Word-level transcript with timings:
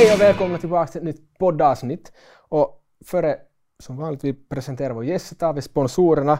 Hej 0.00 0.14
och 0.14 0.20
välkomna 0.20 0.58
tillbaka 0.58 0.92
till 0.92 0.98
ett 0.98 1.04
nytt 1.04 1.38
poddavsnitt. 1.38 2.12
Och 2.48 2.82
före, 3.04 3.38
som 3.78 3.96
vanligt, 3.96 4.24
vi 4.24 4.32
presenterar 4.32 4.94
vår 4.94 5.04
gäst 5.04 5.26
så 5.26 5.34
tar 5.34 5.52
vi 5.52 5.62
sponsorerna 5.62 6.38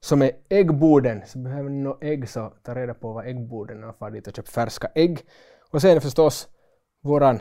som 0.00 0.22
är 0.22 0.30
Äggboden. 0.48 1.22
Så 1.26 1.38
behöver 1.38 1.70
ni 1.70 1.82
några 1.82 2.06
ägg 2.06 2.28
så 2.28 2.52
ta 2.62 2.74
reda 2.74 2.94
på 2.94 3.12
vad 3.12 3.26
Äggboden 3.26 3.82
är 3.82 3.88
och 3.88 3.98
far 3.98 4.10
dit 4.10 4.26
och 4.26 4.36
köp 4.36 4.48
färska 4.48 4.88
ägg. 4.94 5.20
Och 5.70 5.82
sen 5.82 6.00
förstås 6.00 6.48
våran, 7.02 7.40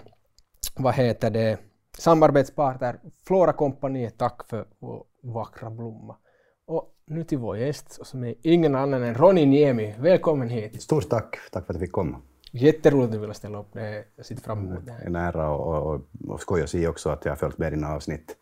vad 0.75 0.93
heter 0.93 1.29
det, 1.29 1.57
samarbetspartner 1.97 2.99
Flora 3.25 3.53
Company. 3.53 4.09
Tack 4.09 4.49
för 4.49 4.67
vår 4.79 5.03
vackra 5.23 5.69
blomma. 5.69 6.15
Och 6.67 6.95
nu 7.05 7.23
till 7.23 7.37
vår 7.37 7.57
gäst 7.57 8.05
som 8.05 8.23
är 8.23 8.35
ingen 8.41 8.75
annan 8.75 9.03
än 9.03 9.15
Ronny 9.15 9.45
Niemi. 9.45 9.95
Välkommen 9.99 10.49
hit. 10.49 10.81
Stort 10.81 11.09
tack, 11.09 11.37
tack 11.51 11.65
för 11.65 11.73
att 11.73 11.79
jag 11.79 11.87
fick 11.87 11.91
komma. 11.91 12.21
Jätteroligt 12.51 13.11
du 13.11 13.17
ville 13.17 13.33
ställa 13.33 13.59
upp. 13.59 13.73
Det, 13.73 14.05
sitter 14.21 14.43
fram 14.43 14.59
emot 14.59 14.85
det. 14.85 14.91
En 15.05 15.15
ära 15.15 15.49
och, 15.49 15.93
och, 15.93 16.01
och 16.27 16.41
skoj 16.41 16.61
att 16.61 16.69
se 16.69 16.87
också 16.87 17.09
att 17.09 17.25
jag 17.25 17.31
har 17.31 17.37
följt 17.37 17.57
med 17.57 17.73
dina 17.73 17.93
avsnitt 17.93 18.35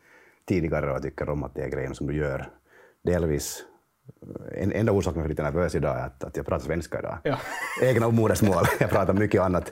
tidigare 0.46 0.94
och 0.94 1.02
tycker 1.02 1.30
om 1.30 1.44
att 1.44 1.56
det 1.56 1.64
är 1.64 1.70
grejen 1.70 1.96
som 1.96 2.08
du 2.08 2.16
gör. 2.16 2.50
Delvis, 3.04 3.64
en 4.56 4.72
enda 4.72 4.92
orsak 4.92 5.14
till 5.14 5.20
att 5.20 5.24
jag 5.24 5.26
är 5.26 5.30
lite 5.30 5.44
nervös 5.44 5.76
idag 5.76 6.00
är 6.00 6.06
att, 6.06 6.24
att 6.24 6.38
jag 6.38 6.46
pratar 6.46 6.66
svenska 6.66 7.00
idag. 7.00 7.18
Ja. 7.24 7.38
Egna 7.82 8.10
modersmål. 8.10 8.64
Jag 8.80 8.90
pratar 8.90 9.14
mycket 9.14 9.42
annat. 9.42 9.72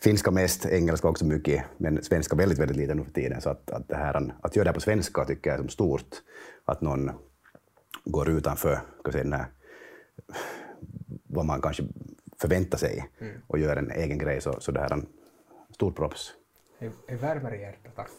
Finska 0.00 0.30
mest, 0.30 0.66
engelska 0.66 1.08
också 1.08 1.24
mycket, 1.24 1.64
men 1.76 2.02
svenska 2.02 2.36
väldigt, 2.36 2.58
väldigt 2.58 2.76
lite 2.76 2.94
nu 2.94 3.04
för 3.04 3.12
tiden. 3.12 3.40
Så 3.40 3.50
att, 3.50 3.70
att, 3.70 3.88
det 3.88 3.96
här, 3.96 4.34
att 4.40 4.56
göra 4.56 4.64
det 4.64 4.68
här 4.68 4.74
på 4.74 4.80
svenska 4.80 5.24
tycker 5.24 5.50
jag 5.50 5.54
är 5.54 5.62
som 5.62 5.68
stort. 5.68 6.16
Att 6.64 6.80
någon 6.80 7.10
går 8.04 8.28
utanför 8.28 8.80
vi 9.04 9.12
säga, 9.12 9.24
den 9.24 9.32
här, 9.32 9.46
vad 11.26 11.46
man 11.46 11.60
kanske 11.60 11.82
förväntar 12.40 12.78
sig 12.78 13.08
och 13.46 13.58
gör 13.58 13.76
en 13.76 13.90
egen 13.90 14.18
grej. 14.18 14.40
Så, 14.40 14.60
så 14.60 14.72
det 14.72 14.80
här 14.80 14.90
är 14.90 14.94
en 14.94 15.06
stor 15.74 15.92
props. 15.92 16.32
Det 17.08 17.14
värmer 17.14 17.54
i 17.54 17.60
hjärtat, 17.60 17.92
tack. 17.96 18.10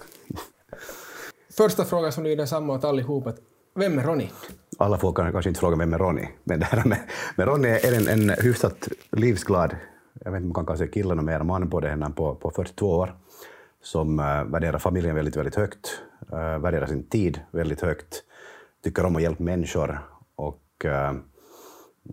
Första 1.50 1.86
frågan 1.86 2.12
som 2.12 2.24
lyder 2.24 2.46
samma 2.46 2.74
åt 2.74 2.84
allihop. 2.84 3.28
Att 3.28 3.40
vem 3.76 4.00
är 4.00 4.04
Ronny? 4.04 4.30
Alla 4.78 4.98
får 4.98 5.14
kan- 5.14 5.32
kanske 5.32 5.50
inte 5.50 5.60
fråga 5.60 5.78
vem 5.78 5.94
är 5.94 5.98
Ronny, 5.98 6.28
men 6.44 6.60
det 6.60 6.66
här 6.66 6.86
med, 6.86 7.00
med 7.36 7.48
Ronny 7.48 7.70
är 7.70 7.94
en, 7.94 8.08
en 8.08 8.30
hyfsat 8.30 8.88
livsglad, 9.12 9.76
jag 10.14 10.32
vet 10.32 10.38
inte 10.38 10.48
om 10.48 10.54
man 10.56 10.66
kan 10.66 10.78
sig 10.78 10.92
kille 10.92 11.14
och 11.14 11.24
mer 11.24 11.44
man 11.44 11.70
på 11.70 11.80
det, 11.80 12.12
på, 12.16 12.36
på 12.36 12.52
42 12.52 12.98
år, 12.98 13.18
som 13.82 14.20
uh, 14.20 14.44
värderar 14.44 14.80
familjen 14.80 15.16
väldigt, 15.16 15.36
väldigt 15.36 15.56
högt, 15.56 16.02
uh, 16.34 16.58
värderar 16.58 16.86
sin 16.86 17.04
tid 17.04 17.40
väldigt 17.52 17.82
högt, 17.82 18.24
tycker 18.84 19.06
om 19.06 19.16
att 19.16 19.22
hjälpa 19.22 19.44
människor 19.44 20.00
och 20.36 20.86
uh, 20.86 21.20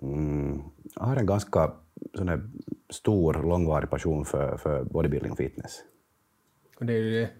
mm, 0.02 0.62
har 0.96 1.16
en 1.16 1.26
ganska 1.26 1.72
sån 2.14 2.28
här, 2.28 2.50
stor, 2.90 3.42
långvarig 3.42 3.90
passion 3.90 4.24
för, 4.24 4.56
för 4.56 4.84
bodybuilding 4.84 5.32
och 5.32 5.38
fitness. 5.38 5.82
Och 6.78 6.86
det 6.86 6.92
är 6.92 6.98
ju 6.98 7.20
det 7.20 7.30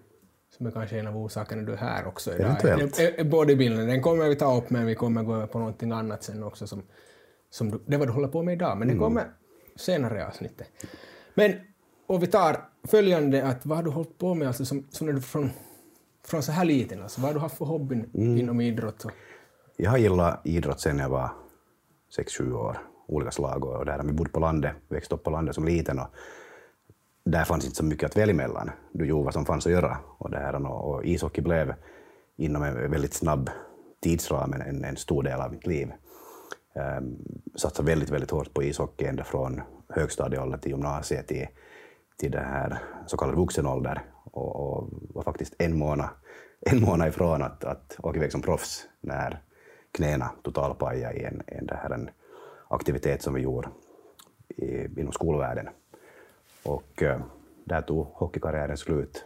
som 0.57 0.67
är 0.67 0.71
kanske 0.71 0.99
en 0.99 1.07
av 1.07 1.17
orsakerna 1.17 1.63
du 1.63 1.73
är 1.73 1.77
här 1.77 2.07
också 2.07 2.35
idag. 2.35 2.65
Eventuellt. 2.65 3.31
Bodybuilding, 3.31 3.87
den 3.87 4.03
kommer 4.03 4.29
vi 4.29 4.37
ta 4.37 4.59
upp, 4.59 4.71
men 4.71 4.87
vi 4.87 4.95
kommer 4.95 5.23
gå 5.23 5.35
över 5.35 5.47
på 5.47 5.59
någonting 5.59 5.93
annat 5.93 6.23
sen 6.23 6.43
också 6.43 6.67
som, 6.67 6.83
som 7.51 7.71
du, 7.71 7.81
det 7.87 7.97
vad 7.97 8.09
du 8.09 8.13
håller 8.13 8.29
på 8.29 8.43
med 8.43 8.55
idag, 8.55 8.79
men 8.79 8.89
det 8.89 8.95
kommer 8.95 9.25
senare 9.77 10.19
i 10.19 10.23
avsnittet. 10.23 10.69
Men, 11.35 11.53
och 12.07 12.23
vi 12.23 12.27
tar 12.27 12.69
följande, 12.85 13.45
att 13.45 13.67
vad 13.67 13.79
har 13.79 13.85
du 13.85 13.91
hållit 13.91 14.19
på 14.19 14.35
med 14.35 14.49
alltså 14.49 14.65
som, 14.65 14.87
som 14.91 15.09
är 15.09 15.13
du 15.13 15.21
från, 15.21 15.51
från 16.27 16.43
så 16.43 16.53
här 16.53 16.65
liten, 16.65 17.03
alltså 17.03 17.21
vad 17.21 17.29
har 17.29 17.35
du 17.35 17.41
haft 17.41 17.59
för 17.59 17.65
hobbyn 17.65 18.11
inom 18.15 18.61
idrott? 18.61 19.05
Och, 19.05 19.11
Jag 19.77 19.91
har 19.91 19.99
gillat 19.99 20.41
idrott 20.45 20.81
sedan 20.81 20.99
jag 20.99 21.09
var 21.09 21.31
6-7 22.19 22.53
år, 22.53 22.79
olika 23.07 23.31
slag. 23.31 23.65
Och 23.65 23.85
där 23.85 24.03
vi 24.05 24.13
bodde 24.13 24.31
på 24.31 24.41
landet, 24.41 24.73
växte 24.89 25.15
upp 25.15 25.25
på 25.25 25.31
landet 25.31 25.55
som 25.55 25.65
liten. 25.65 25.99
Och 25.99 26.09
där 27.25 27.45
fanns 27.45 27.65
inte 27.65 27.77
så 27.77 27.85
mycket 27.85 28.11
att 28.11 28.17
välja 28.17 28.35
mellan. 28.35 28.71
Du 28.93 29.07
gjorde 29.07 29.25
vad 29.25 29.35
som 29.35 29.45
fanns 29.45 29.67
att 29.67 29.73
göra. 29.73 29.99
Och, 30.19 30.31
där, 30.31 30.67
och 30.67 30.95
och 30.95 31.05
ishockey 31.05 31.43
blev 31.43 31.75
inom 32.37 32.63
en 32.63 32.91
väldigt 32.91 33.15
snabb 33.15 33.51
tidsram 34.01 34.53
en, 34.53 34.85
en, 34.85 34.97
stor 34.97 35.23
del 35.23 35.41
av 35.41 35.53
mitt 35.53 35.67
liv. 35.67 35.93
Um, 36.75 37.19
satsade 37.55 37.91
väldigt, 37.91 38.11
väldigt 38.11 38.31
hårt 38.31 38.55
på 38.55 38.63
ishockey 38.63 39.05
ända 39.05 39.25
från 39.25 39.61
högstadieålder 39.89 40.59
till 40.59 40.71
gymnasiet 40.71 41.27
till, 41.27 41.47
till 42.17 42.31
det 42.31 42.41
här 42.41 42.79
så 43.07 43.17
kallad 43.17 43.37
vuxenålder. 43.37 44.03
Och, 44.25 44.57
och 44.57 44.89
var 45.15 45.23
faktiskt 45.23 45.55
en 45.59 45.79
månad, 45.79 46.09
en 46.61 46.81
månad 46.81 47.09
ifrån 47.09 47.43
att, 47.43 47.65
att 47.65 47.97
åka 48.03 48.19
iväg 48.19 48.33
som 48.33 48.43
proffs 48.43 48.87
när 49.01 49.43
knäna 49.93 50.31
totalpajade 50.43 51.15
i 51.15 51.25
en, 51.25 51.43
en, 51.47 51.67
det 51.67 51.75
här, 51.83 51.91
en 51.91 52.11
aktivitet 52.69 53.23
som 53.23 53.35
vi 53.35 53.41
gjorde 53.41 53.69
i, 54.49 55.01
inom 55.01 55.13
skolvärlden. 55.13 55.69
Och 56.63 57.03
eh, 57.03 57.21
där 57.65 57.83
tog 57.83 58.07
hockeykarriären 58.07 58.77
slut 58.77 59.25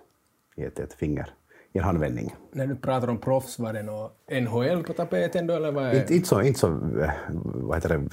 i 0.55 0.65
ett, 0.65 0.79
ett 0.79 0.95
finger, 0.95 1.35
i 1.73 1.79
en 1.79 1.85
handvändning. 1.85 2.35
när 2.53 2.67
du 2.67 2.77
pratar 2.77 3.09
om 3.09 3.19
proffs, 3.19 3.59
var 3.59 3.73
det 3.73 3.83
något 3.83 4.13
NHL 4.29 4.83
på 4.83 4.93
tapeten 4.93 5.47
då, 5.47 5.55
eller 5.55 5.73
vad 5.73 5.85
är 5.85 6.01
Inte, 6.01 6.15
inte 6.15 6.29
så, 6.29 6.43
inte 6.43 6.61
så 6.61 6.69
eh, 7.01 7.13
vad 7.33 7.77
heter 7.77 7.99
det, 7.99 8.09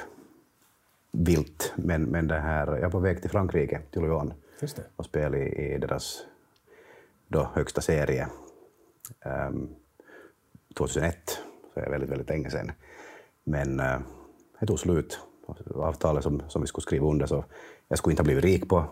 vilt, 1.11 1.73
men, 1.75 2.03
men 2.03 2.27
det 2.27 2.39
här, 2.39 2.67
jag 2.67 2.83
är 2.83 2.89
på 2.89 2.99
väg 2.99 3.21
till 3.21 3.29
Frankrike, 3.29 3.81
till 3.91 4.01
Lyon, 4.01 4.33
och 4.95 5.05
spela 5.05 5.37
i, 5.37 5.73
i 5.73 5.77
deras 5.77 6.25
då, 7.27 7.49
högsta 7.53 7.81
serie. 7.81 8.27
Ehm, 9.25 9.69
2001, 10.77 11.39
så 11.73 11.79
är 11.79 11.85
det 11.85 11.91
väldigt, 11.91 12.09
väldigt 12.09 12.29
länge 12.29 12.49
sedan. 12.49 12.71
Men 13.43 13.79
uh, 13.79 13.99
det 14.59 14.65
tog 14.65 14.79
slut. 14.79 15.19
Avtalet 15.75 16.23
som, 16.23 16.41
som 16.47 16.61
vi 16.61 16.67
skulle 16.67 16.83
skriva 16.83 17.07
under, 17.07 17.25
så 17.25 17.45
jag 17.87 17.97
skulle 17.97 18.11
inte 18.11 18.21
ha 18.21 18.25
blivit 18.25 18.43
rik 18.43 18.69
på, 18.69 18.85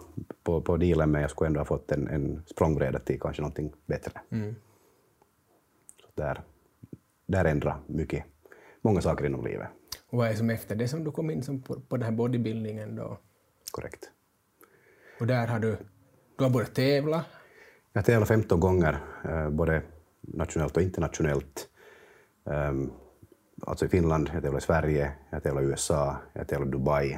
på, 0.44 0.62
på 0.62 0.78
dealen, 0.78 1.12
men 1.12 1.22
jag 1.22 1.32
skulle 1.32 1.48
ändå 1.48 1.60
ha 1.60 1.66
fått 1.66 1.92
en, 1.92 2.08
en 2.08 2.44
språngbräda 2.46 3.00
till 3.00 3.20
kanske 3.20 3.42
någonting 3.42 3.74
bättre. 3.86 4.22
Så 6.02 6.08
där, 6.16 6.42
där 7.26 7.46
ändrar 7.46 7.80
mycket, 7.88 8.24
många 8.82 9.02
saker 9.02 9.26
inom 9.26 9.46
livet. 9.46 9.68
Och 10.10 10.18
vad 10.18 10.28
är 10.28 10.34
som 10.34 10.50
efter 10.50 10.76
det 10.76 10.88
som 10.88 11.04
du 11.04 11.12
kom 11.12 11.30
in 11.30 11.44
som 11.44 11.62
på, 11.62 11.80
på 11.80 11.98
den 11.98 12.06
här 12.06 12.12
bodybuildingen 12.12 12.96
då? 12.96 13.18
Korrekt. 13.72 14.12
Och 15.20 15.28
där 15.28 15.48
har 15.48 15.60
du, 15.60 15.78
du 16.38 16.44
har 16.44 16.52
börjat 16.52 16.76
tävla. 16.76 17.26
Jag 17.94 18.06
tävlat 18.06 18.28
15 18.28 18.60
gånger, 18.60 19.00
eh, 19.24 19.50
både 19.50 19.82
nationellt 20.22 20.78
och 20.78 20.84
internationellt. 20.84 21.70
Um, 22.44 22.92
alltså 23.66 23.86
i 23.86 23.90
Finland, 23.90 24.30
jag 24.34 24.44
tävlar 24.44 24.60
i 24.60 24.62
Sverige, 24.62 25.12
jag 25.30 25.44
tävlar 25.44 25.62
i 25.62 25.66
USA, 25.66 26.16
jag 26.34 26.48
tävlar 26.48 26.68
i 26.68 26.72
Dubai. 26.72 27.18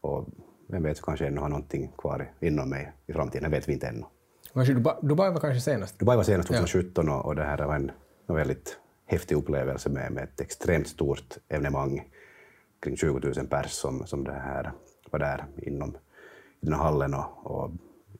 Och 0.00 0.28
vem 0.68 0.82
vet, 0.82 0.96
så 0.96 1.04
kanske 1.04 1.24
jag 1.24 1.32
ännu 1.32 1.40
har 1.40 1.48
någonting 1.48 1.92
kvar 1.98 2.32
inom 2.40 2.70
mig 2.70 2.92
i 3.06 3.12
framtiden, 3.12 3.50
det 3.50 3.56
vet 3.56 3.68
vi 3.68 3.72
inte 3.72 3.86
ännu. 3.86 4.04
Kanske 4.54 4.74
Dubai, 4.74 4.94
Dubai 5.02 5.30
var 5.30 5.40
kanske 5.40 5.60
senast? 5.60 5.98
Dubai 5.98 6.16
var 6.16 6.24
senast 6.24 6.48
2017 6.48 7.08
och, 7.08 7.24
och 7.24 7.36
det 7.36 7.44
här 7.44 7.58
var 7.66 7.74
en, 7.74 7.90
en 8.26 8.34
väldigt 8.34 8.78
häftig 9.06 9.36
upplevelse 9.36 9.88
med, 9.88 10.12
med 10.12 10.24
ett 10.24 10.40
extremt 10.40 10.88
stort 10.88 11.38
evenemang, 11.48 12.08
kring 12.82 12.96
20 12.96 13.18
000 13.36 13.46
pers 13.46 13.70
som, 13.70 14.06
som 14.06 14.24
det 14.24 14.32
här 14.32 14.72
var 15.10 15.18
där 15.18 15.44
inom 15.56 15.96
i 16.60 16.66
den 16.66 16.74
här 16.74 16.82
hallen 16.82 17.14
och, 17.14 17.46
och 17.46 17.70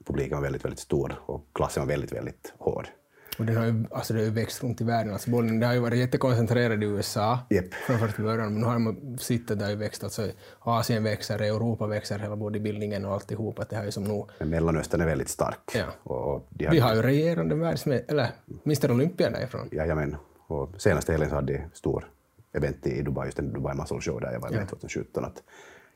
publiken 0.04 0.36
var 0.36 0.42
väldigt, 0.42 0.64
väldigt 0.64 0.80
stor 0.80 1.22
och 1.26 1.46
klassen 1.52 1.80
var 1.80 1.88
väldigt, 1.88 2.12
väldigt 2.12 2.54
hård. 2.58 2.88
Och 3.38 3.46
den 3.46 3.56
har 3.56 3.64
ju, 3.64 3.84
alltså 3.90 4.12
det 4.12 4.18
har 4.18 4.24
ju 4.24 4.30
växt 4.30 4.62
runt 4.62 4.80
i 4.80 4.84
världen. 4.84 5.12
Alltså 5.12 5.30
bollen, 5.30 5.60
det 5.60 5.66
har 5.66 5.74
ju 5.74 5.80
varit 5.80 5.98
jättekoncentrerad 5.98 6.82
i 6.82 6.86
USA 6.86 7.38
Japp. 7.50 7.74
från 7.74 7.98
första 7.98 8.22
början, 8.22 8.52
men 8.52 8.60
nu 8.60 8.66
har 8.66 8.78
man 8.78 9.18
sett 9.18 9.50
att 9.50 9.58
det 9.58 9.64
har 9.64 9.70
ju 9.70 9.76
växt. 9.76 10.04
Alltså 10.04 10.28
Asien 10.58 11.04
växer, 11.04 11.38
Europa 11.38 11.86
växer, 11.86 12.18
hela 12.18 12.36
bodybuildingen 12.36 13.04
och 13.04 13.12
alltihop. 13.12 13.58
Att 13.58 13.70
det 13.70 13.76
har 13.76 13.84
ju 13.84 13.90
som 13.90 14.04
nog... 14.04 14.30
Men 14.38 14.50
Mellanöstern 14.50 15.00
är 15.00 15.06
väldigt 15.06 15.28
stark. 15.28 15.70
Ja. 15.74 15.84
Och, 16.02 16.34
och 16.34 16.46
de 16.50 16.68
Vi 16.70 16.78
har 16.78 16.94
ju 16.94 17.02
regerande 17.02 17.54
världsmed... 17.54 18.04
eller 18.08 18.30
Mr 18.64 18.90
Olympia 18.90 19.30
därifrån. 19.30 19.68
Jajamän. 19.72 20.16
Och 20.46 20.80
senaste 20.80 21.12
helgen 21.12 21.30
så 21.30 21.34
hade 21.34 21.52
de 21.52 21.64
stor 21.72 22.08
event 22.52 22.86
i 22.86 23.02
Dubai, 23.02 23.26
just 23.26 23.38
en 23.38 23.52
Dubai 23.52 23.74
Muscle 23.74 24.00
Show 24.00 24.20
där 24.20 24.32
jag 24.32 24.40
var 24.40 24.50
med 24.50 24.68
2017. 24.68 25.24
Att 25.24 25.42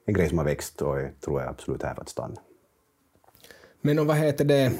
en 0.06 0.14
grej 0.14 0.28
som 0.28 0.38
har 0.38 0.44
växt 0.44 0.82
och 0.82 1.00
jag 1.00 1.20
tror 1.20 1.40
jag 1.40 1.50
absolut 1.50 1.82
är 1.82 1.86
här 1.86 1.94
för 1.94 2.02
att 2.02 2.08
stanna. 2.08 2.40
Men 3.80 3.98
och 3.98 4.06
vad 4.06 4.16
heter 4.16 4.44
det, 4.44 4.72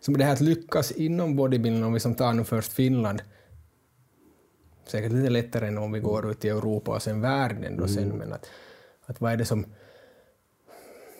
som 0.00 0.18
det 0.18 0.24
här 0.24 0.32
att 0.32 0.40
lyckas 0.40 0.90
inom 0.92 1.36
bodybuilding, 1.36 1.84
om 1.84 1.92
vi 1.92 2.00
som 2.00 2.14
tar 2.14 2.32
nu 2.32 2.44
först 2.44 2.72
Finland, 2.72 3.22
säkert 4.86 5.12
lite 5.12 5.30
lättare 5.30 5.68
än 5.68 5.78
om 5.78 5.92
vi 5.92 6.00
går 6.00 6.30
ut 6.30 6.44
i 6.44 6.48
Europa 6.48 6.94
och 6.94 7.02
sen 7.02 7.20
världen 7.20 7.76
då 7.76 7.88
sen, 7.88 8.08
men 8.08 8.32
att, 8.32 8.46
att 9.06 9.20
vad 9.20 9.32
är 9.32 9.36
det 9.36 9.44
som, 9.44 9.66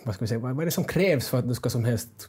vad 0.05 0.15
ska 0.15 0.25
vi 0.25 0.29
säga, 0.29 0.39
vad 0.39 0.61
är 0.61 0.65
det 0.65 0.71
som 0.71 0.85
krävs 0.85 1.29
för 1.29 1.39
att 1.39 1.49
du 1.49 1.55
ska 1.55 1.71
som 1.71 1.85
helst 1.85 2.29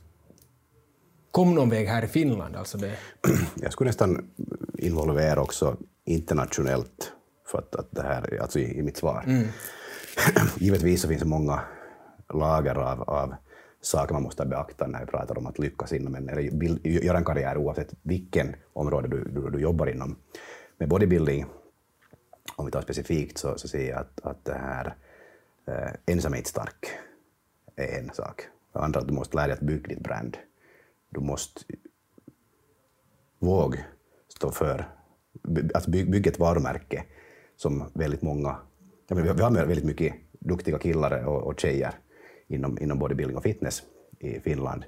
komma 1.31 1.51
någon 1.51 1.69
väg 1.69 1.88
här 1.88 2.06
i 2.06 2.07
Finland? 2.07 2.56
Alltså 2.56 2.78
det, 2.78 2.98
Jag 3.56 3.72
skulle 3.72 3.89
nästan 3.89 4.30
involvera 4.78 5.42
också 5.42 5.78
internationellt 6.06 7.12
för 7.48 7.57
att, 7.57 7.75
att 7.75 7.88
det 7.92 8.01
här, 8.01 8.39
alltså 8.42 8.60
i, 8.60 8.80
i 8.80 8.84
mitt 8.84 8.98
svar. 8.98 9.25
Givetvis 10.57 11.01
så 11.01 11.07
finns 11.07 11.22
det 11.22 11.28
många 11.28 11.62
lager 12.34 12.75
av, 12.75 13.01
av 13.01 13.36
saker 13.81 14.13
man 14.13 14.24
måste 14.24 14.45
beakta 14.45 14.88
när 14.88 15.00
vi 15.00 15.06
pratar 15.06 15.38
om 15.38 15.47
att 15.47 15.59
lyckas 15.59 15.94
inom 15.94 16.15
en, 16.15 16.29
eller 16.29 16.51
vill- 16.51 17.06
göra 17.06 17.18
en 17.18 17.25
karriär 17.25 17.57
oavsett 17.57 17.94
vilken 18.01 18.56
område 18.74 19.07
du, 19.07 19.24
du, 19.24 19.50
du 19.50 19.59
jobbar 19.59 19.88
inom. 19.88 20.15
Med 20.77 20.89
bodybuilding, 20.89 21.45
om 22.56 22.65
vi 22.65 22.71
tar 22.71 22.81
specifikt, 22.81 23.38
så, 23.38 23.57
så 23.57 23.68
ser 23.68 23.89
jag 23.89 24.00
att, 24.00 24.19
att 24.25 24.45
det 24.45 24.53
här 24.53 24.95
eh, 25.68 25.91
ensamhet 26.06 26.47
stark 26.47 26.85
är 27.75 28.00
en 28.00 28.09
sak. 28.13 28.41
Det 28.74 28.79
andra 28.79 29.00
att 29.00 29.07
du 29.07 29.13
måste 29.13 29.35
lära 29.35 29.47
dig 29.47 29.53
att 29.53 29.59
bygga 29.59 29.88
ditt 29.88 30.00
brand. 30.03 30.38
du 31.09 31.19
måste 31.19 31.62
våga 33.39 33.79
stå 34.27 34.51
för, 34.51 34.85
alltså 35.74 35.89
by, 35.91 36.06
bygga 36.06 36.31
ett 36.31 36.39
varumärke 36.39 37.03
som 37.56 37.91
väldigt 37.94 38.21
många, 38.21 38.57
vi 39.09 39.27
har 39.27 39.51
väldigt 39.51 39.85
mycket 39.85 40.15
duktiga 40.39 40.79
killar 40.79 41.25
och, 41.25 41.44
och 41.44 41.59
tjejer 41.59 41.94
inom, 42.47 42.77
inom 42.81 42.99
bodybuilding 42.99 43.38
och 43.38 43.44
fitness 43.44 43.83
i 44.19 44.39
Finland, 44.39 44.85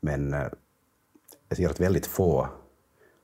men 0.00 0.34
eh, 0.34 0.46
jag 1.48 1.56
ser 1.56 1.68
att 1.68 1.80
väldigt 1.80 2.06
få 2.06 2.48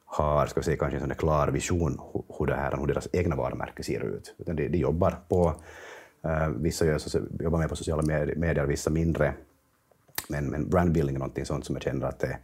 har 0.05 0.47
ska 0.47 0.61
vi 0.61 0.65
säga, 0.65 0.77
kanske 0.77 0.97
en 0.97 1.01
sån 1.01 1.15
klar 1.15 1.49
vision 1.49 2.01
hur, 2.39 2.47
det 2.47 2.55
här, 2.55 2.77
hur 2.77 2.87
deras 2.87 3.09
egna 3.13 3.37
varumärke 3.37 3.83
ser 3.83 4.05
ut. 4.05 4.35
Utan 4.39 4.57
de, 4.57 4.69
de 4.69 4.79
jobbar 4.79 5.19
på, 5.29 5.55
uh, 6.27 6.49
vissa 6.49 6.87
gör, 6.87 7.01
jobbar 7.41 7.59
mer 7.59 7.69
på 7.69 7.77
sociala 7.77 8.03
medier, 8.37 8.67
vissa 8.67 8.91
mindre. 8.91 9.35
Men, 10.29 10.47
men 10.47 10.69
brandbuilding 10.69 11.15
är 11.15 11.19
någonting 11.19 11.45
sånt 11.45 11.65
som 11.65 11.77
jag 11.77 11.83
känner 11.83 12.07
att 12.07 12.19
det 12.19 12.39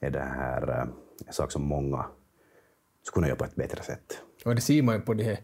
är 0.00 0.10
det 0.10 0.20
här, 0.20 0.70
uh, 0.70 0.84
en 1.26 1.32
sak 1.32 1.52
som 1.52 1.62
många 1.62 2.06
skulle 3.02 3.14
kunna 3.14 3.26
göra 3.26 3.36
på 3.36 3.44
ett 3.44 3.54
bättre 3.54 3.82
sätt. 3.82 4.22
Och 4.44 4.54
det 4.54 4.60
ser 4.60 4.82
man 4.82 4.94
ju 4.94 5.00
på 5.00 5.14
de 5.14 5.24
här, 5.24 5.38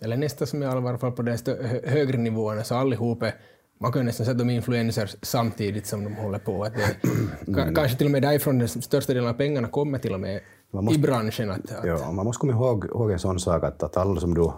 eller 0.00 0.16
nästan 0.16 0.46
som 0.46 0.62
i 0.62 0.66
alla 0.66 0.98
fall 0.98 1.12
på 1.12 1.22
de 1.22 1.36
högre 1.84 2.18
nivåerna, 2.18 2.64
så 2.64 2.74
allihopa 2.74 3.26
är 3.26 3.34
man 3.82 3.92
kan 3.92 4.04
nästan 4.06 4.26
säga 4.26 4.32
att 4.32 4.38
de 4.38 4.50
är 4.50 4.54
influencers 4.54 5.16
samtidigt 5.22 5.86
som 5.86 6.04
de 6.04 6.14
håller 6.14 6.38
på. 6.38 6.64
Att 6.64 6.74
det, 6.74 7.08
mm. 7.62 7.74
Kanske 7.74 7.98
till 7.98 8.06
och 8.06 8.10
med 8.10 8.22
därifrån 8.22 8.58
den 8.58 8.68
största 8.68 9.12
delen 9.14 9.28
av 9.28 9.34
pengarna 9.34 9.68
kommer 9.68 9.98
till 9.98 10.14
och 10.14 10.20
med 10.20 10.40
måste, 10.70 10.98
i 10.98 11.02
branschen. 11.02 11.50
Att, 11.50 11.72
att, 11.72 11.86
ja, 11.86 12.12
man 12.12 12.24
måste 12.24 12.40
komma 12.40 12.52
ihåg, 12.52 12.84
ihåg 12.84 13.10
en 13.10 13.18
sån 13.18 13.40
sak 13.40 13.64
att, 13.64 13.82
att 13.82 13.96
alla 13.96 14.20
som 14.20 14.34
du 14.34 14.52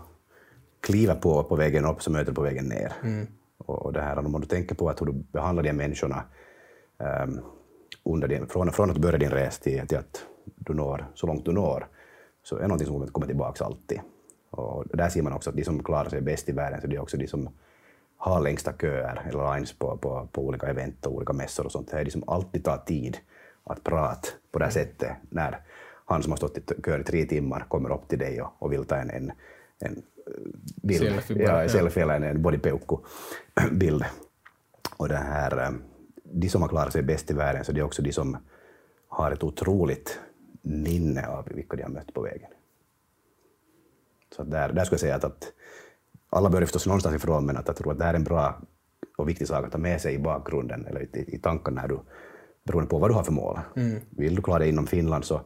kliver 0.80 1.14
på 1.14 1.44
på 1.44 1.56
vägen 1.56 1.84
upp 1.84 2.02
så 2.02 2.10
möter 2.10 2.26
du 2.26 2.34
på 2.34 2.42
vägen 2.42 2.64
ner. 2.64 2.92
Mm. 3.02 3.26
Och, 3.58 3.86
och 3.86 3.92
det 3.92 4.00
här, 4.00 4.18
om 4.18 4.40
du 4.40 4.46
tänker 4.46 4.74
på 4.74 4.88
att 4.88 5.00
hur 5.00 5.06
du 5.06 5.12
behandlar 5.12 5.62
de 5.62 5.72
människorna 5.72 6.24
um, 7.24 7.40
under 8.04 8.28
din, 8.28 8.46
från, 8.46 8.72
från 8.72 8.90
att 8.90 8.96
du 8.96 9.02
börjar 9.02 9.18
din 9.18 9.30
resa 9.30 9.62
till, 9.62 9.86
till 9.86 9.98
att 9.98 10.24
du 10.44 10.74
når 10.74 11.06
så 11.14 11.26
långt 11.26 11.44
du 11.44 11.52
når, 11.52 11.86
så 12.42 12.56
är 12.56 12.60
det 12.60 12.68
någonting 12.68 12.86
som 12.86 13.06
kommer 13.06 13.26
tillbaka 13.26 13.64
alltid. 13.64 14.00
Och 14.50 14.84
där 14.92 15.08
ser 15.08 15.22
man 15.22 15.32
också 15.32 15.50
att 15.50 15.56
de 15.56 15.64
som 15.64 15.82
klarar 15.82 16.08
sig 16.08 16.20
bäst 16.20 16.48
i 16.48 16.52
världen, 16.52 16.80
så 16.80 16.86
det 16.86 16.96
är 16.96 17.02
också 17.02 17.16
de 17.16 17.26
som 17.26 17.48
har 18.24 18.40
längsta 18.40 18.72
köer 18.72 19.22
eller 19.28 19.54
lines 19.54 19.72
på, 19.72 19.96
på, 19.96 20.28
på 20.32 20.42
olika 20.42 20.66
event 20.66 21.06
och 21.06 21.12
olika 21.12 21.32
mässor 21.32 21.66
och 21.66 21.72
sånt. 21.72 21.90
Det 21.90 22.00
är 22.00 22.04
de 22.04 22.10
som 22.10 22.24
alltid 22.26 22.64
tar 22.64 22.76
tid 22.76 23.18
att 23.64 23.84
prata 23.84 24.28
på 24.52 24.58
det 24.58 24.64
här 24.64 24.76
mm. 24.76 24.86
sättet 24.86 25.16
när 25.30 25.60
han 26.04 26.22
som 26.22 26.32
har 26.32 26.36
stått 26.36 26.58
i 26.58 26.62
kö 26.82 27.00
i 27.00 27.04
tre 27.04 27.24
timmar 27.24 27.66
kommer 27.68 27.92
upp 27.92 28.08
till 28.08 28.18
dig 28.18 28.42
och, 28.42 28.52
och 28.58 28.72
vill 28.72 28.84
ta 28.84 28.96
en, 28.96 29.10
en, 29.10 29.32
en 29.78 30.02
bild, 30.82 31.00
selfie, 31.00 31.42
ja, 31.42 31.62
ja. 31.62 31.68
selfie 31.68 32.02
eller 32.02 32.14
en, 32.14 32.22
en 32.22 32.42
bodypeukku-bild. 32.42 34.04
Och 34.96 35.08
det 35.08 35.16
här, 35.16 35.58
eh, 35.58 35.70
de 36.24 36.48
som 36.48 36.62
har 36.62 36.68
klarat 36.68 36.92
sig 36.92 37.02
bäst 37.02 37.30
i 37.30 37.34
världen, 37.34 37.64
så 37.64 37.72
det 37.72 37.80
är 37.80 37.84
också 37.84 38.02
de 38.02 38.12
som 38.12 38.36
har 39.08 39.32
ett 39.32 39.44
otroligt 39.44 40.18
minne 40.62 41.26
av 41.26 41.48
vilka 41.48 41.76
de 41.76 41.82
har 41.82 41.90
mött 41.90 42.14
på 42.14 42.22
vägen. 42.22 42.50
Så 44.36 44.44
där, 44.44 44.72
där 44.72 44.84
skulle 44.84 44.94
jag 44.94 45.00
säga 45.00 45.14
att, 45.14 45.24
att 45.24 45.52
alla 46.34 46.50
börjar 46.50 46.66
förstås 46.66 46.86
någonstans 46.86 47.16
ifrån, 47.16 47.46
men 47.46 47.56
att 47.56 47.66
jag 47.66 47.76
tror 47.76 47.92
att 47.92 47.98
det 47.98 48.04
här 48.04 48.14
är 48.14 48.18
en 48.18 48.24
bra 48.24 48.60
och 49.16 49.28
viktig 49.28 49.48
sak 49.48 49.64
att 49.64 49.72
ta 49.72 49.78
med 49.78 50.00
sig 50.00 50.14
i 50.14 50.18
bakgrunden 50.18 50.86
eller 50.86 51.02
i, 51.02 51.34
i 51.34 51.38
tankarna 51.38 51.80
när 51.80 51.88
du, 51.88 52.00
beroende 52.64 52.90
på 52.90 52.98
vad 52.98 53.10
du 53.10 53.14
har 53.14 53.22
för 53.22 53.32
mål. 53.32 53.60
Mm. 53.76 54.00
Vill 54.10 54.34
du 54.34 54.42
klara 54.42 54.58
dig 54.58 54.68
inom 54.68 54.86
Finland 54.86 55.24
så 55.24 55.40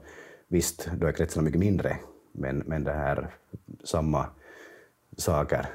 visst, 0.49 0.91
då 0.97 1.07
är 1.07 1.13
kretsarna 1.13 1.45
mycket 1.45 1.61
mindre, 1.61 1.97
men, 2.33 2.63
men 2.67 2.85
det 2.85 2.93
här 2.93 3.31
samma 3.85 4.27
saker 5.17 5.67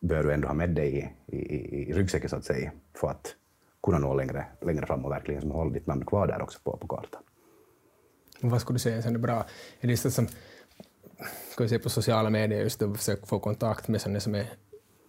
bör 0.00 0.24
du 0.24 0.32
ändå 0.32 0.48
ha 0.48 0.54
med 0.54 0.70
dig 0.70 1.14
i, 1.26 1.36
i, 1.36 1.90
i 1.90 1.92
ryggsäcken 1.92 2.28
så 2.28 2.36
att 2.36 2.44
säga, 2.44 2.72
för 2.94 3.08
att 3.08 3.34
kunna 3.82 3.98
nå 3.98 4.14
längre, 4.14 4.46
längre 4.60 4.86
fram 4.86 5.04
och 5.04 5.10
verkligen 5.10 5.40
som 5.40 5.50
hålla 5.50 5.70
ditt 5.70 5.86
namn 5.86 6.04
kvar 6.06 6.26
där 6.26 6.42
också 6.42 6.58
på, 6.64 6.76
på 6.76 6.86
kartan. 6.86 7.22
Vad 8.40 8.60
skulle 8.60 8.74
du 8.74 8.80
säga 8.80 8.96
är 8.96 9.18
bra? 9.18 9.44
Är 9.80 9.88
det 9.88 9.96
som 9.96 10.26
ska 11.50 11.64
vi 11.64 11.68
säga, 11.68 11.78
på 11.78 11.90
sociala 11.90 12.30
medier 12.30 12.60
just 12.60 12.82
att 12.82 12.96
försöka 12.96 13.26
få 13.26 13.38
kontakt 13.38 13.88
med 13.88 14.00
sådana 14.00 14.20
som 14.20 14.34
är 14.34 14.46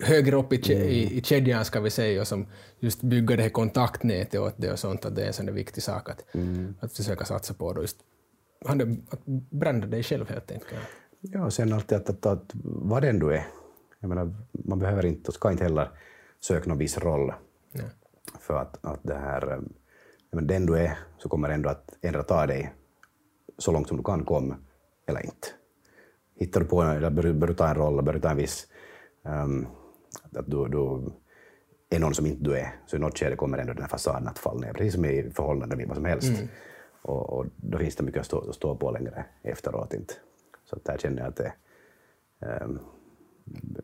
högre 0.04 0.36
upp 0.36 0.54
i, 0.54 0.74
mm. 0.74 0.88
i, 0.88 1.18
i 1.18 1.22
kedjan, 1.22 1.66
ska 1.66 1.80
vi 1.80 1.90
säga, 1.90 2.22
och 2.22 2.28
som 2.28 2.48
just 2.80 3.02
bygger 3.02 3.38
det 3.38 3.44
här 3.44 3.50
kontaktnätet 3.50 4.40
åt 4.40 4.54
det 4.58 4.72
och 4.72 4.80
sånt, 4.80 5.06
att 5.06 5.16
det 5.16 5.24
är 5.24 5.28
en 5.28 5.34
sån 5.34 5.54
viktig 5.54 5.84
sak 5.84 6.10
att, 6.10 6.36
mm. 6.36 6.76
att 6.80 6.94
försöka 6.94 7.26
satsa 7.26 7.54
på. 7.54 7.74
Då 7.74 7.82
just, 7.82 7.98
att 8.66 9.26
brända 9.50 9.88
dig 9.88 10.04
själv 10.04 10.30
helt 10.30 10.52
enkelt. 10.52 10.82
Ja, 11.22 11.46
och 11.46 11.54
sen 11.54 11.74
alltid 11.74 11.98
att, 11.98 12.10
att, 12.10 12.26
att 12.26 12.52
vad 12.64 13.02
den 13.02 13.20
du 13.20 13.34
är. 13.34 13.48
Jag 14.00 14.10
menar, 14.10 14.36
man 14.52 14.80
behöver 14.80 15.06
inte 15.06 15.28
och 15.28 15.34
ska 15.34 15.52
inte 15.52 15.64
heller 15.64 15.90
söka 16.40 16.70
någon 16.70 16.78
viss 16.78 16.98
roll. 16.98 17.34
Ja. 17.72 17.84
För 18.40 18.54
att, 18.54 18.86
att 18.86 19.00
det 19.04 19.16
här, 19.16 19.62
men 20.32 20.48
den 20.48 20.66
du 20.66 20.78
är 20.78 20.98
så 21.18 21.30
kommer 21.30 21.50
ändå 21.50 21.70
att 21.70 21.98
ändra 22.02 22.24
ta 22.24 22.46
dig 22.46 22.74
så 23.58 23.72
långt 23.72 23.88
som 23.88 23.98
du 23.98 24.04
kan 24.04 24.26
komma, 24.26 24.58
eller 25.08 25.26
inte 25.26 25.48
hittar 26.44 26.64
på, 26.64 26.82
eller 26.82 27.10
börjar 27.10 27.48
du 27.48 27.54
ta 27.54 27.68
en 27.68 27.76
roll, 27.76 28.04
börjar 28.04 28.20
du 28.20 28.22
ta 28.22 28.30
en 28.30 28.38
viss... 28.38 28.68
Um, 29.24 29.68
att 30.36 30.46
du, 30.48 30.68
du 30.68 31.12
är 31.90 32.00
någon 32.00 32.14
som 32.14 32.26
inte 32.26 32.44
du 32.44 32.58
är, 32.58 32.76
så 32.86 32.96
i 32.96 33.00
något 33.00 33.20
skede 33.20 33.36
kommer 33.36 33.58
ändå 33.58 33.74
den 33.74 33.82
här 33.82 33.90
fasaden 33.90 34.28
att 34.28 34.40
falla 34.40 34.60
ner, 34.60 34.74
precis 34.74 34.94
som 34.94 35.06
i 35.06 35.32
förhållanden 35.36 35.78
med 35.78 35.88
vad 35.88 35.98
som 35.98 36.06
helst. 36.06 36.28
Mm. 36.28 36.48
Och, 37.02 37.30
och, 37.30 37.46
då 37.56 37.78
finns 37.78 37.96
det 37.96 38.04
mycket 38.04 38.20
att 38.20 38.26
stå, 38.26 38.50
att 38.50 38.56
stå 38.56 38.76
på 38.76 38.92
längre 38.92 39.26
efteråt. 39.44 39.94
Inte. 39.94 40.14
Så 40.66 40.80
där 40.84 40.98
känner 40.98 41.18
jag 41.18 41.28
att 41.28 41.36
det 41.36 41.54
um, 42.40 42.80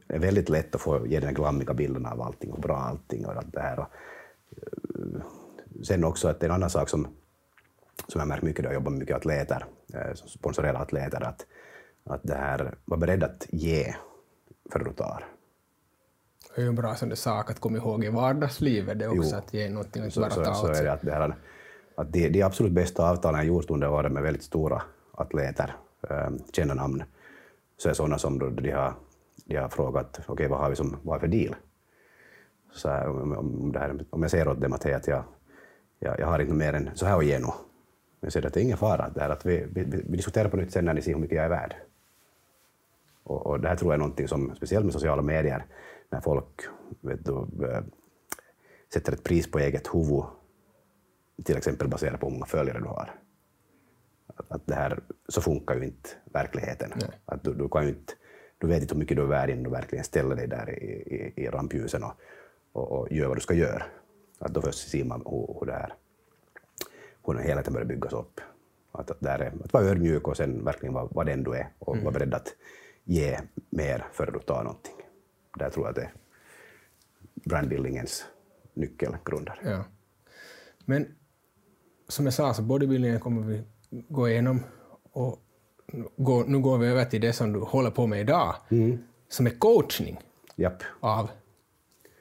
är 0.08 0.20
väldigt 0.20 0.50
lätt 0.50 0.76
att 0.76 0.82
få 0.82 1.08
ge 1.08 1.20
den 1.20 1.34
glammiga 1.34 1.74
bilden 1.74 2.06
av 2.06 2.22
allting, 2.22 2.52
och 2.52 2.60
bra 2.60 2.78
allting 2.78 3.26
och 3.26 3.36
allt 3.36 3.54
det 3.54 3.62
här. 3.62 3.80
Och, 3.80 3.88
uh, 5.00 5.22
sen 5.84 6.04
också 6.04 6.28
att 6.28 6.44
en 6.44 6.52
annan 6.52 6.70
sak 6.70 6.90
som, 6.90 7.08
som 8.08 8.20
jag 8.20 8.28
märkt 8.28 8.44
mycket 8.44 8.64
då 8.64 8.68
jag 8.68 8.74
jobbar 8.74 8.92
med 8.92 9.00
mycket 9.00 9.16
atleter, 9.16 9.66
eh, 9.94 10.14
sponsorerade 10.14 10.80
atleter, 10.80 11.24
att 11.24 11.46
att 12.14 12.22
det 12.24 12.36
här, 12.36 12.76
var 12.86 12.98
beredd 12.98 13.24
att 13.24 13.48
ge 13.50 13.96
för 14.72 14.80
du 14.80 14.94
tar. 14.94 15.26
Det 16.56 16.62
är 16.62 16.64
ju 16.64 16.70
en 16.70 16.76
bra 16.76 16.96
sån 16.96 17.16
sak 17.16 17.52
att 17.52 17.60
komma 17.60 17.78
ihåg 17.78 18.04
i 18.04 18.10
vardagslivet, 18.10 19.00
det 19.00 19.08
också, 19.08 19.32
jo. 19.32 19.38
att 19.38 19.54
ge 19.54 19.70
någonting 19.70 20.04
inte 20.06 20.20
bara 20.20 20.30
ta 20.30 20.54
så, 20.54 20.66
så 20.66 20.74
är 20.74 20.84
det 20.84 20.92
att, 20.92 21.02
det 21.02 21.12
här, 21.12 21.36
att 21.96 22.14
de, 22.14 22.30
de 22.30 22.44
absolut 22.44 22.72
bästa 22.72 23.10
avtalen 23.10 23.40
jag 23.40 23.48
gjort 23.48 23.70
under 23.70 23.90
åren 23.90 24.14
med 24.14 24.24
väldigt 24.24 24.44
stora 24.44 24.82
atleter, 25.12 25.76
äh, 26.10 26.30
kända 26.52 26.74
namn, 26.74 27.04
så 27.78 27.90
är 27.90 27.94
sådana 27.94 28.18
som 28.18 28.40
då 28.40 28.50
de 28.50 28.72
har, 28.72 28.94
de 29.46 29.56
har 29.56 29.70
frågat 29.70 30.20
okej, 30.20 30.34
okay, 30.34 30.48
vad 30.48 30.60
har 30.60 30.70
vi 30.70 30.76
som, 30.76 30.98
vad 31.04 31.16
är 31.16 31.20
för 31.20 31.28
deal? 31.28 31.56
Så 32.74 32.90
här, 32.90 33.10
om, 33.10 33.72
det 33.72 33.80
här, 33.80 34.06
om 34.10 34.22
jag 34.22 34.32
säger 34.32 34.48
åt 34.48 34.62
dem 34.62 34.74
att, 34.74 34.86
att 34.86 35.08
jag, 35.08 35.24
jag, 36.00 36.20
jag 36.20 36.28
har 36.28 36.40
inte 36.40 36.54
mer 36.54 36.74
än 36.74 36.90
så 36.96 37.06
här 37.06 37.18
att 37.18 37.26
ge 37.26 37.40
nu, 37.40 37.46
men 37.46 37.54
jag 38.20 38.34
säger 38.34 38.48
att 38.48 38.54
det 38.54 38.60
är 38.60 38.64
ingen 38.64 38.78
fara, 38.78 39.10
det 39.10 39.22
här, 39.22 39.30
att 39.30 39.46
vi, 39.46 39.66
vi, 39.72 39.84
vi 39.84 40.18
diskuterar 40.18 40.50
på 40.50 40.58
nytt 40.58 40.72
sen 40.72 40.86
när 40.86 40.94
ni 40.94 41.02
ser 41.02 41.14
hur 41.14 41.20
mycket 41.20 41.36
jag 41.36 41.46
är 41.46 41.50
värd. 41.50 41.76
Och, 43.30 43.48
och 43.48 43.60
det 43.60 43.68
här 43.68 43.76
tror 43.76 43.92
jag 43.92 43.94
är 43.94 44.00
någonting 44.00 44.28
som, 44.28 44.56
speciellt 44.56 44.86
med 44.86 44.94
sociala 44.94 45.22
medier, 45.22 45.66
när 46.10 46.22
folk 46.22 46.62
vet 47.02 47.26
du, 47.26 47.34
eh, 47.66 47.84
sätter 48.94 49.14
ett 49.14 49.24
pris 49.24 49.52
på 49.52 49.60
eget 49.60 49.96
huvud, 49.96 50.24
till 51.44 51.58
exempel 51.58 51.88
baserat 51.88 52.20
på 52.20 52.26
hur 52.26 52.34
många 52.34 52.46
följare 52.46 52.80
du 52.80 52.86
har. 52.86 53.16
Att, 54.36 54.52
att 54.52 54.68
det 54.68 54.76
här, 54.76 55.00
så 55.28 55.42
funkar 55.42 55.76
ju 55.76 55.84
inte 55.84 56.10
verkligheten. 56.34 56.92
Att 57.26 57.44
du, 57.44 57.54
du, 57.54 57.70
kan 57.70 57.88
inte, 57.88 58.14
du 58.58 58.68
vet 58.68 58.82
inte 58.82 58.94
hur 58.94 59.00
mycket 59.00 59.18
du 59.18 59.24
är 59.24 59.28
värd 59.28 59.50
innan 59.50 59.64
du 59.64 59.70
verkligen 59.70 60.06
ställer 60.06 60.36
dig 60.36 60.48
där 60.48 60.70
i, 60.70 60.86
i, 60.86 61.44
i 61.44 61.48
rampljusen 61.48 62.04
och, 62.04 62.14
och, 62.72 62.92
och, 62.92 63.12
gör 63.12 63.28
vad 63.28 63.38
du 63.38 63.42
ska 63.42 63.54
göra. 63.54 63.84
Att 64.40 64.54
då 64.54 64.62
först 64.62 64.90
ser 64.90 65.04
man 65.04 65.22
hur, 65.26 65.60
hur 65.60 65.66
det 65.66 65.74
här, 65.74 65.94
hur 67.26 67.34
den 67.34 67.44
helheten 67.44 67.74
börjar 67.74 67.88
byggas 67.88 68.14
upp. 68.14 68.42
Att, 68.92 69.12
att, 69.12 69.20
där 69.20 69.40
är, 69.40 69.54
att 69.64 69.74
vara 69.74 69.84
ödmjuk 69.84 70.28
och 70.28 70.38
sen 70.38 70.66
verkligen 70.66 70.94
vara, 70.94 71.06
vara 71.06 71.26
den 71.26 71.44
du 71.44 71.54
är 71.54 71.68
och 71.80 71.94
mm. 71.94 72.06
vara 72.06 72.14
beredd 72.14 72.34
att 72.34 72.56
ge 73.04 73.40
mer 73.70 74.08
före 74.14 74.32
du 74.32 74.40
tar 74.40 74.64
någonting. 74.64 74.94
Där 75.56 75.70
tror 75.70 75.86
jag 75.86 75.90
att 75.90 75.96
det 75.96 76.02
är 76.02 76.14
brandbuildingens 77.34 78.26
nyckelgrunder. 78.74 79.60
Ja. 79.64 79.84
Men 80.86 81.16
som 82.08 82.26
jag 82.26 82.34
sa, 82.34 82.54
så 82.54 82.62
bodybuildingen 82.62 83.20
kommer 83.20 83.42
vi 83.42 83.64
gå 83.90 84.30
igenom 84.30 84.64
och 85.12 85.40
gå, 86.18 86.44
nu 86.48 86.60
går 86.60 86.78
vi 86.78 86.88
över 86.88 87.06
till 87.06 87.22
det 87.22 87.34
som 87.34 87.54
du 87.54 87.60
håller 87.60 87.92
på 87.92 88.08
med 88.08 88.22
idag, 88.22 88.56
mm. 88.70 88.98
som 89.30 89.46
är 89.46 89.52
coachning 89.52 90.20
Japp. 90.56 90.84
av 91.00 91.30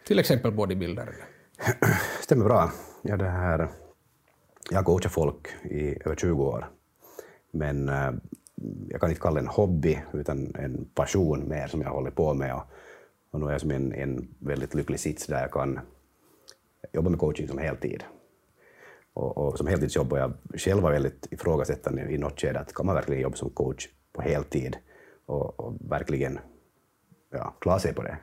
till 0.07 0.19
exempel 0.19 0.53
bodybuildare. 0.53 1.15
Stämmer 2.21 2.45
bra. 2.45 2.73
Ja, 3.03 3.17
det 3.17 3.29
här, 3.29 3.69
jag 4.71 4.79
har 4.79 4.85
coachat 4.85 5.13
folk 5.13 5.49
i 5.63 6.03
över 6.05 6.17
20 6.17 6.45
år, 6.45 6.71
men 7.51 7.89
eh, 7.89 8.13
jag 8.89 9.01
kan 9.01 9.11
inte 9.11 9.21
kalla 9.21 9.35
det 9.35 9.41
en 9.41 9.47
hobby, 9.47 9.99
utan 10.13 10.55
en 10.55 10.89
passion 10.95 11.49
mer 11.49 11.67
som 11.67 11.81
jag 11.81 11.91
håller 11.91 12.11
på 12.11 12.35
med. 12.35 12.55
Och, 12.55 12.63
och 13.31 13.41
nu 13.41 13.47
är 13.47 13.53
jag 13.53 13.61
som 13.61 13.71
en, 13.71 13.93
en 13.93 14.29
väldigt 14.39 14.75
lycklig 14.75 15.01
sits 15.01 15.27
där 15.27 15.41
jag 15.41 15.53
kan 15.53 15.81
jobba 16.93 17.11
med 17.11 17.21
coaching 17.21 17.49
som 17.49 17.59
heltid. 17.59 18.05
Och, 19.13 19.39
och 19.39 19.59
som 19.59 19.67
heltidsjobb 19.67 20.13
och 20.13 20.19
jag 20.19 20.33
själv 20.55 20.83
var 20.83 20.93
väldigt 20.93 21.27
ifrågasättande 21.31 22.03
i 22.03 22.19
något 22.19 22.41
skede 22.41 22.61
att 22.61 22.75
kan 22.75 22.87
man 22.87 22.95
verkligen 22.95 23.23
jobba 23.23 23.37
som 23.37 23.51
coach 23.51 23.89
på 24.13 24.23
heltid 24.23 24.77
och, 25.27 25.61
och 25.61 25.75
verkligen 25.81 26.39
ja, 27.31 27.55
klara 27.61 27.79
sig 27.79 27.95
på 27.95 28.03
det? 28.03 28.17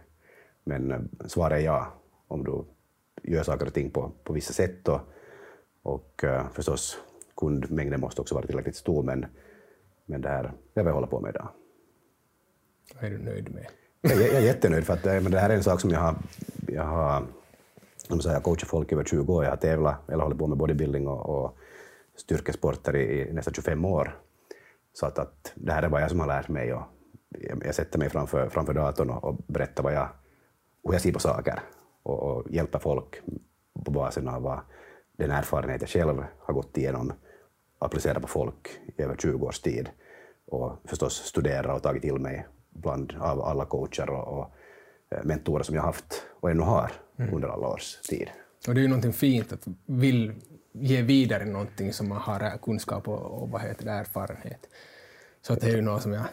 Men 0.63 0.91
eh, 0.91 0.99
svaret 1.25 1.59
är 1.59 1.65
ja, 1.65 1.93
om 2.27 2.43
du 2.43 2.63
gör 3.23 3.43
saker 3.43 3.65
och 3.65 3.73
ting 3.73 3.91
på, 3.91 4.11
på 4.23 4.33
vissa 4.33 4.53
sätt 4.53 4.87
och, 4.87 4.99
och 5.83 6.23
uh, 6.23 6.49
förstås 6.53 6.97
kundmängden 7.37 7.99
måste 7.99 8.21
också 8.21 8.35
vara 8.35 8.45
tillräckligt 8.45 8.75
stor, 8.75 9.03
men, 9.03 9.25
men 10.05 10.21
det 10.21 10.29
här, 10.29 10.53
jag 10.73 10.83
vill 10.83 10.93
hålla 10.93 11.07
på 11.07 11.19
med 11.19 11.29
idag. 11.29 11.49
Vad 12.95 13.03
är 13.03 13.09
du 13.09 13.17
nöjd 13.17 13.53
med? 13.53 13.67
Jag, 14.01 14.21
jag 14.21 14.29
är 14.29 14.41
jättenöjd, 14.41 14.85
för 14.85 14.93
att 14.93 15.05
men 15.05 15.31
det 15.31 15.39
här 15.39 15.49
är 15.49 15.55
en 15.55 15.63
sak 15.63 15.81
som 15.81 15.89
jag 15.89 15.99
har, 15.99 16.15
jag 16.67 16.83
har 16.83 17.23
som 18.07 18.31
jag 18.31 18.43
coachat 18.43 18.69
folk 18.69 18.91
över 18.91 19.03
20 19.03 19.33
år, 19.33 19.43
jag 19.43 19.51
har 19.51 19.57
tävlat 19.57 20.09
eller 20.09 20.23
hållit 20.23 20.39
på 20.39 20.47
med 20.47 20.57
bodybuilding 20.57 21.07
och, 21.07 21.29
och 21.29 21.57
styrkesporter 22.15 22.95
i, 22.95 23.29
i 23.29 23.33
nästan 23.33 23.53
25 23.53 23.85
år. 23.85 24.19
Så 24.93 25.05
att, 25.05 25.19
att 25.19 25.53
det 25.55 25.71
här 25.71 25.83
är 25.83 25.89
vad 25.89 26.01
jag 26.01 26.09
som 26.09 26.19
har 26.19 26.27
lärt 26.27 26.47
mig. 26.47 26.73
Och 26.73 26.83
jag, 27.29 27.63
jag 27.65 27.75
sätter 27.75 27.99
mig 27.99 28.09
framför, 28.09 28.49
framför 28.49 28.73
datorn 28.73 29.09
och, 29.09 29.23
och 29.23 29.35
berättar 29.47 29.83
vad 29.83 29.93
jag, 29.93 30.09
hur 30.83 30.93
jag 30.93 31.01
ser 31.01 31.11
på 31.11 31.19
saker 31.19 31.59
och, 32.03 32.23
och 32.23 32.51
hjälper 32.51 32.79
folk 32.79 33.21
på 33.85 33.91
basen 33.91 34.27
av 34.27 34.41
vad 34.41 34.59
den 35.17 35.31
erfarenhet 35.31 35.81
jag 35.81 35.89
själv 35.89 36.23
har 36.39 36.53
gått 36.53 36.77
igenom 36.77 37.13
applicera 37.85 38.19
på 38.19 38.27
folk 38.27 38.69
i 38.97 39.01
över 39.01 39.15
20 39.15 39.45
års 39.45 39.59
tid 39.59 39.89
och 40.47 40.77
förstås 40.85 41.13
studera 41.13 41.75
och 41.75 41.83
tagit 41.83 42.01
till 42.01 42.19
mig 42.19 42.47
bland 42.69 43.13
av 43.19 43.41
alla 43.41 43.65
coacher 43.65 44.09
och, 44.09 44.39
och 44.39 44.51
eh, 45.09 45.23
mentorer 45.23 45.63
som 45.63 45.75
jag 45.75 45.83
haft 45.83 46.23
och 46.39 46.51
ännu 46.51 46.63
har 46.63 46.91
mm. 47.17 47.33
under 47.33 47.47
alla 47.47 47.67
års 47.67 47.95
tid. 47.95 48.29
Och 48.67 48.73
det 48.73 48.79
är 48.79 48.81
ju 48.81 48.87
någonting 48.87 49.13
fint 49.13 49.53
att 49.53 49.67
vill 49.85 50.33
ge 50.71 51.01
vidare 51.01 51.45
någonting 51.45 51.93
som 51.93 52.09
man 52.09 52.17
har 52.17 52.57
kunskap 52.57 53.07
och, 53.07 53.41
och 53.41 53.49
vad 53.49 53.61
heter 53.61 53.85
det, 53.85 53.91
erfarenhet. 53.91 54.67
Så 55.41 55.55
det 55.55 55.67
är 55.67 55.75
ju 55.75 55.81
något 55.81 56.01
som 56.01 56.13
jag... 56.13 56.23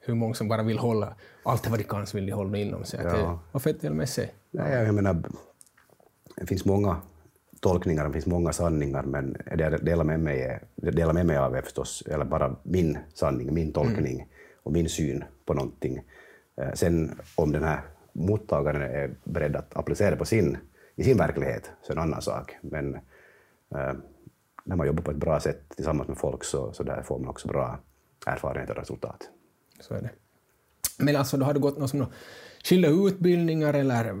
Hur 0.00 0.14
många 0.14 0.34
som 0.34 0.48
bara 0.48 0.62
vill 0.62 0.78
hålla 0.78 1.14
allt 1.42 1.68
vad 1.68 1.78
de 1.78 1.84
kan 1.84 2.06
så 2.06 2.16
vill 2.16 2.26
de 2.26 2.32
hålla 2.32 2.58
inom 2.58 2.84
sig. 2.84 3.00
Ja. 3.04 3.16
Det, 3.16 3.38
vad 3.52 3.62
fett 3.62 3.82
med 3.82 4.08
sig. 4.08 4.34
Ja, 4.50 4.68
jag 4.68 4.94
menar, 4.94 5.22
det 6.36 6.46
finns 6.46 6.64
många 6.64 6.96
tolkningar, 7.62 8.06
det 8.06 8.12
finns 8.12 8.26
många 8.26 8.52
sanningar, 8.52 9.02
men 9.02 9.32
det 9.32 9.62
jag 9.62 9.84
delar 9.84 10.04
med 10.04 10.20
mig, 10.20 10.60
delar 10.76 11.12
med 11.12 11.26
mig 11.26 11.36
av 11.36 11.56
är 11.56 11.62
förstås 11.62 12.02
eller 12.06 12.24
bara 12.24 12.56
min 12.62 12.98
sanning, 13.14 13.54
min 13.54 13.72
tolkning 13.72 14.14
mm. 14.14 14.28
och 14.62 14.72
min 14.72 14.88
syn 14.88 15.24
på 15.44 15.54
någonting. 15.54 16.02
Eh, 16.56 16.72
sen 16.74 17.20
om 17.36 17.52
den 17.52 17.64
här 17.64 17.80
mottagaren 18.12 18.82
är 18.82 19.10
beredd 19.24 19.56
att 19.56 19.76
applicera 19.76 20.16
på 20.16 20.24
sin, 20.24 20.56
i 20.96 21.04
sin 21.04 21.18
verklighet, 21.18 21.70
så 21.82 21.92
är 21.92 21.96
det 21.96 22.02
en 22.02 22.08
annan 22.08 22.22
sak. 22.22 22.56
Men 22.60 22.94
äh, 23.74 23.94
när 24.64 24.76
man 24.76 24.86
jobbar 24.86 25.02
på 25.02 25.10
ett 25.10 25.16
bra 25.16 25.40
sätt 25.40 25.62
tillsammans 25.76 26.08
med 26.08 26.18
folk 26.18 26.44
så, 26.44 26.72
så 26.72 26.82
där 26.82 27.02
får 27.02 27.18
man 27.18 27.28
också 27.28 27.48
bra 27.48 27.78
erfarenhet 28.26 28.70
och 28.70 28.76
resultat. 28.76 29.28
Så 29.80 29.94
är 29.94 30.02
det. 30.02 30.10
Men 30.98 31.16
alltså, 31.16 31.36
då 31.36 31.44
har 31.44 31.54
du 31.54 31.60
gått 31.60 31.78
någon 31.78 31.88
som 31.88 32.06
skilda 32.64 32.88
utbildningar 32.88 33.74
eller 33.74 34.14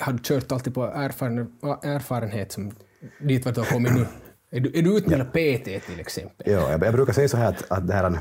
har 0.00 0.12
du 0.12 0.18
kört 0.22 0.52
alltid 0.52 0.74
på 0.74 0.84
erfaren, 0.84 1.52
erfarenhet 1.82 2.52
som 2.52 2.72
dit 3.20 3.44
vart 3.44 3.54
du 3.54 3.60
har 3.60 3.68
kommit 3.68 3.94
nu? 3.94 4.06
Är 4.50 4.60
du, 4.60 4.78
är 4.78 4.82
du 4.82 4.96
utbildad. 4.96 5.28
PT 5.28 5.86
till 5.86 6.00
exempel? 6.00 6.52
Ja, 6.52 6.70
jag, 6.70 6.82
jag 6.82 6.94
brukar 6.94 7.12
säga 7.12 7.28
så 7.28 7.36
här 7.36 7.48
att, 7.48 7.70
att 7.70 7.86
det 7.86 7.94
här, 7.94 8.18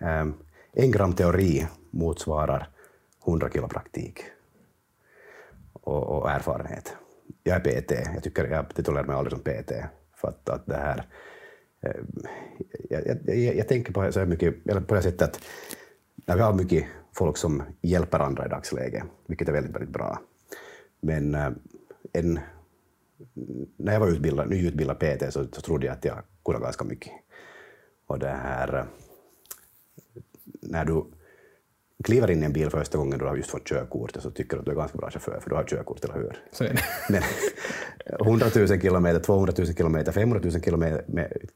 ähm, 0.00 0.34
en 0.72 0.90
gram 0.90 1.12
teori 1.12 1.66
motsvarar 1.90 2.68
100 3.26 3.50
kilo 3.50 3.68
praktik 3.68 4.20
och, 5.72 6.02
och 6.02 6.30
erfarenhet. 6.30 6.96
Jag 7.42 7.56
är 7.56 7.80
PT, 7.80 7.90
jag 8.14 8.22
tycker 8.22 8.44
jag 8.44 8.74
titulerar 8.74 9.04
mig 9.04 9.16
aldrig 9.16 9.32
som 9.32 9.40
PT, 9.40 9.72
för 10.16 10.28
att, 10.28 10.48
att 10.48 10.66
det 10.66 10.76
här... 10.76 11.06
Eh, 11.80 11.90
jag, 12.90 13.06
jag, 13.06 13.56
jag, 13.56 13.68
tänker 13.68 13.92
på, 13.92 14.12
så 14.12 14.24
mycket, 14.24 14.64
på 14.86 14.94
det 14.94 15.02
sättet 15.02 15.22
att 15.22 15.40
när 16.26 16.36
vi 16.36 16.42
har 16.42 16.52
mycket 16.52 16.84
folk 17.14 17.36
som 17.36 17.62
hjälper 17.82 18.18
andra 18.18 18.46
i 18.46 18.48
dagsläget, 18.48 19.04
vilket 19.26 19.48
är 19.48 19.52
väldigt, 19.52 19.74
väldigt 19.74 19.92
bra. 19.92 20.20
Men 21.06 21.34
äh, 21.34 21.50
en, 22.12 22.40
när 23.76 23.92
jag 23.92 24.00
var 24.00 24.08
utbildad, 24.08 24.50
nyutbildad 24.50 24.98
PT 24.98 25.32
så, 25.32 25.44
så 25.52 25.60
trodde 25.60 25.86
jag 25.86 25.92
att 25.92 26.04
jag 26.04 26.18
kunde 26.44 26.60
ganska 26.60 26.84
mycket. 26.84 27.12
Och 28.06 28.18
det 28.18 28.28
här, 28.28 28.86
när 30.60 30.84
du 30.84 31.04
kliver 32.04 32.30
in 32.30 32.42
i 32.42 32.46
en 32.46 32.52
bil 32.52 32.70
första 32.70 32.98
gången 32.98 33.18
du 33.18 33.24
har 33.24 33.36
just 33.36 33.50
fått 33.50 33.68
körkort 33.68 34.16
så 34.18 34.30
tycker 34.30 34.56
du 34.56 34.60
att 34.60 34.66
du 34.66 34.72
är 34.72 34.76
ganska 34.76 34.98
bra 34.98 35.10
chaufför 35.10 35.40
för 35.40 35.50
du 35.50 35.56
har 35.56 35.64
körkort, 35.64 36.04
eller 36.04 36.14
hur? 36.14 36.42
Så 36.52 36.64
är 36.64 36.68
det. 36.68 36.82
Men 37.12 37.22
100 38.26 38.46
000 38.56 38.80
kilometer, 38.80 39.20
200 39.20 39.54
000 39.58 39.66
kilometer, 39.66 40.12
500 40.12 40.50
000 40.50 40.60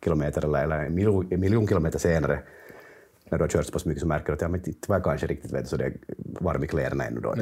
kilometer 0.05 0.45
eller, 0.45 0.63
eller 0.63 0.79
en 0.79 0.95
miljon, 0.95 1.33
en 1.33 1.41
miljon 1.41 1.69
kilometer 1.69 1.99
senare 1.99 2.43
när 3.31 3.39
du 3.39 3.45
har 3.45 3.49
kört 3.49 3.67
så 3.67 3.73
pass 3.73 3.85
mycket 3.85 4.01
så 4.01 4.07
märker 4.07 4.27
du 4.27 4.33
att 4.33 4.41
ja, 4.41 4.49
men 4.49 4.69
inte 4.69 4.91
var 4.91 5.01
kanske 5.01 5.27
riktigt 5.27 5.53
vet, 5.53 5.69
så 5.69 5.77
det 5.77 5.85
är 5.85 5.93
varm 6.41 6.65
i 6.65 6.69
kläderna 6.69 7.05
ännu 7.05 7.21
då. 7.21 7.35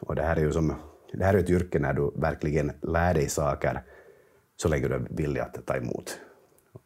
Och 0.00 0.14
det 0.14 0.22
här 0.22 0.36
är 0.36 0.40
ju 0.40 0.52
som, 0.52 0.74
det 1.16 1.24
här 1.24 1.34
är 1.34 1.38
ett 1.38 1.50
yrke 1.50 1.78
när 1.78 1.92
du 1.92 2.10
verkligen 2.14 2.72
lär 2.82 3.14
dig 3.14 3.28
saker 3.28 3.82
så 4.56 4.68
länge 4.68 4.88
du 4.88 4.94
är 4.94 5.06
villig 5.10 5.40
att 5.40 5.66
ta 5.66 5.76
emot. 5.76 6.20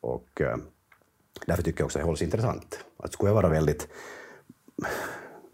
Och 0.00 0.40
äh, 0.40 0.56
därför 1.46 1.62
tycker 1.62 1.80
jag 1.80 1.86
också 1.86 1.98
att 1.98 2.02
det 2.02 2.06
hålls 2.06 2.22
intressant. 2.22 2.84
Att 2.96 3.12
skulle 3.12 3.30
jag 3.30 3.34
vara 3.34 3.48
väldigt 3.48 3.88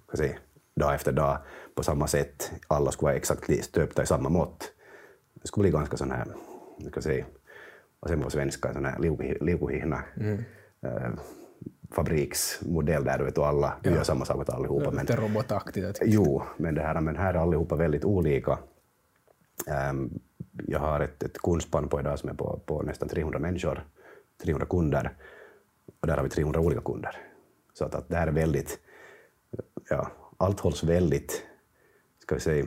ska 0.09 0.17
säga, 0.17 0.37
dag 0.75 0.95
efter 0.95 1.13
dag 1.13 1.39
på 1.75 1.83
samma 1.83 2.07
sätt, 2.07 2.53
alla 2.69 2.93
skulle 2.93 3.07
vara 3.07 3.17
exakt 3.17 3.65
stöpta 3.65 4.03
i 4.03 4.07
samma 4.07 4.29
mått. 4.29 4.73
Det 5.35 5.49
skulle 5.49 5.63
bli 5.63 5.71
ganska 5.71 5.97
sån 5.97 6.11
här, 6.11 6.27
ska 6.91 7.01
säga, 7.01 7.25
vad 8.01 8.09
säger 8.09 8.19
man 8.19 8.25
på 8.25 8.31
svenska, 8.31 8.73
sån 8.73 8.85
här 8.85 8.99
liukuhihna. 9.41 10.03
Mm. 10.17 10.45
Uh, 10.85 11.19
fabriksmodell 11.95 13.05
där 13.05 13.19
du 13.19 13.25
vet, 13.25 13.39
och 13.39 13.47
alla 13.47 13.75
ja. 13.83 13.91
gör 13.91 14.03
samma 14.03 14.25
sak 14.25 14.37
åt 14.37 14.49
allihopa. 14.49 14.91
Men, 14.91 15.07
Lite 15.07 15.17
robotaktigt. 15.17 15.99
Jo, 16.05 16.43
men, 16.57 16.75
det 16.75 16.83
här, 16.83 17.01
men 17.01 17.17
här 17.17 17.35
är 17.35 17.39
allihopa 17.39 17.77
väldigt 17.77 18.05
olika. 18.05 18.59
Um, 19.91 20.21
jag 20.67 20.79
har 20.79 21.01
ett, 21.01 21.23
ett 21.23 21.39
kundspann 21.39 21.89
på 21.89 22.01
idag 22.01 22.19
som 22.19 22.29
är 22.29 22.35
på, 22.35 22.61
på 22.67 22.83
nästan 22.83 23.09
300 23.09 23.39
människor, 23.39 23.87
300 24.43 24.67
kunder, 24.67 25.17
och 26.01 26.07
där 26.07 26.17
har 26.17 26.25
vi 26.25 26.31
300 26.31 26.61
olika 26.61 26.81
kunder. 26.81 27.17
Så 27.75 27.85
att, 27.85 27.95
att 27.95 28.09
det 28.09 28.17
här 28.17 28.27
är 28.27 28.33
väldigt 28.33 28.79
ja, 29.91 30.11
allt 30.37 30.61
hålls 30.61 30.85
väldigt, 30.85 31.43
ska 32.23 32.35
vi 32.35 32.41
säga, 32.41 32.67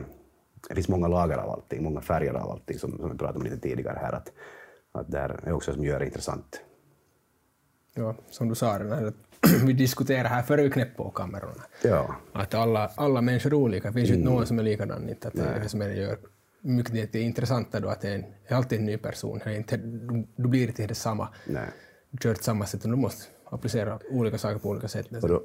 det 0.68 0.74
finns 0.74 0.88
många 0.88 1.08
lager 1.08 1.38
av 1.38 1.50
allting, 1.50 1.82
många 1.82 2.00
färger 2.00 2.34
av 2.34 2.50
allting 2.50 2.78
som, 2.78 2.98
som 2.98 3.10
vi 3.10 3.18
pratade 3.18 3.38
om 3.38 3.44
lite 3.44 3.58
tidigare 3.58 3.98
här, 4.00 4.12
att, 4.12 4.32
att 4.92 5.10
det 5.10 5.18
är 5.18 5.52
också 5.52 5.72
som 5.72 5.84
gör 5.84 5.98
det 5.98 6.06
intressant. 6.06 6.60
Ja, 7.98 8.14
som 8.30 8.48
du 8.48 8.54
sa, 8.54 8.78
vi 9.66 9.72
diskuterade 9.72 10.28
här 10.28 10.42
före 10.42 10.62
vi 10.62 10.70
knäppte 10.70 10.96
på 10.96 11.10
kamerorna, 11.10 11.64
ja. 11.82 12.16
att 12.32 12.54
alla, 12.54 12.90
alla 12.96 13.20
människor 13.20 13.50
är 13.52 13.54
olika, 13.54 13.88
det 13.88 13.94
finns 13.94 14.10
ju 14.10 14.14
inte 14.14 14.26
mm. 14.26 14.34
någon 14.34 14.46
som 14.46 14.58
är 14.58 14.62
likadan, 14.62 15.08
inte 15.08 15.28
att 15.28 15.34
det 15.34 15.42
är 15.42 15.60
det 15.60 15.68
som 15.68 15.80
gör 15.80 16.18
mycket 16.60 17.12
det 17.12 17.18
är 17.18 17.22
intressanta 17.22 17.80
då 17.80 17.88
att 17.88 18.00
det 18.00 18.08
är, 18.08 18.14
en, 18.14 18.24
är 18.46 18.54
alltid 18.54 18.78
en 18.78 18.86
ny 18.86 18.96
person, 18.96 19.40
inte, 19.46 19.76
du, 19.76 20.26
du 20.36 20.48
blir 20.48 20.80
inte 20.80 20.94
samma, 20.94 21.28
Nej. 21.46 21.66
du 22.10 22.18
kör 22.22 22.34
samma 22.34 22.66
sätt, 22.66 22.84
och 22.84 22.90
du 22.90 22.96
måste 22.96 23.24
applicera 23.50 23.98
olika 24.10 24.38
saker 24.38 24.58
på 24.58 24.68
olika 24.68 24.88
sätt. 24.88 25.06
Och 25.22 25.28
då, 25.28 25.42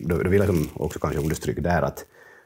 då, 0.00 0.18
då 0.22 0.30
vill 0.30 0.40
jag 0.40 0.56
också 0.74 0.98
kanske 0.98 1.20
understryka 1.20 1.60
där 1.60 1.82
att, 1.82 2.04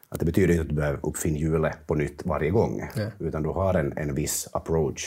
att 0.08 0.18
det 0.18 0.26
betyder 0.26 0.50
inte 0.50 0.62
att 0.62 0.68
du 0.68 0.74
behöver 0.74 1.06
uppfinna 1.06 1.38
hjulet 1.38 1.86
på 1.86 1.94
nytt 1.94 2.26
varje 2.26 2.50
gång, 2.50 2.88
ja. 2.96 3.10
utan 3.18 3.42
du 3.42 3.48
har 3.48 3.74
en, 3.74 3.92
en 3.96 4.14
viss 4.14 4.48
approach 4.52 5.06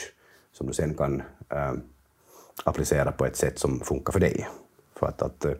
som 0.52 0.66
du 0.66 0.72
sen 0.72 0.94
kan 0.94 1.22
äh, 1.52 1.72
applicera 2.64 3.12
på 3.12 3.26
ett 3.26 3.36
sätt 3.36 3.58
som 3.58 3.80
funkar 3.80 4.12
för 4.12 4.20
dig. 4.20 4.48
För 4.96 5.06
att, 5.06 5.22
att 5.22 5.44
äh, 5.44 5.52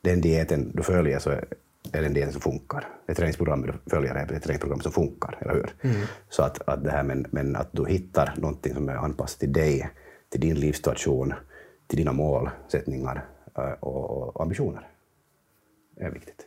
den 0.00 0.20
dieten 0.20 0.72
du 0.74 0.82
följer 0.82 1.18
så 1.18 1.30
är, 1.30 1.44
den 1.90 2.14
dieten 2.14 2.32
som 2.32 2.40
funkar. 2.40 2.88
Det 3.06 3.14
träningsprogrammet 3.14 3.70
du 3.84 3.90
följer 3.90 4.14
är 4.14 4.32
ett 4.32 4.42
träningsprogram 4.42 4.80
som 4.80 4.92
funkar, 4.92 5.38
eller 5.40 5.54
hur? 5.54 5.74
Mm. 5.82 6.06
Så 6.28 6.42
att, 6.42 6.68
att 6.68 6.84
det 6.84 6.90
här, 6.90 7.02
men, 7.02 7.26
men 7.30 7.56
att 7.56 7.68
du 7.72 7.86
hittar 7.86 8.34
någonting 8.36 8.74
som 8.74 8.88
är 8.88 8.94
anpassat 8.96 9.40
till 9.40 9.52
dig, 9.52 9.90
till 10.28 10.40
din 10.40 10.60
livssituation, 10.60 11.34
till 11.86 11.98
dina 11.98 12.12
målsättningar, 12.12 13.24
Eh, 13.60 13.72
och, 13.72 14.42
ambitioner. 14.42 14.88
Det 15.96 16.04
är 16.04 16.10
viktigt. 16.10 16.46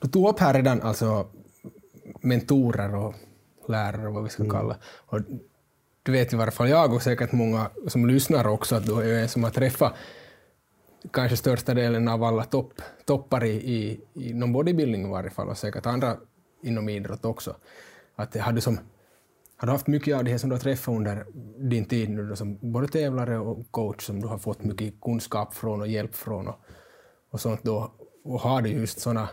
Du 0.00 0.08
tog 0.08 0.28
upp 0.28 0.38
här 0.38 0.54
redan 0.54 0.80
alltså 0.82 1.26
mentorer 2.20 2.94
och 2.94 3.14
lärare, 3.68 4.10
vad 4.10 4.22
vi 4.22 4.28
ska 4.28 4.42
mm. 4.42 4.56
kalla 4.56 4.76
och 4.84 5.20
du 6.04 6.12
vet 6.12 6.32
i 6.32 6.36
varje 6.36 6.50
fall 6.50 6.68
jag 6.68 6.94
och 6.94 7.02
säkert 7.02 7.32
många 7.32 7.70
som 7.86 8.06
lyssnar 8.06 8.46
också 8.46 8.76
att 8.76 8.86
du 8.86 9.00
är 9.00 9.22
en 9.22 9.28
som 9.28 9.44
har 9.44 9.50
träffat 9.50 9.94
kanske 11.12 11.36
största 11.36 11.74
delen 11.74 12.08
av 12.08 12.24
alla 12.24 12.44
topp, 12.44 12.82
toppar 13.04 13.44
i, 13.44 13.50
i, 13.50 14.00
inom 14.14 14.52
bodybuilding 14.52 15.06
i 15.06 15.10
varje 15.10 15.30
fall 15.30 15.48
och 15.48 15.58
säkert 15.58 15.86
andra 15.86 16.16
inom 16.62 16.88
idrott 16.88 17.24
också. 17.24 17.56
Att 18.16 18.36
har 18.36 18.52
du, 18.52 18.60
som, 18.60 18.78
har 19.56 19.66
du 19.66 19.72
haft 19.72 19.86
mycket 19.86 20.16
av 20.16 20.24
det 20.24 20.38
som 20.38 20.50
du 20.50 20.56
har 20.56 20.60
träffat 20.60 20.94
under 20.94 21.26
din 21.70 21.84
tid 21.84 22.10
nu 22.10 22.36
som 22.36 22.58
både 22.60 22.88
tävlare 22.88 23.38
och 23.38 23.70
coach 23.70 24.06
som 24.06 24.20
du 24.20 24.28
har 24.28 24.38
fått 24.38 24.64
mycket 24.64 25.00
kunskap 25.00 25.54
från 25.54 25.80
och 25.80 25.88
hjälp 25.88 26.14
från 26.14 26.48
och, 26.48 26.60
och 27.30 27.40
sånt 27.40 27.62
då, 27.62 27.92
och 28.24 28.40
har 28.40 28.62
du 28.62 28.68
just 28.68 29.00
såna 29.00 29.28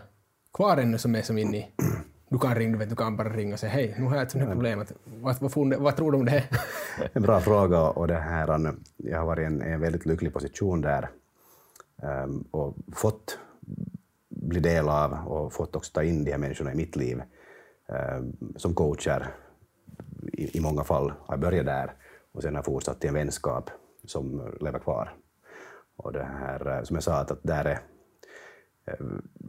kvar 0.54 0.76
ännu 0.76 0.98
som 0.98 1.14
är 1.14 1.22
som 1.22 1.38
inne 1.38 1.56
i 1.56 1.66
du 2.32 2.38
kan 2.38 2.54
ringa, 2.54 2.72
du, 2.72 2.78
vet, 2.78 2.88
du 2.88 2.96
kan 2.96 3.16
bara 3.16 3.28
ringa 3.28 3.52
och 3.52 3.60
säga 3.60 3.72
hej, 3.72 3.94
nu 3.98 4.04
har 4.04 4.14
jag 4.14 4.22
ett 4.22 4.30
sånt 4.30 4.44
här 4.44 4.52
problem. 4.52 4.84
Vad, 5.04 5.40
vad, 5.40 5.74
vad, 5.78 5.96
tror 5.96 6.12
du 6.12 6.18
om 6.18 6.24
det? 6.24 6.44
en 7.12 7.22
bra 7.22 7.40
fråga 7.40 7.80
och 7.80 8.06
det 8.08 8.18
här, 8.18 8.74
jag 8.96 9.18
har 9.18 9.26
varit 9.26 9.42
i 9.42 9.44
en, 9.44 9.62
en 9.62 9.80
väldigt 9.80 10.06
lycklig 10.06 10.32
position 10.32 10.80
där 10.80 11.10
um, 12.02 12.44
och 12.50 12.76
fått 12.92 13.38
bli 14.28 14.60
del 14.60 14.88
av 14.88 15.12
och 15.12 15.52
fått 15.52 15.76
också 15.76 15.92
ta 15.92 16.02
in 16.02 16.24
de 16.24 16.30
här 16.30 16.38
människorna 16.38 16.72
i 16.72 16.76
mitt 16.76 16.96
liv 16.96 17.22
um, 17.86 18.54
som 18.56 18.74
coacher 18.74 19.26
i, 20.32 20.58
i 20.58 20.60
många 20.60 20.84
fall 20.84 21.12
har 21.26 21.36
börjat 21.36 21.66
där 21.66 21.92
och 22.32 22.42
sen 22.42 22.56
har 22.56 22.62
fortsatt 22.62 23.00
till 23.00 23.08
en 23.08 23.14
vänskap 23.14 23.70
som 24.04 24.52
lever 24.60 24.78
kvar. 24.78 25.14
Och 25.96 26.12
det 26.12 26.28
här, 26.40 26.78
eh, 26.78 26.82
som 26.82 26.96
jag 26.96 27.02
sa, 27.02 27.14
att 27.14 27.42
där 27.42 27.64
är 27.64 27.80
Eh, 28.86 28.94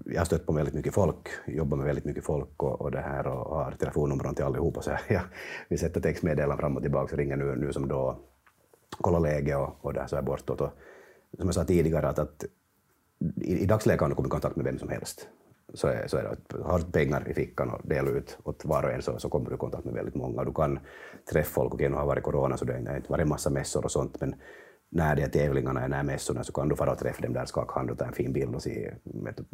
jag 0.05 0.19
har 0.19 0.25
stött 0.25 0.45
på 0.45 0.53
väldigt 0.53 0.73
mycket 0.73 0.93
folk, 0.93 1.27
jobbar 1.47 1.77
med 1.77 1.85
väldigt 1.85 2.05
mycket 2.05 2.25
folk 2.25 2.63
och, 2.63 2.81
och 2.81 2.91
det 2.91 3.01
här 3.01 3.27
och 3.27 3.55
har 3.55 3.71
telefonnumren 3.71 4.35
till 4.35 4.45
allihopa. 4.45 4.81
Så 4.81 4.91
jag, 5.09 5.21
vi 5.69 5.77
sätter 5.77 6.01
textmeddelanden 6.01 6.57
fram 6.57 6.75
och 6.77 6.81
tillbaka 6.81 7.13
och 7.13 7.17
ringer 7.17 7.35
nu, 7.37 7.55
nu 7.55 7.73
som 7.73 7.87
då 7.87 8.19
kollar 8.89 9.19
läge 9.19 9.55
och, 9.55 9.85
och 9.85 9.93
där 9.93 10.07
så 10.07 10.15
här 10.15 10.23
bortåt. 10.23 10.61
Och, 10.61 10.69
som 11.37 11.45
jag 11.47 11.55
sa 11.55 11.65
tidigare, 11.65 12.09
att, 12.09 12.19
att 12.19 12.45
i, 13.41 13.57
i 13.57 13.65
dagsläget 13.65 13.99
kan 13.99 14.09
du 14.09 14.15
komma 14.15 14.27
i 14.27 14.29
kontakt 14.29 14.55
med 14.55 14.65
vem 14.65 14.79
som 14.79 14.89
helst. 14.89 15.27
Så 15.73 15.87
är, 15.87 16.07
så 16.07 16.17
är 16.17 16.23
det. 16.23 16.57
Har 16.63 16.79
du 16.79 16.85
pengar 16.85 17.29
i 17.29 17.33
fickan 17.33 17.69
och 17.69 17.81
delar 17.83 18.17
ut 18.17 18.37
åt 18.43 18.65
var 18.65 18.83
och 18.83 18.91
en 18.91 19.01
så, 19.01 19.19
så 19.19 19.29
kommer 19.29 19.49
du 19.49 19.55
i 19.55 19.57
kontakt 19.57 19.85
med 19.85 19.93
väldigt 19.93 20.15
många. 20.15 20.43
Du 20.43 20.53
kan 20.53 20.79
träffa 21.31 21.53
folk, 21.53 21.73
okej 21.73 21.89
nu 21.89 21.95
har 21.95 22.05
varit 22.05 22.23
corona 22.23 22.57
så 22.57 22.65
det 22.65 22.73
har 22.73 22.95
inte 22.95 23.11
varit 23.11 23.27
massa 23.27 23.49
mässor 23.49 23.85
och 23.85 23.91
sånt, 23.91 24.21
men 24.21 24.35
när 24.95 25.15
det 25.15 25.21
är 25.23 25.29
tävlingarna 25.29 25.81
är 25.81 25.87
när 25.87 26.03
mässorna 26.03 26.43
så 26.43 26.53
kan 26.53 26.69
du 26.69 26.75
fara 26.75 26.91
och 26.91 26.97
träffa 26.97 27.21
dem 27.21 27.33
där, 27.33 27.45
skaka 27.45 27.73
hand 27.73 27.91
och 27.91 27.97
ta 27.97 28.05
en 28.05 28.13
fin 28.13 28.33
bild 28.33 28.55
och 28.55 28.63
se 28.63 28.93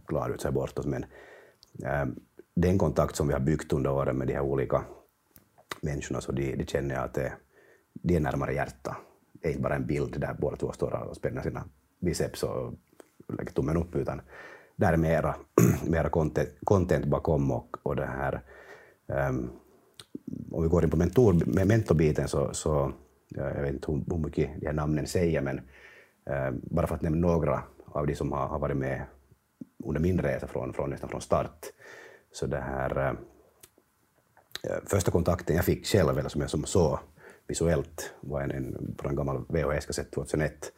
glad 0.07 0.31
ut 0.31 0.41
så 0.41 0.47
här 0.47 0.53
bortåt. 0.53 0.85
Men 0.85 1.05
äh, 1.83 2.05
den 2.55 2.77
kontakt 2.77 3.15
som 3.15 3.27
vi 3.27 3.33
har 3.33 3.39
byggt 3.39 3.73
under 3.73 3.91
åren 3.91 4.17
med 4.17 4.27
de 4.27 4.33
här 4.33 4.41
olika 4.41 4.83
människorna 5.81 6.21
så 6.21 6.31
de, 6.31 6.55
de 6.55 6.65
känner 6.65 6.95
jag 6.95 7.03
att 7.03 7.13
det, 7.13 7.33
de 7.93 8.15
är 8.15 8.19
närmare 8.19 8.53
hjärta. 8.53 8.97
Det 9.33 9.47
är 9.47 9.51
inte 9.51 9.61
bara 9.61 9.75
en 9.75 9.87
bild 9.87 10.19
där 10.19 10.35
båda 10.39 10.55
två 10.55 10.71
står 10.71 11.07
och 11.09 11.15
spänner 11.15 11.41
sina 11.41 11.63
biceps 11.99 12.43
och 12.43 12.73
lägger 13.37 13.51
tummen 13.51 13.77
upp, 13.77 13.95
utan 13.95 14.21
där 14.75 14.93
är 14.93 14.97
mera, 14.97 15.35
mera 15.87 16.09
content, 16.09 16.49
content 16.63 17.05
bakom 17.05 17.51
och, 17.51 17.77
och 17.83 17.95
det 17.95 18.05
här 18.05 18.41
um, 19.07 19.49
om 20.51 20.63
vi 20.63 20.69
går 20.69 20.83
in 20.83 20.89
på 20.89 20.97
mentor, 20.97 21.65
mentorbiten 21.65 22.27
så, 22.27 22.53
så 22.53 22.93
jag 23.29 23.61
vet 23.61 23.73
inte 23.73 23.91
hur 23.91 24.17
mycket 24.17 24.59
de 24.59 24.67
här 24.67 24.73
namnen 24.73 25.07
säger, 25.07 25.41
men 25.41 25.57
eh, 26.29 26.51
bara 26.51 26.87
för 26.87 26.95
att 26.95 27.01
nämna 27.01 27.27
några 27.27 27.63
av 27.85 28.07
de 28.07 28.15
som 28.15 28.31
har, 28.31 28.47
har 28.47 28.59
varit 28.59 28.77
med 28.77 29.05
under 29.83 30.01
min 30.01 30.19
resa 30.19 30.47
från, 30.47 30.73
från, 30.73 30.89
nästan 30.89 31.09
från 31.09 31.21
start. 31.21 31.65
Så 32.31 32.45
det 32.45 32.59
här, 32.59 32.97
eh, 32.97 33.13
eh 34.71 34.79
första 34.85 35.11
kontakten 35.11 35.55
jag 35.55 35.65
fick 35.65 35.85
själv, 35.85 36.17
eller 36.17 36.29
som 36.29 36.41
jag 36.41 36.49
som 36.49 36.65
såg 36.65 36.99
visuellt, 37.47 38.13
var 38.21 38.41
en, 38.41 38.51
en, 38.51 38.95
på 38.97 39.09
en 39.09 39.15
gammal 39.15 39.45
VHS-kassett 39.49 40.11
2001, 40.11 40.71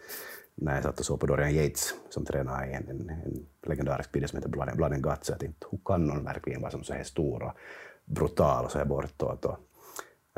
när 0.55 0.75
jag 0.75 0.84
satt 0.84 1.00
och 1.00 1.05
såg 1.05 1.20
på 1.20 1.25
Dorian 1.25 1.53
Yates 1.53 1.96
som 2.10 2.25
tränade 2.25 2.72
i 2.72 2.74
en, 2.74 2.89
en, 2.89 3.10
en 3.10 3.46
legendarisk 3.67 4.15
video 4.15 4.27
som 4.27 4.38
heter 4.38 4.50
Blood 4.50 4.75
Blood 4.75 4.93
and 4.93 5.03
Guts. 5.03 5.29
Jag 5.29 5.39
tänkte, 5.39 5.67
hur 5.72 5.79
kan 5.86 6.05
någon 6.05 6.24
verkligen 6.24 6.62
vara 6.62 6.72
som 6.72 6.84
så 6.84 6.93
här 6.93 7.03
stor 7.03 7.43
och 7.43 7.51
brutal 8.05 8.65
och 8.65 8.72
så 8.72 8.77
här 8.77 8.86
bortåt? 8.86 9.46
Och, 9.46 9.58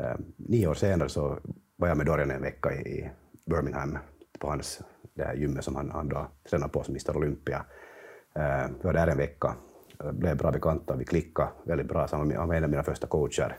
eh, 0.02 0.16
nio 0.36 0.66
år 0.66 0.74
senare 0.74 1.08
så 1.08 1.38
var 1.76 1.88
jag 1.88 1.96
med 1.96 2.06
Dorian 2.06 2.30
en 2.30 2.42
vecka 2.42 2.72
i 2.72 3.10
Birmingham 3.46 3.98
på 4.38 4.48
hans 4.48 4.82
det 5.14 5.24
här 5.24 5.34
gymmet 5.34 5.64
som 5.64 5.76
han, 5.76 5.90
han 5.90 6.08
då 6.08 6.26
tränar 6.50 6.68
på 6.68 6.82
som 6.82 6.94
Mr 6.94 7.16
Olympia. 7.16 7.64
Eh, 8.34 8.66
vi 8.80 8.82
var 8.82 8.92
där 8.92 9.06
en 9.06 9.18
vecka, 9.18 9.56
eh, 10.00 10.12
blev 10.12 10.36
bra 10.36 10.50
bekanta, 10.50 10.96
vi 10.96 11.04
klickade 11.04 11.50
väldigt 11.64 11.86
bra. 11.86 12.08
Så 12.08 12.16
han 12.16 12.48
var 12.48 12.54
en 12.54 12.64
av 12.64 12.70
mina 12.70 12.82
första 12.82 13.06
coacher. 13.06 13.58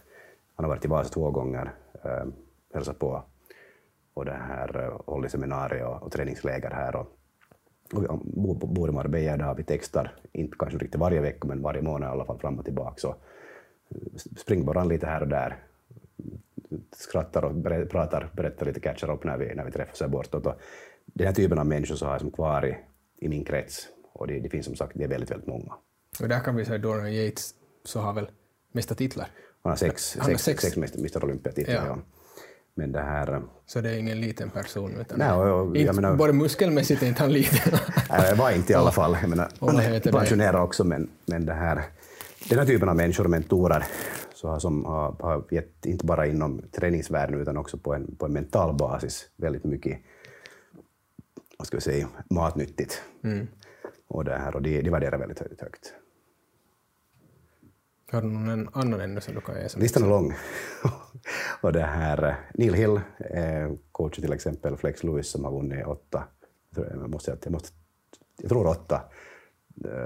Han 0.55 0.65
har 0.65 0.69
varit 0.69 0.85
i 0.85 0.87
Vasa 0.87 1.09
två 1.09 1.31
gånger, 1.31 1.73
eh, 2.03 2.25
hälsat 2.73 2.99
på 2.99 3.23
och 4.13 4.25
det 4.25 4.31
här, 4.31 4.91
hållit 5.05 5.31
seminarier 5.31 5.85
och, 5.85 6.03
och 6.03 6.11
träningsläger 6.11 6.71
här. 6.71 6.95
Och, 6.95 7.07
och 7.93 8.21
vi 8.23 8.67
bor 8.67 8.89
i 8.89 8.91
Marbella 8.91 9.37
där, 9.37 9.55
vi 9.55 9.63
textar, 9.63 10.15
inte 10.31 10.57
kanske 10.59 10.77
riktigt 10.77 10.99
varje 10.99 11.21
vecka, 11.21 11.47
men 11.47 11.61
varje 11.61 11.81
månad 11.81 12.09
i 12.09 12.11
alla 12.11 12.25
fall 12.25 12.39
fram 12.39 12.59
och 12.59 12.65
tillbaka. 12.65 12.95
Så 12.97 13.15
spring 14.37 14.65
bara 14.65 14.83
lite 14.83 15.07
här 15.07 15.21
och 15.21 15.27
där 15.27 15.57
skrattar 16.95 17.45
och 17.45 17.55
ber, 17.55 17.85
pratar, 17.85 18.29
berättar 18.33 18.65
lite, 18.65 18.79
catchar 18.79 19.11
upp 19.11 19.23
när 19.23 19.37
vi, 19.37 19.55
när 19.55 19.65
vi 19.65 19.71
träffas 19.71 20.01
här 20.01 20.07
bortåt. 20.07 20.45
Och 20.45 20.55
den 21.05 21.27
här 21.27 21.33
typen 21.33 21.59
av 21.59 21.65
människor 21.65 21.95
så 21.95 22.05
har 22.05 22.11
jag 22.11 22.21
som 22.21 22.31
kvar 22.31 22.65
i, 22.65 22.77
i 23.25 23.29
min 23.29 23.45
krets 23.45 23.87
och 24.13 24.27
det, 24.27 24.39
det 24.39 24.49
finns 24.49 24.65
som 24.65 24.75
sagt 24.75 24.91
det 24.95 25.03
är 25.03 25.07
väldigt, 25.07 25.31
väldigt 25.31 25.47
många. 25.47 25.73
Och 26.21 26.29
där 26.29 26.39
kan 26.39 26.55
vi 26.55 26.65
säga 26.65 26.77
Dorian 26.77 27.13
Yates 27.13 27.53
så 27.83 27.99
har 27.99 28.13
väl 28.13 28.27
mesta 28.71 28.95
titlar? 28.95 29.27
Han 29.63 29.69
har 29.71 29.77
sex, 29.77 30.17
han 30.19 30.25
sex, 30.25 30.43
sex. 30.43 30.61
sex 30.61 30.77
Mr 30.77 31.25
Olympia-titlar. 31.25 31.75
Ja. 31.75 31.85
Ja. 31.85 31.97
Men 32.75 32.91
det 32.91 33.01
här... 33.01 33.33
Eh, 33.33 33.39
så 33.65 33.81
det 33.81 33.89
är 33.89 33.97
ingen 33.97 34.21
liten 34.21 34.49
person? 34.49 34.97
Utan 34.99 35.19
nej, 35.19 35.31
och, 35.31 35.67
och, 35.67 35.77
inte, 35.77 35.93
menar, 35.93 36.15
både 36.15 36.33
muskelmässigt 36.33 37.03
är 37.03 37.07
inte 37.07 37.21
han 37.21 37.33
liten. 37.33 37.79
nej, 38.09 38.29
det 38.29 38.35
var 38.35 38.51
inte 38.51 38.73
i 38.73 38.75
alla 38.75 38.91
fall. 38.91 39.17
Jag 39.21 39.29
menar, 39.29 40.11
pensionerad 40.11 40.61
också, 40.61 40.83
men, 40.83 41.09
men 41.25 41.45
det 41.45 41.53
här, 41.53 41.83
den 42.49 42.59
här 42.59 42.65
typen 42.65 42.89
av 42.89 42.95
människor 42.95 43.23
och 43.23 43.29
mentorer 43.29 43.85
så 44.45 44.59
som 44.59 44.85
har, 44.85 45.15
har 45.19 45.43
gett, 45.51 45.85
inte 45.85 46.05
bara 46.05 46.27
inom 46.27 46.61
träningsvärlden 46.71 47.41
utan 47.41 47.57
också 47.57 47.77
på 47.77 47.93
en, 47.93 48.15
på 48.15 48.25
en 48.25 48.33
mental 48.33 48.75
basis, 48.75 49.29
väldigt 49.35 49.63
mycket 49.63 49.99
vad 51.57 51.67
ska 51.67 51.77
vi 51.77 51.81
säga, 51.81 52.07
matnyttigt. 52.29 53.01
Mm. 53.23 53.47
Och, 54.07 54.25
det 54.25 54.35
här, 54.35 54.55
och 54.55 54.61
det, 54.61 54.81
det 54.81 54.89
värderar 54.89 55.17
väldigt, 55.17 55.41
väldigt 55.41 55.61
högt. 55.61 55.93
Har 58.11 58.21
du 58.21 58.27
någon 58.27 58.69
annan 58.73 59.01
ännu 59.01 59.21
som 59.21 59.35
du 59.35 59.41
kan 59.41 59.55
ge? 59.55 59.67
Listan 59.77 60.03
är 60.03 60.07
lång. 60.07 60.33
och 61.61 61.73
det 61.73 61.81
här, 61.81 62.35
Neil 62.53 62.73
Hill, 62.73 63.01
eh, 63.19 63.73
coach 63.91 64.15
till 64.15 64.33
exempel 64.33 64.77
Flex 64.77 65.03
Lewis 65.03 65.27
som 65.27 65.43
har 65.43 65.51
vunnit 65.51 65.85
åtta, 65.85 66.23
jag, 66.75 67.09
måste, 67.09 67.37
jag, 67.43 67.51
måste, 67.51 67.69
jag 68.41 68.49
tror 68.49 68.67
åtta 68.67 69.01
Eh, 69.01 69.24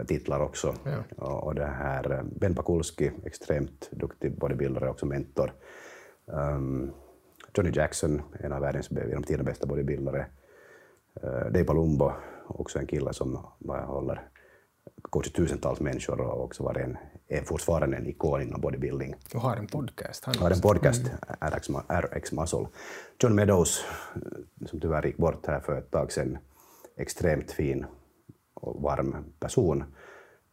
titlar 0.07 0.39
också. 0.39 0.75
Ja. 1.17 1.25
Och 1.25 1.55
det 1.55 1.65
här, 1.65 2.11
eh, 2.11 2.23
ben 2.23 2.55
Pakulski, 2.55 3.11
extremt 3.25 3.89
duktig 3.91 4.37
bodybuildare, 4.39 4.89
också 4.89 5.05
mentor. 5.05 5.53
Um, 6.25 6.91
Johnny 7.53 7.71
Jackson, 7.73 8.21
en 8.39 8.53
av 8.53 8.61
världens 8.61 8.91
genom 8.91 9.23
tiderna 9.23 9.43
bästa 9.43 9.67
bodybuildare. 9.67 10.25
Uh, 11.23 11.29
Dave 11.29 11.63
Palumbo, 11.63 12.11
också 12.47 12.79
en 12.79 12.87
kille 12.87 13.13
som 13.13 13.39
håller 13.67 14.29
coachar 15.01 15.31
tusentals 15.31 15.79
människor 15.79 16.21
och 16.21 16.43
också 16.43 16.63
var 16.63 16.75
en, 16.75 16.97
är 17.27 17.41
fortfarande 17.41 17.97
en 17.97 18.07
ikon 18.07 18.41
inom 18.41 18.61
bodybuilding. 18.61 19.15
Och 19.33 19.41
har 19.41 19.55
en 19.55 19.67
podcast. 19.67 20.25
Han 20.25 20.35
har 20.37 20.51
en 20.51 20.61
podcast, 20.61 21.01
mm. 21.07 21.51
RX, 21.51 21.69
RX 21.89 22.31
Muscle. 22.31 22.67
John 23.19 23.35
Meadows, 23.35 23.85
som 24.65 24.79
tyvärr 24.79 25.05
gick 25.05 25.17
bort 25.17 25.47
här 25.47 25.59
för 25.59 25.77
ett 25.77 25.91
tag 25.91 26.11
sedan, 26.11 26.37
extremt 26.97 27.51
fin 27.51 27.85
och 28.59 28.81
varm 28.81 29.33
person. 29.39 29.83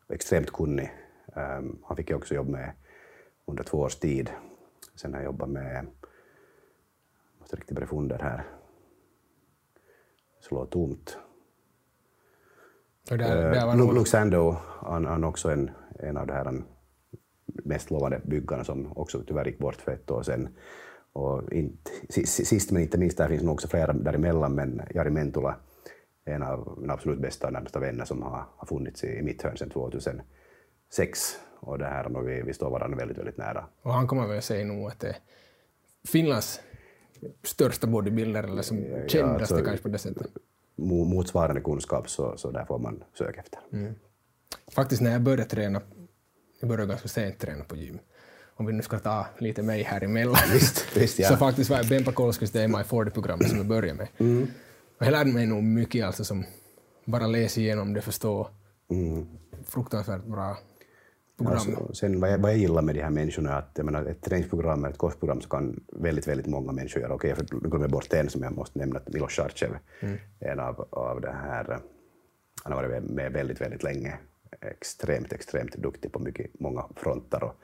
Extremt 0.08 0.52
kunnig. 0.52 0.90
Um, 1.36 1.82
han 1.84 1.96
fick 1.96 2.10
jag 2.10 2.18
också 2.18 2.34
jobba 2.34 2.50
med 2.50 2.72
under 3.46 3.64
två 3.64 3.78
års 3.78 3.96
tid. 3.96 4.30
Sen 4.94 5.14
har 5.14 5.20
jag 5.20 5.24
jobbat 5.24 5.48
med, 5.48 5.76
jag 5.76 5.86
måste 7.40 7.56
riktigt 7.56 7.74
börja 7.74 7.86
fundera 7.86 8.22
här, 8.22 8.44
slå 10.40 10.66
tomt. 10.66 11.18
Där, 13.08 13.76
uh, 13.76 13.94
Luke 13.94 14.56
han, 14.80 15.04
han 15.04 15.24
också 15.24 15.50
en, 15.50 15.70
en 15.98 16.16
av 16.16 16.26
de 16.26 16.32
här 16.32 16.62
mest 17.46 17.90
lovande 17.90 18.20
byggarna 18.24 18.64
som 18.64 18.92
också 18.96 19.22
tyvärr 19.26 19.44
gick 19.44 19.58
bort 19.58 19.76
för 19.76 19.92
ett 19.92 20.10
år 20.10 20.22
sedan. 20.22 20.48
Och 21.12 21.52
inte, 21.52 21.90
sist 22.26 22.70
men 22.70 22.82
inte 22.82 22.98
minst, 22.98 23.18
där 23.18 23.28
finns 23.28 23.42
nog 23.42 23.54
också 23.54 23.68
flera 23.68 23.92
däremellan, 23.92 24.54
men 24.54 24.82
Jari 24.94 25.10
Mentula 25.10 25.56
en 26.26 26.42
av 26.42 26.78
mina 26.80 26.92
absolut 26.92 27.20
bästa 27.20 27.46
och 27.46 27.52
närmsta 27.52 27.80
vänner 27.80 28.04
som 28.04 28.22
har, 28.22 28.44
har 28.56 28.66
funnits 28.66 29.04
i, 29.04 29.06
i 29.06 29.22
mitt 29.22 29.42
hörn 29.42 29.56
sedan 29.56 29.70
2006. 29.70 31.38
Och 31.60 31.78
det 31.78 31.86
här, 31.86 32.16
och 32.16 32.28
vi, 32.28 32.42
vi 32.42 32.54
står 32.54 32.70
varandra 32.70 32.96
väldigt, 32.96 33.18
väldigt 33.18 33.36
nära. 33.36 33.66
Och 33.82 33.92
han 33.92 34.06
kommer 34.06 34.26
väl 34.26 34.42
säga 34.42 34.64
nog 34.64 34.88
att 34.88 35.00
det 35.00 35.08
är 35.08 35.16
Finlands 36.08 36.60
största 37.42 37.86
bodybuilder, 37.86 38.42
eller 38.42 38.62
som 38.62 38.78
ja, 38.78 39.08
kändaste 39.08 39.54
alltså, 39.54 39.66
kanske 39.66 39.82
på 39.82 39.88
det 39.88 39.98
sättet. 39.98 40.26
Motsvarande 40.76 41.60
kunskap, 41.60 42.10
så, 42.10 42.36
så 42.36 42.50
där 42.50 42.64
får 42.64 42.78
man 42.78 43.04
söka 43.18 43.40
efter. 43.40 43.60
Mm. 43.72 43.94
Faktiskt 44.70 45.02
när 45.02 45.12
jag 45.12 45.22
började 45.22 45.44
träna, 45.44 45.80
jag 46.60 46.68
började 46.68 46.88
ganska 46.88 47.08
sent 47.08 47.38
träna 47.38 47.64
på 47.64 47.76
gym, 47.76 47.98
om 48.54 48.66
vi 48.66 48.72
nu 48.72 48.82
ska 48.82 48.98
ta 48.98 49.26
lite 49.38 49.62
mig 49.62 49.82
här 49.82 50.04
emellan, 50.04 50.36
visst, 50.52 50.96
visst, 50.96 51.18
ja. 51.18 51.28
så 51.30 51.36
faktiskt 51.36 51.70
var 51.70 51.88
Bempa 51.88 52.12
Kolskis 52.12 52.50
det 52.50 52.66
MI40-programmet 52.66 53.48
som 53.48 53.58
jag 53.58 53.66
började 53.66 53.98
med. 53.98 54.08
Mm. 54.18 54.48
Jag 54.98 55.10
lärde 55.10 55.32
mig 55.32 55.46
nog 55.46 55.62
mycket 55.62 56.06
alltså 56.06 56.24
som 56.24 56.44
bara 57.04 57.26
läsa 57.26 57.60
igenom 57.60 57.94
det, 57.94 58.00
förstå. 58.00 58.48
Mm. 58.90 59.26
Fruktansvärt 59.64 60.24
bra 60.24 60.56
program. 61.36 61.56
Alltså, 61.56 61.94
sen 61.94 62.20
vad 62.20 62.32
jag, 62.32 62.38
vad 62.38 62.50
jag 62.50 62.58
gillar 62.58 62.82
med 62.82 62.94
de 62.94 63.02
här 63.02 63.10
människorna 63.10 63.52
är 63.52 63.58
att 63.58 63.72
jag 63.74 63.84
menar, 63.84 64.04
ett 64.04 64.22
träningsprogram 64.22 64.84
eller 64.84 64.92
ett 64.92 64.98
kostprogram 64.98 65.40
så 65.40 65.48
kan 65.48 65.84
väldigt, 65.92 66.28
väldigt 66.28 66.46
många 66.46 66.72
människor 66.72 67.02
göra. 67.02 67.14
Okej, 67.14 67.32
okay, 67.32 67.46
jag 67.50 67.70
glömmer 67.70 67.88
bort 67.88 68.12
en 68.12 68.28
som 68.28 68.42
jag 68.42 68.52
måste 68.52 68.78
nämna, 68.78 69.00
Milos 69.06 69.34
Sarcev, 69.34 69.76
mm. 70.00 70.18
en 70.40 70.60
av, 70.60 70.88
av 70.90 71.20
det 71.20 71.32
här, 71.32 71.78
han 72.64 72.72
har 72.72 72.82
varit 72.82 73.04
med 73.04 73.32
väldigt, 73.32 73.60
väldigt 73.60 73.82
länge. 73.82 74.18
Extremt, 74.60 75.32
extremt 75.32 75.76
duktig 75.76 76.12
på 76.12 76.18
mycket, 76.18 76.60
många 76.60 76.84
fronter. 76.96 77.44
Och, 77.44 77.54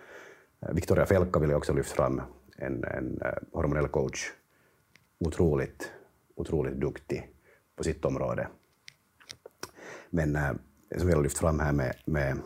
uh, 0.68 0.74
Victoria 0.74 1.06
Felka 1.06 1.40
vill 1.40 1.50
jag 1.50 1.58
också 1.58 1.72
lyfta 1.72 1.94
fram, 1.94 2.20
en, 2.58 2.84
en 2.84 3.22
uh, 3.22 3.28
hormonell 3.52 3.88
coach. 3.88 4.30
Otroligt 5.18 5.92
otroligt 6.34 6.80
duktig 6.80 7.28
på 7.76 7.84
sitt 7.84 8.04
område. 8.04 8.48
Men 10.10 10.36
äh, 10.36 10.52
som 10.96 11.06
vi 11.06 11.14
har 11.14 11.22
lyft 11.22 11.38
fram 11.38 11.60
här 11.60 11.72
med, 11.72 11.94
med 12.04 12.38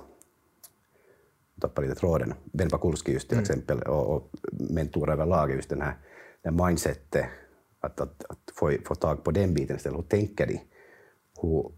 tappar 1.60 1.82
lite 1.82 1.94
tråden, 1.94 2.34
Ben 2.44 2.70
Pakulski 2.70 3.12
just 3.12 3.28
till 3.28 3.38
mm. 3.38 3.42
exempel 3.42 3.82
och, 3.82 4.16
och 4.16 4.30
mentorer 4.52 5.12
överlag, 5.12 5.50
just 5.50 5.68
den 5.68 5.82
här, 5.82 5.94
den 6.42 6.56
mindsetet, 6.56 7.26
att, 7.80 8.00
att, 8.00 8.24
att 8.24 8.52
få, 8.54 8.72
få 8.84 8.94
tag 8.94 9.24
på 9.24 9.30
den 9.30 9.54
biten 9.54 9.76
istället. 9.76 9.98
Hur 9.98 10.02
tänker 10.02 10.46
de? 10.46 10.60
hur, 11.42 11.72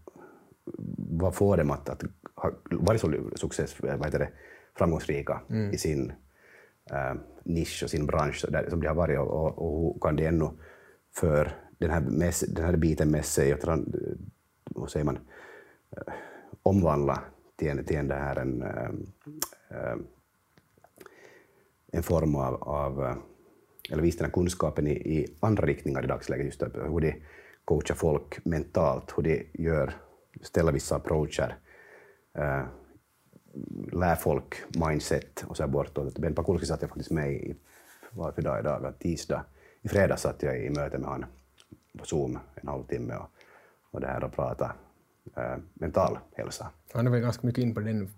vad 0.97 1.35
får 1.35 1.57
dem 1.57 1.71
att, 1.71 1.89
att 1.89 2.03
ha 2.35 2.51
varit 2.71 3.01
så 3.01 3.29
success, 3.35 3.75
vad 3.81 4.05
heter 4.05 4.19
det, 4.19 4.29
framgångsrika 4.77 5.41
i 5.73 5.77
sin 5.77 6.13
äh, 6.91 7.13
nisch 7.43 7.83
och 7.83 7.89
sin 7.89 8.05
bransch 8.05 8.45
där, 8.49 8.69
som 8.69 8.81
de 8.81 8.87
har 8.87 8.95
varit 8.95 9.19
och, 9.19 9.27
och, 9.27 9.57
och 9.57 9.93
hur 9.93 9.99
kan 9.99 10.15
det 10.15 10.25
ännu 10.25 10.49
för 11.15 11.55
den 11.79 11.89
här, 11.89 12.01
mess, 12.01 12.39
den 12.39 12.65
här 12.65 12.75
biten 12.75 13.11
med 13.11 13.25
sig 13.25 13.53
och 13.53 13.61
tran, 13.61 13.93
vad 14.63 14.91
säger 14.91 15.05
man, 15.05 15.19
eh, 15.91 16.13
omvandla 16.63 17.21
till 17.55 17.69
en, 17.69 17.85
till 17.85 17.97
en, 17.97 18.07
det 18.07 18.15
här 18.15 18.35
en, 18.35 18.61
eh, 18.61 18.89
eh, 19.69 19.97
en 21.91 22.03
form 22.03 22.35
av, 22.35 22.63
av 22.63 23.15
eller 23.91 24.03
visa 24.03 24.17
den 24.17 24.25
här 24.25 24.33
kunskapen 24.33 24.87
i, 24.87 24.91
i 24.91 25.37
andra 25.39 25.65
riktningar 25.65 26.03
i 26.03 26.07
dagsläget, 26.07 26.45
just 26.45 26.61
hur 26.61 26.99
de 26.99 27.15
coachar 27.65 27.95
folk 27.95 28.45
mentalt, 28.45 29.13
hur 29.17 29.23
de 29.23 29.47
gör, 29.53 29.93
ställer 30.41 30.71
vissa 30.71 30.95
approacher, 30.95 31.57
äh, 32.33 32.63
lär 33.91 34.15
folk 34.15 34.55
mindset 34.79 35.43
och 35.47 35.57
så 35.57 35.63
här 35.63 35.69
bortåt. 35.69 36.19
Ben 36.19 36.35
Pakulski 36.35 36.67
satt 36.67 36.81
jag 36.81 36.89
faktiskt 36.89 37.11
med 37.11 37.33
i, 37.33 37.55
varför 38.11 38.41
dag 38.41 38.59
idag, 38.59 38.99
tisdag. 38.99 39.45
I 39.81 39.87
fredags 39.87 40.21
satt 40.21 40.43
jag 40.43 40.65
i 40.65 40.69
möte 40.69 40.97
med 40.97 41.09
honom 41.09 41.29
på 41.99 42.05
Zoom 42.05 42.39
en 42.55 42.67
halvtimme 42.67 43.15
och, 43.15 43.29
och 43.91 44.01
det 44.01 44.07
här 44.07 44.23
och 44.23 44.33
pratade 44.33 44.71
äh, 45.37 45.57
mental 45.73 46.19
hälsa. 46.35 46.71
Han 46.93 47.07
är 47.07 47.11
väl 47.11 47.21
ganska 47.21 47.47
mycket 47.47 47.61
in 47.61 47.73
på 47.73 47.79
den, 47.79 48.09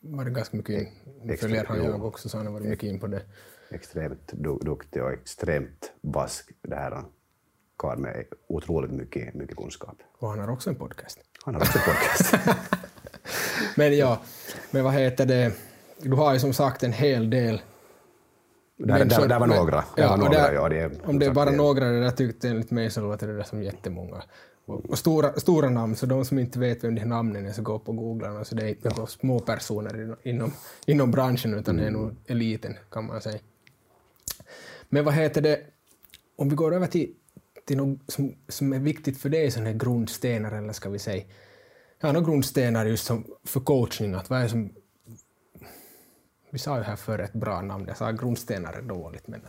var 0.00 0.24
det 0.24 0.30
ganska 0.30 0.56
mycket 0.56 0.74
in, 0.74 1.36
följer 1.38 1.64
han 1.64 1.84
jag 1.84 2.04
också, 2.04 2.28
så 2.28 2.36
han 2.36 2.46
har 2.46 2.52
varit 2.52 2.66
mycket 2.66 2.88
in 2.88 3.00
på 3.00 3.06
det. 3.06 3.22
Extremt 3.70 4.32
du, 4.32 4.58
duktig 4.58 5.02
och 5.02 5.12
extremt 5.12 5.92
vask, 6.00 6.50
det 6.62 6.76
här 6.76 7.04
karl 7.76 7.98
med 7.98 8.24
otroligt 8.48 8.90
mycket, 8.90 9.34
mycket 9.34 9.56
kunskap. 9.56 9.96
Och 10.18 10.28
han 10.28 10.38
har 10.38 10.50
också 10.50 10.70
en 10.70 10.76
podcast. 10.76 11.20
Han 11.44 11.54
har 11.54 11.62
också 11.62 11.78
en 11.78 11.84
podcast. 11.84 12.34
men 13.76 13.96
ja, 13.96 14.20
men 14.70 14.84
vad 14.84 14.92
heter 14.92 15.26
det, 15.26 15.52
du 15.98 16.12
har 16.12 16.32
ju 16.32 16.40
som 16.40 16.52
sagt 16.52 16.82
en 16.82 16.92
hel 16.92 17.30
del 17.30 17.60
där, 18.76 19.04
där, 19.04 19.28
där 19.28 19.38
var 19.38 19.46
några. 19.46 19.84
Ja, 19.96 20.02
där 20.02 20.08
var 20.08 20.16
några 20.16 20.30
där, 20.30 20.52
ja, 20.52 20.68
det, 20.68 20.90
om 21.04 21.18
det 21.18 21.26
är 21.26 21.30
bara 21.30 21.50
några, 21.50 21.84
det 21.84 22.00
där 22.00 22.10
tyckte 22.10 22.48
enligt 22.48 22.70
mig 22.70 22.90
så 22.90 23.00
låter 23.00 23.26
det 23.26 23.36
där 23.36 23.42
som 23.42 23.62
jättemånga. 23.62 24.22
Och, 24.66 24.90
och 24.90 24.98
stora, 24.98 25.32
stora 25.32 25.68
namn, 25.68 25.96
så 25.96 26.06
de 26.06 26.24
som 26.24 26.38
inte 26.38 26.58
vet 26.58 26.84
vem 26.84 26.94
de 26.94 27.00
här 27.00 27.08
namnen 27.08 27.46
är 27.46 27.52
så 27.52 27.62
gå 27.62 27.78
på 27.78 27.92
googlarna, 27.92 28.44
så 28.44 28.54
det 28.54 28.64
är 28.64 28.68
inte 28.68 29.06
små 29.08 29.38
personer 29.38 30.16
inom, 30.22 30.52
inom 30.86 31.10
branschen 31.10 31.54
utan 31.54 31.78
mm. 31.78 31.84
det 31.84 31.98
är 31.98 32.02
nog 32.02 32.16
eliten 32.26 32.74
kan 32.90 33.06
man 33.06 33.20
säga. 33.20 33.38
Men 34.88 35.04
vad 35.04 35.14
heter 35.14 35.40
det, 35.42 35.60
om 36.36 36.48
vi 36.48 36.56
går 36.56 36.74
över 36.74 36.86
till, 36.86 37.12
till 37.64 37.76
något 37.76 37.98
som, 38.08 38.34
som 38.48 38.72
är 38.72 38.78
viktigt 38.78 39.18
för 39.18 39.28
dig, 39.28 39.50
sådana 39.50 39.70
här 39.70 39.76
grundstenar 39.76 40.52
eller 40.52 40.72
ska 40.72 40.88
vi 40.90 40.98
säga, 40.98 41.24
ja, 42.00 42.12
några 42.12 42.26
grundstenar 42.26 42.86
just 42.86 43.06
som 43.06 43.24
för 43.44 43.60
coaching, 43.60 44.14
att 44.14 44.30
vad 44.30 44.42
är 44.42 44.48
som 44.48 44.70
vi 46.56 46.60
sa 46.60 46.76
ju 46.78 46.82
här 46.82 46.96
för 46.96 47.18
ett 47.18 47.32
bra 47.32 47.60
namn, 47.60 47.84
jag 47.88 47.96
sa 47.96 48.10
grundstenar 48.10 48.72
är 48.72 48.82
dåligt. 48.82 49.28
Men... 49.28 49.40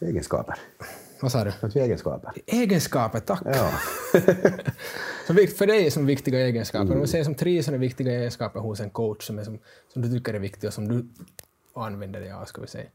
Egenskaper. 0.00 0.58
Vad 1.20 1.32
sa 1.32 1.44
du? 1.44 1.80
Egenskaper. 1.80 2.32
Egenskaper, 2.46 3.20
tack. 3.20 3.42
Ja. 3.44 3.70
för 5.56 5.66
dig 5.66 5.90
som 5.90 6.06
viktiga 6.06 6.40
egenskaper, 6.40 6.84
mm. 6.84 6.94
om 6.94 7.00
vi 7.00 7.06
säger 7.06 7.24
som 7.24 7.34
tre 7.34 7.62
sådana 7.62 7.80
viktiga 7.80 8.12
egenskaper 8.12 8.60
hos 8.60 8.80
en 8.80 8.90
coach 8.90 9.26
som, 9.26 9.38
är 9.38 9.44
som, 9.44 9.58
som 9.92 10.02
du 10.02 10.10
tycker 10.10 10.34
är 10.34 10.38
viktiga 10.38 10.68
och 10.68 10.74
som 10.74 10.88
du 10.88 11.08
använder 11.74 12.20
dig 12.20 12.32
av, 12.32 12.44
ska 12.44 12.60
vi 12.60 12.66
säga. 12.66 12.88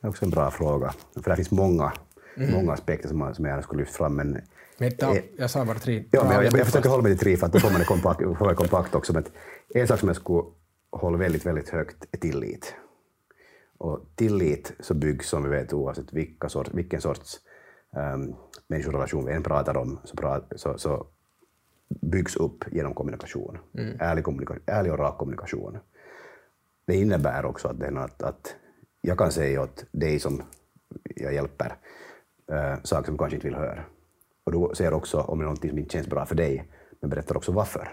Det 0.00 0.06
är 0.06 0.10
också 0.10 0.24
en 0.24 0.30
bra 0.30 0.50
fråga, 0.50 0.94
för 1.14 1.30
det 1.30 1.36
finns 1.36 1.50
många, 1.50 1.92
mm. 2.36 2.52
många 2.52 2.72
aspekter 2.72 3.08
som, 3.08 3.34
som 3.34 3.44
jag 3.44 3.64
skulle 3.64 3.80
lyfta 3.80 3.96
fram, 3.96 4.14
men 4.16 4.40
men 4.78 4.96
ta, 4.96 5.16
jag 5.36 5.50
sa 5.50 5.64
bara 5.64 5.78
tre. 5.78 6.04
Ja, 6.10 6.24
men 6.24 6.32
jag, 6.32 6.44
jag, 6.44 6.58
jag 6.58 6.66
försöker 6.66 6.88
hålla 6.88 7.02
mig 7.02 7.12
till 7.12 7.24
tre 7.24 7.36
för 7.36 7.46
att 7.46 7.52
då 7.52 7.58
får 7.58 7.70
man 7.70 7.78
det 7.78 7.86
kompakt, 7.86 8.20
får 8.22 8.54
kompakt 8.54 8.94
också. 8.94 9.12
Men 9.12 9.24
en 9.74 9.88
sak 9.88 10.00
som 10.00 10.08
jag 10.08 10.16
skulle 10.16 10.42
håller 10.90 11.18
väldigt, 11.18 11.46
väldigt 11.46 11.68
högt 11.68 12.06
är 12.12 12.18
tillit. 12.18 12.74
Och 13.78 14.06
tillit 14.14 14.72
så 14.80 14.94
byggs, 14.94 15.28
som 15.28 15.42
vi 15.42 15.48
vet, 15.48 15.72
oavsett 15.72 16.12
vilka 16.12 16.48
sort, 16.48 16.74
vilken 16.74 17.00
sorts 17.00 17.40
um, 17.90 18.34
människorelation 18.66 19.26
vi 19.26 19.32
än 19.32 19.42
pratar 19.42 19.76
om, 19.76 19.98
så, 20.04 20.16
prat, 20.16 20.52
så, 20.56 20.78
så 20.78 21.06
byggs 21.88 22.36
upp 22.36 22.64
genom 22.70 22.94
kommunikation. 22.94 23.58
Mm. 23.78 23.96
Ärlig, 24.00 24.24
kommunikation. 24.24 24.62
ärlig 24.66 24.92
och 24.92 24.98
rak 24.98 25.18
kommunikation. 25.18 25.78
Det 26.86 26.94
innebär 26.94 27.44
också 27.44 27.68
att, 27.68 27.82
att, 27.82 28.22
att 28.22 28.54
jag 29.00 29.18
kan 29.18 29.32
säga 29.32 29.62
åt 29.62 29.84
dig 29.90 30.18
som 30.18 30.42
jag 31.04 31.34
hjälper 31.34 31.76
äh, 32.52 32.82
saker 32.82 33.04
som 33.04 33.14
du 33.14 33.18
kanske 33.18 33.36
inte 33.36 33.46
vill 33.46 33.56
höra. 33.56 33.84
Och 34.44 34.52
du 34.52 34.74
säger 34.74 34.92
också 34.92 35.20
om 35.20 35.38
det 35.38 35.44
är 35.44 35.48
något 35.48 35.68
som 35.68 35.78
inte 35.78 35.92
känns 35.92 36.06
bra 36.06 36.26
för 36.26 36.34
dig, 36.34 36.68
men 37.00 37.10
berättar 37.10 37.36
också 37.36 37.52
varför. 37.52 37.88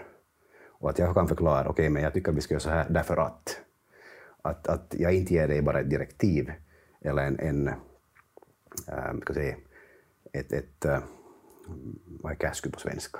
Och 0.86 0.90
att 0.90 0.98
jag 0.98 1.14
kan 1.14 1.28
förklara, 1.28 1.60
okej, 1.60 1.70
okay, 1.70 1.88
men 1.88 2.02
jag 2.02 2.14
tycker 2.14 2.30
att 2.30 2.36
vi 2.36 2.40
ska 2.40 2.54
göra 2.54 2.60
så 2.60 2.70
här 2.70 2.86
därför 2.90 3.16
att. 3.16 3.60
Att, 4.42 4.66
att 4.66 4.94
jag 4.98 5.14
inte 5.14 5.34
ger 5.34 5.48
dig 5.48 5.62
bara 5.62 5.80
ett 5.80 5.90
direktiv 5.90 6.52
eller 7.04 7.22
en, 7.22 7.38
en 7.40 7.68
äh, 8.88 9.20
ska 9.22 9.34
säga, 9.34 9.56
ett, 10.32 10.52
ett 10.52 10.84
äh, 10.84 10.98
vad 12.06 12.32
är 12.32 12.36
käsky 12.36 12.70
på 12.70 12.80
svenska? 12.80 13.18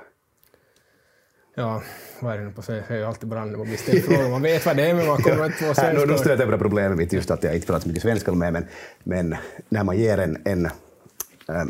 Ja, 1.54 1.82
vad 2.20 2.34
är 2.34 2.38
det 2.38 2.44
nu 2.44 2.52
på 2.52 2.62
svenska? 2.62 2.94
Jag 2.94 3.02
är 3.02 3.06
alltid 3.06 3.28
bra 3.28 3.44
när 3.44 3.58
man 3.58 3.66
blir 3.66 3.76
ställd 3.76 4.04
frågor. 4.04 4.30
Man 4.30 4.42
vet 4.42 4.66
vad 4.66 4.76
det 4.76 4.90
är, 4.90 4.94
men 4.94 5.06
man 5.06 5.16
kommer 5.16 5.46
inte 5.46 5.68
på 5.68 5.74
svenska. 5.74 6.06
Nu, 6.06 6.18
stöter 6.18 6.42
jag 6.42 6.52
på 6.52 6.58
problemet 6.58 6.98
mitt 6.98 7.12
just 7.12 7.30
att 7.30 7.42
jag 7.42 7.54
inte 7.54 7.66
pratar 7.66 7.80
så 7.80 7.88
mycket 7.88 8.02
svenska 8.02 8.32
med, 8.32 8.52
men, 8.52 8.66
men 9.04 9.36
när 9.68 9.84
man 9.84 9.96
ger 9.96 10.18
en, 10.18 10.42
en, 10.44 10.66
äh, 10.66 11.64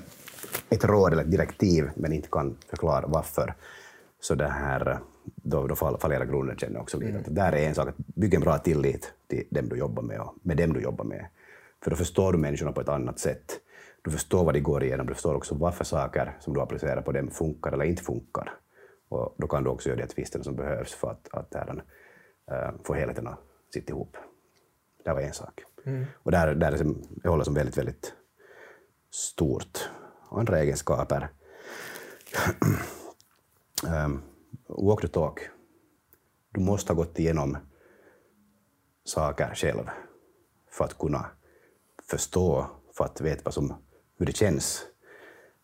ett 0.71 0.85
råd 0.85 1.13
eller 1.13 1.23
ett 1.23 1.31
direktiv 1.31 1.91
men 1.95 2.13
inte 2.13 2.29
kan 2.29 2.57
förklara 2.71 3.07
varför, 3.07 3.55
så 4.21 4.35
det 4.35 4.49
här 4.49 5.01
då, 5.35 5.67
då 5.67 5.77
fallerar 5.77 6.25
grunden 6.25 6.59
känner 6.59 6.81
också 6.81 6.99
lite. 6.99 7.11
Mm. 7.11 7.23
Att 7.23 7.35
där 7.35 7.53
är 7.53 7.69
en 7.69 7.75
sak, 7.75 7.89
att 7.89 7.97
bygga 7.97 8.37
en 8.37 8.43
bra 8.43 8.59
tillit 8.59 9.13
till 9.27 9.47
dem 9.51 9.69
du 9.69 9.77
jobbar 9.77 10.03
med 10.03 10.21
och 10.21 10.35
med 10.43 10.57
dem 10.57 10.73
du 10.73 10.81
jobbar 10.81 11.05
med. 11.05 11.27
För 11.83 11.91
då 11.91 11.97
förstår 11.97 12.33
du 12.33 12.39
människorna 12.39 12.73
på 12.73 12.81
ett 12.81 12.89
annat 12.89 13.19
sätt. 13.19 13.61
Du 14.03 14.11
förstår 14.11 14.45
vad 14.45 14.55
de 14.55 14.61
går 14.61 14.85
igenom, 14.85 15.07
du 15.07 15.15
förstår 15.15 15.35
också 15.35 15.55
varför 15.55 15.85
saker 15.85 16.37
som 16.41 16.55
du 16.55 16.61
applicerar 16.61 17.03
på 17.03 17.13
dem 17.13 17.31
funkar 17.31 17.73
eller 17.73 17.85
inte 17.85 18.03
funkar. 18.03 18.55
Och 19.09 19.35
då 19.39 19.47
kan 19.47 19.65
du 19.65 19.71
också 19.71 19.89
göra 19.89 20.01
de 20.01 20.07
tvisterna 20.07 20.45
som 20.45 20.57
behövs 20.57 20.95
för 20.95 21.11
att, 21.11 21.29
att 21.31 21.55
äh, 21.55 22.71
få 22.85 22.95
helheten 22.95 23.27
att 23.27 23.39
sitta 23.75 23.93
ihop. 23.93 24.17
Det 25.05 25.13
var 25.13 25.21
en 25.21 25.33
sak. 25.33 25.63
Mm. 25.85 26.05
Och 26.15 26.31
där, 26.31 26.55
där 26.55 26.73
är 26.73 26.77
som, 26.77 27.03
jag 27.23 27.31
håller 27.31 27.45
som 27.45 27.55
väldigt, 27.55 27.79
väldigt 27.79 28.13
stort. 29.11 29.89
Andra 30.31 30.59
egenskaper. 30.59 31.29
um, 33.87 34.23
walk 34.69 35.01
the 35.01 35.09
talk. 35.09 35.41
Du 36.53 36.61
måste 36.61 36.93
ha 36.93 36.97
gått 36.97 37.19
igenom 37.19 37.57
saker 39.05 39.55
själv 39.55 39.91
för 40.71 40.85
att 40.85 40.99
kunna 40.99 41.27
förstå, 42.11 42.67
för 42.93 43.05
att 43.05 43.21
veta 43.21 43.43
vad 43.45 43.55
som, 43.55 43.75
hur 44.19 44.27
det 44.27 44.37
känns. 44.37 44.87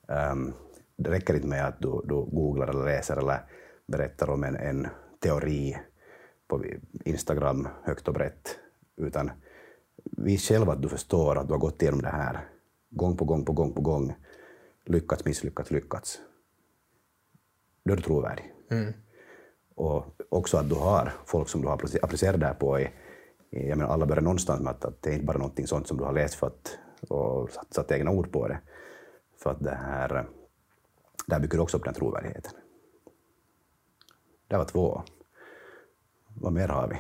Um, 0.08 0.54
det 0.96 1.10
räcker 1.10 1.34
inte 1.34 1.46
med 1.46 1.66
att 1.66 1.80
du, 1.80 2.00
du 2.04 2.14
googlar 2.14 2.68
eller 2.68 2.84
läser 2.84 3.16
eller 3.16 3.40
berättar 3.86 4.30
om 4.30 4.44
en, 4.44 4.56
en 4.56 4.88
teori 5.20 5.78
på 6.48 6.64
Instagram 7.04 7.68
högt 7.84 8.08
och 8.08 8.14
brett, 8.14 8.58
utan 8.96 9.30
vis 10.04 10.48
själv 10.48 10.70
att 10.70 10.82
du 10.82 10.88
förstår 10.88 11.38
att 11.38 11.46
du 11.46 11.54
har 11.54 11.60
gått 11.60 11.82
igenom 11.82 12.02
det 12.02 12.08
här 12.08 12.48
gång 12.90 13.16
på 13.16 13.24
gång 13.24 13.44
på 13.44 13.52
gång 13.52 13.72
på 13.72 13.80
gång, 13.80 14.14
lyckats, 14.84 15.24
misslyckats, 15.24 15.70
lyckats. 15.70 16.20
Då 17.84 17.92
är 17.92 17.96
du 17.96 18.02
trovärdig. 18.02 18.51
Mm. 18.72 18.92
Och 19.74 20.04
också 20.28 20.56
att 20.56 20.68
du 20.68 20.74
har 20.74 21.12
folk 21.26 21.48
som 21.48 21.60
du 21.60 21.68
har 21.68 21.74
applicerat 22.02 22.40
det 22.40 22.46
här 22.46 22.54
på. 22.54 22.80
I, 22.80 22.90
jag 23.50 23.78
menar, 23.78 23.92
alla 23.92 24.06
börjar 24.06 24.22
någonstans 24.22 24.60
med 24.60 24.70
att, 24.70 24.84
att 24.84 25.02
det 25.02 25.10
är 25.10 25.14
inte 25.14 25.26
bara 25.26 25.38
någonting 25.38 25.66
sånt 25.66 25.86
som 25.86 25.96
du 25.96 26.04
har 26.04 26.12
läst 26.12 26.34
för 26.34 26.46
att, 26.46 26.78
och 27.08 27.50
satt, 27.50 27.74
satt 27.74 27.92
egna 27.92 28.10
ord 28.10 28.32
på 28.32 28.48
det. 28.48 28.58
För 29.42 29.50
att 29.50 29.60
det 29.60 29.74
här, 29.74 30.28
där 31.26 31.40
bygger 31.40 31.56
du 31.56 31.62
också 31.62 31.76
upp 31.76 31.84
den 31.84 31.94
trovärdigheten. 31.94 32.52
Det 34.48 34.56
var 34.56 34.64
två. 34.64 35.02
Vad 36.34 36.52
mer 36.52 36.68
har 36.68 36.88
vi? 36.88 36.96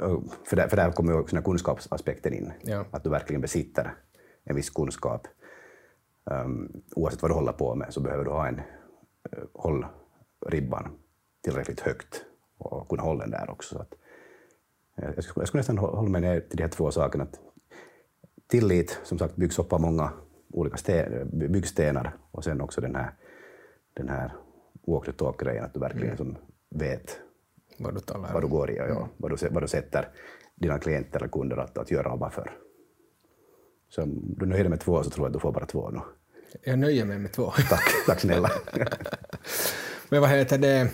för, 0.44 0.56
där, 0.56 0.68
för 0.68 0.76
där 0.76 0.92
kommer 0.92 1.18
också 1.18 1.42
kunskapsaspekten 1.42 2.34
in. 2.34 2.52
Ja. 2.62 2.84
Att 2.90 3.04
du 3.04 3.10
verkligen 3.10 3.40
besitter 3.40 3.94
en 4.44 4.56
viss 4.56 4.70
kunskap. 4.70 5.28
Um, 6.24 6.82
oavsett 6.96 7.22
vad 7.22 7.30
du 7.30 7.34
håller 7.34 7.52
på 7.52 7.74
med 7.74 7.94
så 7.94 8.00
behöver 8.00 8.24
du 8.24 8.30
ha 8.30 8.48
en, 8.48 8.60
uh, 9.36 9.44
håll 9.54 9.86
ribban 10.46 10.98
tillräckligt 11.42 11.80
högt 11.80 12.24
och 12.58 12.88
kunna 12.88 13.02
hålla 13.02 13.20
den 13.20 13.30
där 13.30 13.50
också. 13.50 13.74
Så 13.74 13.82
att, 13.82 13.94
eh, 14.96 15.10
jag, 15.14 15.24
skulle, 15.24 15.42
jag 15.42 15.48
skulle 15.48 15.58
nästan 15.58 15.78
hålla 15.78 16.08
mig 16.08 16.20
ner 16.20 16.40
till 16.40 16.56
de 16.56 16.62
här 16.62 16.70
två 16.70 16.90
sakerna. 16.90 17.24
Att 17.24 17.40
tillit, 18.46 19.00
som 19.02 19.18
sagt, 19.18 19.36
byggs 19.36 19.58
upp 19.58 19.72
av 19.72 19.80
många 19.80 20.12
olika 20.52 21.06
byggstenar 21.32 22.16
och 22.30 22.44
sen 22.44 22.60
också 22.60 22.80
den 22.80 22.94
här, 22.94 23.14
den 23.94 24.08
här 24.08 24.32
walk 24.86 25.04
the 25.04 25.12
talk-grejen, 25.12 25.64
att 25.64 25.74
du 25.74 25.80
verkligen 25.80 26.18
mm. 26.18 26.36
vet 26.68 27.20
vad 27.78 27.94
du, 27.94 28.00
talar 28.00 28.32
vad 28.32 28.42
du 28.42 28.48
går 28.48 28.70
i 28.70 28.80
och 28.80 28.88
ja, 28.88 28.96
mm. 28.96 29.08
vad, 29.16 29.30
du, 29.30 29.48
vad 29.48 29.62
du 29.62 29.68
sätter 29.68 30.08
dina 30.54 30.78
klienter 30.78 31.20
eller 31.20 31.28
kunder 31.28 31.56
att, 31.56 31.78
att 31.78 31.90
göra 31.90 32.12
och 32.12 32.18
varför. 32.18 32.50
Så 33.88 34.02
om 34.02 34.34
du 34.38 34.46
nöjer 34.46 34.64
dig 34.64 34.70
med 34.70 34.80
två 34.80 35.02
så 35.02 35.10
tror 35.10 35.24
jag 35.24 35.28
att 35.28 35.32
du 35.32 35.40
får 35.40 35.52
bara 35.52 35.66
två 35.66 35.90
nu. 35.90 36.00
Jag 36.62 36.78
nöjer 36.78 37.04
mig 37.04 37.18
med 37.18 37.32
två. 37.32 37.50
Tack, 37.50 37.92
tack 38.06 38.20
snälla. 38.20 38.50
Men 40.08 40.20
vad 40.20 40.30
heter 40.30 40.58
det, 40.58 40.90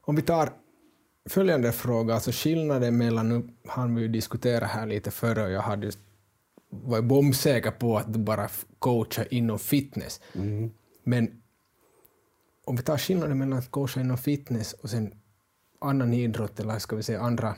om 0.00 0.16
vi 0.16 0.22
tar 0.22 0.52
följande 1.28 1.72
fråga, 1.72 2.14
alltså 2.14 2.30
skillnaden 2.32 2.96
mellan, 2.98 3.28
nu 3.28 3.48
hann 3.68 3.94
vi 3.94 4.02
ju 4.02 4.08
diskutera 4.08 4.66
här 4.66 4.86
lite 4.86 5.10
före 5.10 5.44
och 5.44 5.50
jag 5.50 5.60
hade 5.60 5.90
var 6.82 7.02
bombsäker 7.02 7.70
på 7.70 7.98
att 7.98 8.12
du 8.12 8.18
bara 8.18 8.48
coachar 8.78 9.34
inom 9.34 9.58
fitness. 9.58 10.20
Mm. 10.34 10.70
Men 11.02 11.42
om 12.64 12.76
vi 12.76 12.82
tar 12.82 12.98
skillnaden 12.98 13.38
mellan 13.38 13.58
att 13.58 13.70
coacha 13.70 14.00
inom 14.00 14.18
fitness 14.18 14.72
och 14.72 14.90
sen 14.90 15.14
annan 15.80 16.14
idrott 16.14 16.60
eller 16.60 16.78
ska 16.78 16.96
vi 16.96 17.02
säga 17.02 17.20
andra 17.20 17.56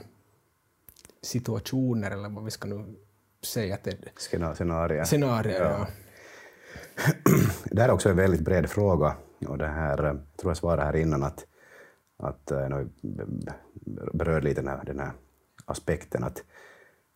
situationer 1.22 2.10
eller 2.10 2.28
vad 2.28 2.44
vi 2.44 2.50
ska 2.50 2.68
nu 2.68 2.96
säga 3.42 3.74
att 3.74 3.84
det 3.84 3.96
Scenarier. 4.16 5.04
scenarier. 5.04 5.60
Ja. 5.60 5.86
Det 7.70 7.80
här 7.82 7.88
är 7.88 7.92
också 7.92 8.08
en 8.08 8.16
väldigt 8.16 8.40
bred 8.40 8.70
fråga. 8.70 9.16
Och 9.48 9.58
det 9.58 9.66
här, 9.66 10.04
eh, 10.04 10.06
jag 10.06 10.36
tror 10.36 10.50
jag 10.50 10.56
svarade 10.56 10.82
här 10.82 10.96
innan 10.96 11.22
att, 11.22 11.46
att 12.16 12.50
eh, 12.50 12.68
när 12.68 12.78
vi 12.78 12.88
berörde 14.12 14.48
lite 14.48 14.60
den 14.60 14.68
här, 14.70 14.84
den 14.84 14.98
här 14.98 15.10
aspekten 15.64 16.24
att 16.24 16.44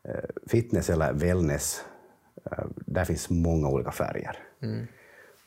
eh, 0.08 0.30
fitness 0.46 0.90
eller 0.90 1.12
wellness, 1.12 1.84
eh, 2.50 2.64
där 2.86 3.04
finns 3.04 3.30
många 3.30 3.68
olika 3.68 3.90
färger. 3.90 4.36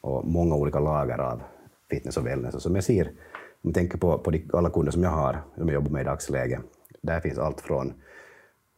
Och 0.01 0.25
många 0.27 0.55
olika 0.55 0.79
lager 0.79 1.17
av 1.17 1.41
fitness 1.89 2.17
och 2.17 2.27
wellness. 2.27 2.55
Och 2.55 2.61
som 2.61 2.75
jag 2.75 2.83
ser, 2.83 3.07
om 3.07 3.13
jag 3.61 3.73
tänker 3.73 3.97
på, 3.97 4.17
på 4.19 4.31
de, 4.31 4.49
alla 4.53 4.69
kunder 4.69 4.91
som 4.91 5.03
jag 5.03 5.09
har, 5.09 5.41
som 5.55 5.67
jag 5.67 5.73
jobbar 5.73 5.91
med 5.91 6.01
i 6.01 6.05
dagsläget, 6.05 6.59
där 7.01 7.19
finns 7.19 7.37
allt 7.37 7.61
från 7.61 7.93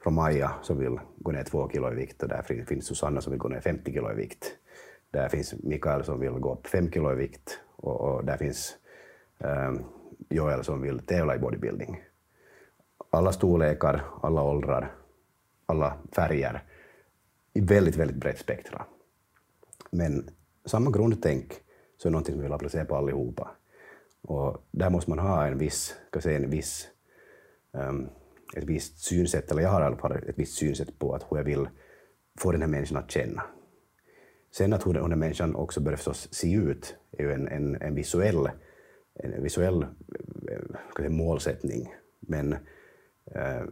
från 0.03 0.13
Maja 0.13 0.51
som 0.61 0.77
vill 0.79 0.99
gå 1.17 1.31
ner 1.31 1.43
två 1.43 1.69
kilo 1.69 1.91
i 1.91 1.95
vikt 1.95 2.23
och 2.23 2.29
där 2.29 2.41
fin- 2.41 2.65
finns 2.65 2.85
Susanna 2.85 3.21
som 3.21 3.31
vill 3.31 3.39
gå 3.39 3.47
ner 3.47 3.61
50 3.61 3.91
kilo 3.93 4.11
i 4.11 4.15
vikt. 4.15 4.45
Där 5.15 5.29
finns 5.29 5.55
Mikael 5.63 6.03
som 6.03 6.19
vill 6.19 6.31
gå 6.31 6.53
upp 6.53 6.67
5 6.67 6.91
kilo 6.91 7.11
i 7.11 7.15
vikt 7.15 7.59
och, 7.75 8.01
och 8.01 8.25
där 8.25 8.37
finns 8.37 8.77
ehm, 9.39 9.83
Joel 10.29 10.63
som 10.63 10.81
vill 10.81 10.99
tävla 10.99 11.35
i 11.35 11.39
bodybuilding. 11.39 12.03
Alla 13.09 13.31
storlekar, 13.31 14.03
alla 14.21 14.41
åldrar, 14.41 14.95
alla 15.65 15.97
färger 16.11 16.63
i 17.53 17.61
väldigt, 17.61 17.95
väldigt 17.95 18.17
brett 18.17 18.39
spektra. 18.39 18.85
Men 19.89 20.29
samma 20.65 20.91
grundtänk 20.91 21.53
så 21.97 22.07
är 22.07 22.11
någonting 22.11 22.33
som 22.33 22.41
vi 22.41 22.45
vill 22.45 22.53
applicera 22.53 22.85
på 22.85 22.95
allihopa. 22.95 23.51
Och 24.21 24.67
där 24.71 24.89
måste 24.89 25.09
man 25.09 25.19
ha 25.19 25.47
en 25.47 25.57
viss, 25.57 25.95
ska 26.07 26.21
säga, 26.21 26.37
en 26.37 26.49
viss 26.49 26.87
um, 27.71 28.09
ett 28.55 28.63
visst 28.63 28.99
synsätt, 28.99 29.51
eller 29.51 29.61
jag 29.61 29.69
har 29.69 29.81
i 29.81 29.85
alla 29.85 29.97
fall 29.97 30.11
ett 30.11 30.39
visst 30.39 30.57
synsätt 30.57 30.99
på 30.99 31.15
att 31.15 31.25
hur 31.29 31.37
jag 31.37 31.43
vill 31.43 31.69
få 32.39 32.51
den 32.51 32.61
här 32.61 32.67
människan 32.67 32.97
att 32.97 33.11
känna. 33.11 33.43
Sen 34.57 34.73
att 34.73 34.87
hur 34.87 34.93
den 34.93 35.11
här 35.11 35.15
människan 35.15 35.55
också 35.55 35.81
börjar 35.81 35.97
förstås 35.97 36.27
se 36.31 36.53
ut 36.53 36.95
är 37.11 37.23
ju 37.23 37.31
en, 37.31 37.47
en, 37.47 37.81
en 37.81 37.95
visuell, 37.95 38.49
en 39.13 39.43
visuell 39.43 39.83
eh, 39.83 40.59
säga, 40.97 41.09
målsättning. 41.09 41.93
Men 42.19 42.53
eh, 43.31 43.63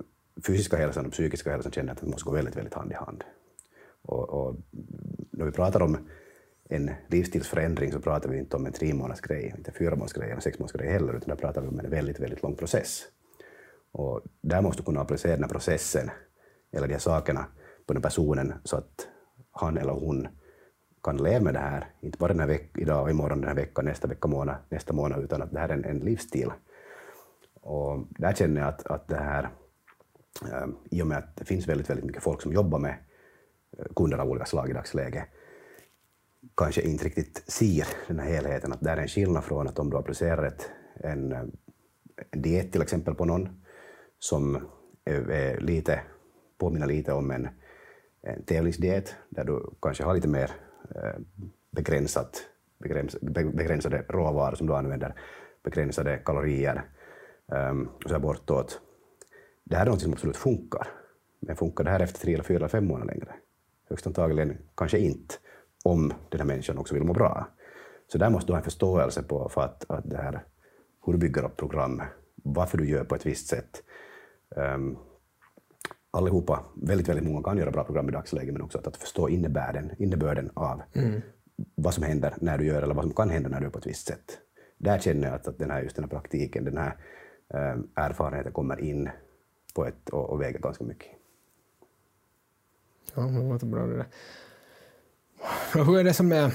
fysiska 0.48 0.78
hälsan 0.78 1.06
och 1.06 1.12
psykiska 1.12 1.52
hälsan 1.52 1.72
känner 1.72 1.89
jag 1.89 1.96
att 1.96 2.02
det 2.02 2.08
måste 2.08 2.30
gå 2.30 2.32
väldigt, 2.32 2.56
väldigt 2.56 2.74
hand 2.74 2.91
i 2.91 2.96
hand. 2.96 3.24
Och, 4.02 4.30
och 4.30 4.56
när 5.32 5.46
vi 5.46 5.52
pratar 5.52 5.82
om 5.82 5.98
en 6.69 6.91
livsstilsförändring 7.08 7.91
så 7.91 8.00
pratar 8.00 8.30
vi 8.30 8.38
inte 8.38 8.56
om 8.56 8.65
en 8.65 8.74
tre 8.74 8.93
månaders 8.93 9.22
grej, 9.22 9.54
inte 9.58 9.72
en 9.72 9.78
fyra 9.78 9.91
månaders 9.91 10.13
grej 10.13 10.32
eller 10.32 10.41
sex 10.41 10.60
månaders 10.60 10.82
grej 10.82 10.91
heller, 10.91 11.13
utan 11.13 11.30
där 11.30 11.36
pratar 11.36 11.62
vi 11.62 11.67
om 11.67 11.80
en 11.80 11.89
väldigt, 11.89 12.19
väldigt 12.19 12.43
lång 12.43 12.56
process. 12.56 13.04
Och 13.91 14.22
där 14.41 14.62
måste 14.62 14.82
du 14.82 14.86
kunna 14.86 15.02
applicera 15.02 15.32
den 15.32 15.43
här 15.43 15.50
processen, 15.50 16.12
eller 16.72 16.88
de 16.88 16.93
här 16.93 17.00
sakerna, 17.00 17.46
på 17.86 17.93
den 17.93 18.02
personen 18.02 18.54
så 18.63 18.78
att 18.78 19.08
han 19.52 19.78
eller 19.78 19.93
hon 19.93 20.28
kan 21.04 21.18
leva 21.18 21.44
med 21.44 21.54
det 21.54 21.60
här, 21.60 21.86
inte 22.02 22.18
bara 22.18 22.34
den 22.34 22.39
här 22.39 22.48
veck- 22.48 22.78
idag, 22.78 23.10
imorgon, 23.10 23.42
den 23.42 23.48
här 23.48 23.56
veckan, 23.56 23.86
nästa 23.86 24.08
vecka, 24.08 24.28
månad, 24.28 24.56
nästa 24.70 24.94
månad, 24.94 25.24
utan 25.24 25.42
att 25.42 25.52
det 25.52 25.60
här 25.60 25.70
är 25.70 25.74
en, 25.74 25.86
en 25.86 26.00
livsstil. 26.00 26.52
Och 27.62 28.00
där 28.10 28.34
känner 28.34 28.62
jag 28.62 28.70
att, 28.70 28.88
att 28.88 29.08
det 29.08 29.18
här, 29.18 29.50
eh, 30.52 30.68
i 30.92 31.02
och 31.02 31.08
med 31.08 31.18
att 31.18 31.36
det 31.36 31.46
finns 31.46 31.68
väldigt, 31.68 31.89
väldigt 31.89 32.06
mycket 32.06 32.24
folk 32.24 32.42
som 32.42 32.54
jobbar 32.54 32.80
med 32.80 32.96
eh, 33.78 33.86
kunder 33.96 34.18
av 34.18 34.30
olika 34.30 34.46
slag 34.46 34.70
i 34.70 34.74
dagsläget, 34.74 35.24
kanske 36.58 36.82
inte 36.82 37.06
riktigt 37.06 37.44
ser 37.48 37.88
den 38.08 38.20
här 38.20 38.30
helheten, 38.30 38.74
att 38.74 38.82
det 38.82 38.89
är 38.89 38.98
en 38.98 39.08
skillnad 39.08 39.44
från 39.44 39.68
att 39.68 39.80
om 39.80 39.89
du 39.89 39.98
applicerar 39.98 40.44
ett, 40.44 40.70
en, 40.96 41.32
eh, 41.32 41.44
en 42.32 42.42
diet 42.42 42.72
till 42.72 42.82
exempel 42.82 43.16
på 43.16 43.26
någon 43.26 43.63
som 44.20 44.56
är, 45.06 45.32
är 45.32 45.60
lite, 45.60 46.02
påminner 46.58 46.88
lite 46.88 47.13
om 47.13 47.32
en, 47.32 47.48
en 48.22 48.44
tävlingsdiet 48.44 49.16
där 49.30 49.44
du 49.44 49.70
kanske 49.82 50.04
har 50.04 50.13
lite 50.13 50.28
mer 50.28 50.52
Eh, 50.96 51.19
begränsat, 51.72 52.43
begräns, 52.78 53.17
begränsade 53.54 54.06
råvaror 54.10 54.56
som 54.56 54.67
du 54.67 54.76
använder, 54.76 55.15
begränsade 55.63 56.17
kalorier 56.17 56.84
ehm, 57.52 57.88
och 57.88 58.04
så 58.10 58.13
här 58.13 58.19
bortåt. 58.19 58.82
Det 59.63 59.76
här 59.76 59.86
är 59.86 59.89
något 59.89 60.02
som 60.02 60.13
absolut 60.13 60.38
funkar. 60.38 60.88
Men 61.39 61.56
funkar 61.56 61.84
det 61.84 61.89
här 61.89 62.00
efter 62.00 62.19
tre, 62.19 62.34
eller 62.34 62.43
fyra 62.43 62.58
eller 62.58 62.67
fem 62.67 62.86
månader 62.86 63.13
längre? 63.13 63.36
Högst 63.89 64.08
antagligen 64.08 64.58
kanske 64.76 65.00
inte, 65.00 65.36
om 65.84 66.13
den 66.30 66.39
här 66.39 66.48
människan 66.48 66.78
också 66.78 66.93
vill 66.93 67.04
må 67.04 67.13
bra. 67.13 67.48
Så 68.08 68.17
där 68.17 68.30
måste 68.30 68.48
du 68.48 68.54
ha 68.54 68.58
en 68.58 68.63
förståelse 68.63 69.24
på 69.24 69.50
för 69.50 69.62
att, 69.62 69.86
att 69.89 70.10
det 70.10 70.17
här, 70.17 70.43
hur 71.06 71.13
du 71.13 71.19
bygger 71.19 71.46
upp 71.46 71.58
programmet, 71.58 72.08
varför 72.36 72.78
du 72.78 72.89
gör 72.89 73.04
på 73.04 73.15
ett 73.15 73.26
visst 73.26 73.48
sätt. 73.48 73.84
Um, 74.56 74.98
allihopa, 76.13 76.65
väldigt, 76.76 77.10
väldigt 77.10 77.26
många 77.26 77.43
kan 77.43 77.58
göra 77.58 77.71
bra 77.71 77.84
program 77.84 78.10
i 78.10 78.12
dagsläget, 78.12 78.54
men 78.54 78.62
också 78.62 78.78
att, 78.78 78.88
att 78.88 78.97
förstå 78.97 79.30
innebörden, 79.30 79.91
innebörden 79.97 80.49
av 80.54 80.82
vad 81.76 81.93
som 81.93 82.04
händer 82.04 82.34
när 82.41 82.58
du 82.58 82.65
gör, 82.65 82.82
eller 82.82 82.93
vad 82.93 83.04
som 83.04 83.13
kan 83.13 83.30
hända 83.30 83.49
när 83.49 83.60
du 83.60 83.63
gör 83.63 83.71
på 83.71 83.80
ett 83.80 83.88
visst 83.88 84.08
sätt. 84.08 84.39
Där 84.78 84.99
känner 84.99 85.28
jag 85.28 85.36
att, 85.36 85.47
att 85.47 85.60
den 85.60 85.71
här, 85.71 85.82
just 85.82 85.95
den 85.95 86.04
här 86.04 86.10
praktiken, 86.10 86.65
den 86.65 86.78
här 86.78 86.97
um, 87.47 87.89
erfarenheten 87.95 88.52
kommer 88.52 88.80
in 88.80 89.10
på 89.76 89.86
ett, 89.86 90.10
och, 90.10 90.30
och 90.30 90.41
väger 90.41 90.60
ganska 90.60 90.84
mycket. 90.84 91.08
Ja, 93.15 93.21
det 93.21 93.49
låter 93.49 93.67
bra 93.67 93.86
det 93.86 93.97
där. 93.97 94.08
Hur 95.73 95.99
är 95.99 96.04
det 96.04 96.13
som 96.13 96.32
är... 96.32 96.54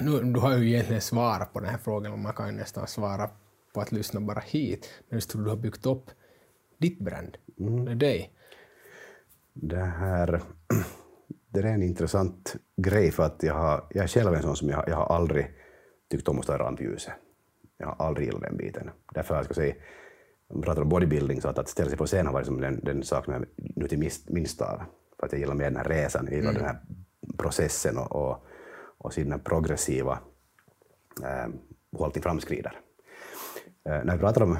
Nu, 0.00 0.32
du 0.32 0.40
har 0.40 0.56
ju 0.56 0.68
egentligen 0.68 1.02
svarat 1.02 1.52
på 1.52 1.60
den 1.60 1.68
här 1.68 1.78
frågan 1.78 2.12
och 2.12 2.18
man 2.18 2.34
kan 2.34 2.46
ju 2.46 2.52
nästan 2.52 2.86
svara 2.86 3.30
på 3.74 3.80
att 3.80 3.92
lyssna 3.92 4.20
bara 4.20 4.40
hit. 4.40 4.88
Men 5.08 5.16
just 5.16 5.34
hur 5.34 5.40
du 5.40 5.50
har 5.50 5.56
byggt 5.56 5.86
upp 5.86 6.10
ditt 6.78 6.98
brand, 6.98 7.36
mm. 7.58 7.98
dig. 7.98 8.32
Det 9.62 9.84
här 9.84 10.42
det 11.48 11.60
är 11.60 11.64
en 11.64 11.82
intressant 11.82 12.56
grej 12.76 13.10
för 13.10 13.22
att 13.22 13.42
jag, 13.42 13.54
har, 13.54 13.84
jag 13.90 14.04
är 14.04 14.08
själv 14.08 14.34
en 14.34 14.42
sån 14.42 14.56
som 14.56 14.68
jag, 14.68 14.88
jag 14.88 14.96
har 14.96 15.16
aldrig 15.16 15.54
tyckt 16.10 16.28
om 16.28 16.38
att 16.38 16.44
stå 16.44 16.54
i 16.54 16.58
rampljuset. 16.58 17.12
Jag 17.78 17.86
har 17.86 18.06
aldrig 18.06 18.26
gillat 18.26 18.42
den 18.42 18.56
biten. 18.56 18.90
Därför 19.14 19.34
jag 19.34 19.44
ska 19.44 19.54
säga, 19.54 19.74
om 20.48 20.56
man 20.56 20.62
pratar 20.62 20.82
om 20.82 20.88
bodybuilding, 20.88 21.40
så 21.40 21.48
att, 21.48 21.58
att 21.58 21.68
ställa 21.68 21.88
sig 21.88 21.98
på 21.98 22.06
scen 22.06 22.26
har 22.26 22.32
varit 22.32 22.46
som 22.46 22.60
den, 22.60 22.80
den 22.82 23.02
sak 23.02 23.24
som 23.24 23.34
jag 23.34 23.44
nu 23.56 23.88
till 23.88 24.10
minst, 24.26 24.62
av. 24.62 24.82
För 25.18 25.26
att 25.26 25.32
jag 25.32 25.40
gillar 25.40 25.54
mer 25.54 25.64
den 25.64 25.76
här 25.76 25.84
resan, 25.84 26.26
jag 26.26 26.34
gillar 26.34 26.52
den 26.52 26.64
här 26.64 26.80
processen 27.38 27.98
och, 27.98 28.12
och, 28.16 28.44
och 28.98 29.12
sin 29.12 29.40
progressiva 29.40 30.18
eh, 31.22 31.52
hur 31.92 32.04
allting 32.04 32.22
framskrider. 32.22 32.80
Eh, 33.84 34.04
när 34.04 34.12
vi 34.12 34.20
pratar 34.20 34.42
om 34.42 34.58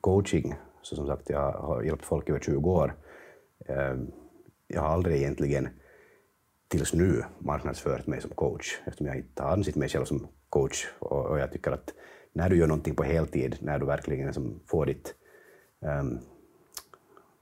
coaching, 0.00 0.54
så 0.82 0.96
som 0.96 1.06
sagt, 1.06 1.30
jag 1.30 1.52
har 1.52 1.82
hjälpt 1.82 2.04
folk 2.04 2.28
i 2.28 2.32
över 2.32 2.40
20 2.40 2.70
år. 2.70 2.94
Eh, 3.66 3.94
jag 4.74 4.80
har 4.80 4.88
aldrig 4.88 5.16
egentligen 5.16 5.68
tills 6.68 6.94
nu 6.94 7.24
marknadsfört 7.38 8.06
mig 8.06 8.20
som 8.20 8.30
coach, 8.30 8.78
eftersom 8.84 9.06
jag 9.06 9.16
inte 9.16 9.42
har 9.42 9.50
ansett 9.50 9.76
mig 9.76 9.88
själv 9.88 10.04
som 10.04 10.26
coach. 10.48 10.86
Och, 10.98 11.26
och 11.26 11.38
jag 11.38 11.52
tycker 11.52 11.70
att 11.70 11.94
när 12.32 12.50
du 12.50 12.56
gör 12.56 12.66
någonting 12.66 12.94
på 12.94 13.02
heltid, 13.02 13.58
när 13.60 13.78
du 13.78 13.86
verkligen 13.86 14.26
liksom 14.26 14.60
får 14.66 14.86
ditt 14.86 15.14
um, 15.80 16.20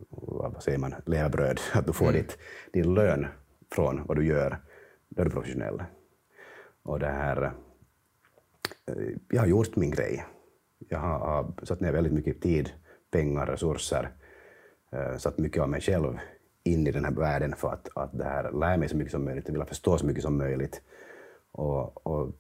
vad 0.09 0.63
säger 0.63 0.79
man, 0.79 0.95
levebröd, 1.07 1.61
att 1.73 1.87
du 1.87 1.93
får 1.93 2.09
Mm. 2.09 2.23
ditt, 2.23 2.39
din 2.73 2.95
lön 2.95 3.27
från 3.73 4.07
vad 4.07 4.17
du 4.17 4.27
gör, 4.27 4.59
då 5.09 5.21
är 5.21 5.25
du 5.25 5.31
professionell. 5.31 5.83
Och 6.83 6.99
det 6.99 7.07
här, 7.07 7.43
eh, 8.87 9.17
jag 9.29 9.41
har 9.41 9.47
gjort 9.47 9.77
min 9.77 9.91
grej. 9.91 10.25
Jag 10.79 10.99
har, 10.99 11.19
har 11.19 11.55
satt 11.63 11.81
ner 11.81 11.93
väldigt 11.93 12.13
mycket 12.13 12.41
tid, 12.41 12.73
pengar, 13.11 13.47
resurser, 13.47 14.11
eh, 14.93 15.17
satt 15.17 15.39
mycket 15.39 15.63
av 15.63 15.69
mig 15.69 15.81
själv 15.81 16.19
in 16.65 16.87
i 16.87 16.91
den 16.91 17.05
här 17.05 17.13
världen 17.13 17.57
för 17.57 17.73
att, 17.73 17.89
att 17.95 18.19
det 18.19 18.25
här 18.25 18.53
lära 18.53 18.77
mig 18.77 18.89
så 18.89 18.97
mycket 18.97 19.13
som 19.13 19.25
möjligt, 19.25 19.49
jag 19.49 19.55
vill 19.55 19.65
förstå 19.65 19.99
så 19.99 20.07
mycket 20.07 20.23
som 20.23 20.39
möjligt. 20.39 20.83
Och, 21.53 22.07
och 22.07 22.33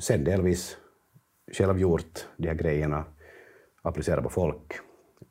sen 0.00 0.24
delvis 0.24 0.76
själv 1.52 1.78
gjort 1.78 2.26
de 2.36 2.48
här 2.48 2.54
grejerna, 2.54 3.04
applicerat 3.82 4.24
på 4.24 4.30
folk. 4.30 4.72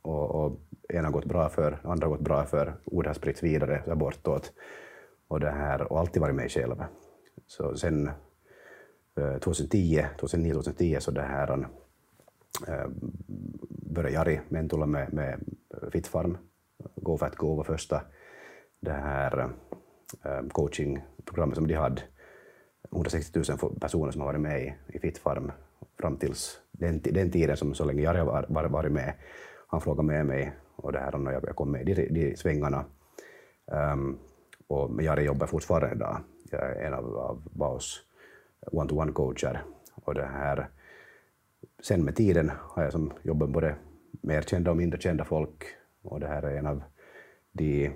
Och, 0.02 0.46
och 0.46 0.60
ena 0.90 1.08
har 1.08 1.12
gått 1.12 1.26
bra 1.26 1.50
för, 1.50 1.80
andra 1.84 2.08
har 2.08 2.12
gått 2.12 2.26
bra 2.26 2.46
för, 2.46 2.76
ord 2.86 3.08
har 3.08 3.14
spritts 3.14 3.44
vidare 3.44 3.84
där 3.86 3.96
bortåt. 3.96 4.54
Och, 5.28 5.40
det 5.40 5.52
här, 5.52 5.92
och 5.92 6.00
alltid 6.00 6.22
varit 6.22 6.36
mig 6.36 6.50
själv. 6.50 6.84
Så 7.48 7.78
sen 7.78 8.10
2010, 9.42 10.06
2009, 10.20 10.54
2010 10.54 10.98
så 11.00 11.12
det 11.12 11.22
här 11.22 11.68
eh, 12.68 12.88
började 13.68 14.16
Jari 14.16 14.40
mentola 14.50 14.86
med, 14.86 15.14
med 15.14 15.44
Fitfarm. 15.92 16.38
Go 16.96 17.18
Fat 17.18 17.36
Go 17.36 17.56
var 17.56 17.64
första 17.64 18.02
det 18.86 18.94
här 18.94 19.50
eh, 20.24 20.48
coachingprogrammet 20.52 21.56
som 21.56 21.68
de 21.68 21.74
hade. 21.74 22.02
160 22.92 23.40
000 23.62 23.80
personer 23.80 24.12
som 24.12 24.22
har 24.22 24.28
varit 24.28 24.42
med 24.42 24.62
i, 24.62 24.74
i 24.88 25.00
Fitfarm 25.00 25.52
fram 26.00 26.18
tills 26.18 26.60
den, 26.72 27.02
den 27.04 27.32
tiden 27.32 27.58
som 27.58 27.74
så 27.74 27.86
länge 27.86 28.02
Jari 28.02 28.18
har 28.18 28.46
var, 28.50 28.70
varit 28.70 28.92
med, 28.92 29.14
han 29.68 29.82
frågade 29.82 30.08
med 30.08 30.26
mig 30.26 30.54
och 30.76 30.92
det 30.92 31.00
här, 31.00 31.16
och 31.16 31.34
jag 31.48 31.56
kom 31.56 31.72
med 31.72 31.90
i 31.90 31.94
de, 31.94 32.08
de 32.10 32.38
svängarna. 32.38 32.86
Um, 33.66 34.20
och 34.68 34.92
men 34.92 35.06
Jari 35.06 35.24
jobbar 35.24 35.48
fortfarande 35.48 35.96
idag. 35.96 36.18
Jag 36.52 36.62
är 36.62 36.88
en 36.88 36.94
av, 36.94 37.18
av 37.18 37.44
Baos 37.52 38.04
one-to-one 38.72 39.12
coacher. 39.12 39.64
Och 39.96 40.14
det 40.14 40.26
här, 40.26 40.70
sen 41.84 42.06
med 42.06 42.16
tiden 42.16 42.52
har 42.60 42.84
jag 42.84 42.92
som 42.92 43.14
jobbat 43.24 43.50
både 43.50 43.76
mer 44.22 44.42
kända 44.42 44.72
och 44.72 44.78
mindre 44.78 45.00
kända 45.00 45.26
folk. 45.26 45.64
Och 46.04 46.20
det 46.20 46.28
här 46.28 46.44
är 46.44 46.58
en 46.58 46.68
av 46.68 46.84
de 47.52 47.92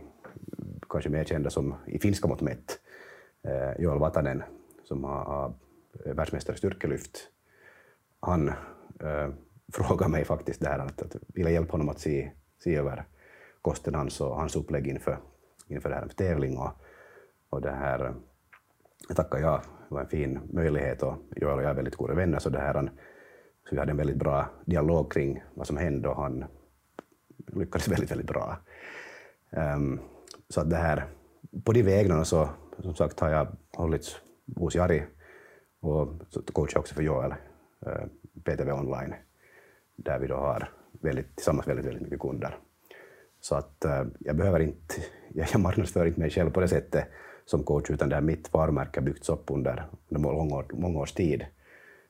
kanske 0.90 1.10
mer 1.10 1.24
kända 1.24 1.50
som 1.50 1.76
i 1.88 2.00
finska 2.00 2.28
mått 2.28 2.42
mätt, 2.42 2.80
eh, 3.44 3.82
Joel 3.82 4.00
Vatanen, 4.00 4.44
som 4.84 5.04
har, 5.04 5.24
har 5.26 5.54
eh, 6.06 6.14
världsmästare 6.14 6.56
i 6.56 6.58
styrkelyft. 6.58 7.28
Han 8.20 8.48
eh, 9.00 9.30
frågade 9.74 10.12
mig 10.12 10.26
faktiskt 10.26 10.62
där 10.62 10.80
att, 10.80 11.02
att 11.02 11.16
vill 11.28 11.46
jag 11.46 11.54
hjälpa 11.54 11.72
honom 11.72 11.90
att 11.90 12.00
se, 12.00 12.32
se 12.64 12.76
över 12.76 13.06
kosten 13.62 13.96
hans 13.96 14.22
och 14.22 14.36
hans 14.36 14.56
upplägg 14.56 14.88
inför, 14.88 15.20
inför 15.68 15.90
det 15.90 15.96
här 15.96 16.06
med 16.06 16.16
tävling. 16.16 16.58
Och, 16.58 16.72
och 17.50 17.62
det 17.62 17.72
här, 17.72 18.06
eh, 18.06 18.14
jag 19.08 19.18
tackar 19.18 19.40
ja, 19.40 19.62
det 19.90 19.96
var 19.96 20.02
en 20.02 20.10
fin 20.10 20.40
möjlighet 20.54 21.04
och 21.04 21.16
Joel 21.36 21.58
och 21.58 21.64
jag 21.64 21.70
är 21.72 21.76
väldigt 21.76 21.96
goda 21.96 22.14
vänner 22.14 22.40
så 22.40 22.50
det 22.50 22.60
här, 22.60 22.92
så 23.70 23.76
vi 23.76 23.80
hade 23.80 23.92
en 23.92 23.98
väldigt 23.98 24.18
bra 24.18 24.50
dialog 24.66 25.14
kring 25.14 25.44
vad 25.54 25.68
som 25.68 25.78
hände 25.78 26.10
och 26.10 26.16
han 26.16 26.46
lyckades 27.38 27.88
väldigt, 27.92 28.12
väldigt 28.12 28.28
bra. 28.28 28.58
Um, 29.50 30.02
så 30.50 30.62
att 30.62 30.70
det 30.70 30.76
här, 30.76 31.08
på 31.64 31.74
de 31.74 31.84
vägarna 31.84 32.26
så 32.26 32.50
som 32.80 32.96
sagt 32.96 33.20
har 33.20 33.30
jag 33.30 33.48
hållits 33.74 34.16
hos 34.56 34.76
Jari 34.76 35.04
och 35.80 36.08
coachar 36.54 36.80
också 36.80 36.96
för 36.96 37.04
Joel, 37.04 37.34
eh, 37.86 38.06
PTV 38.44 38.72
online, 38.72 39.14
där 39.96 40.20
vi 40.20 40.28
då 40.28 40.36
har 40.36 40.72
väldigt, 40.92 41.36
tillsammans 41.36 41.68
väldigt, 41.68 41.86
väldigt 41.86 42.04
mycket 42.04 42.20
kunder. 42.20 42.58
Så 43.40 43.56
att 43.56 43.86
eh, 43.86 44.06
jag 44.20 44.36
behöver 44.36 44.60
inte, 44.60 44.96
jag 45.34 45.60
marknadsför 45.60 46.06
inte 46.06 46.20
mig 46.20 46.30
själv 46.30 46.52
på 46.52 46.60
det 46.60 46.68
sättet 46.68 47.06
som 47.46 47.64
coach, 47.64 47.90
utan 47.90 48.10
det 48.10 48.16
här 48.16 48.22
mitt 48.22 48.54
varumärke 48.54 49.00
har 49.00 49.06
byggts 49.06 49.30
upp 49.30 49.52
under, 49.52 49.90
under 50.10 50.32
många, 50.32 50.66
många 50.74 51.00
års 51.00 51.14
tid, 51.14 51.46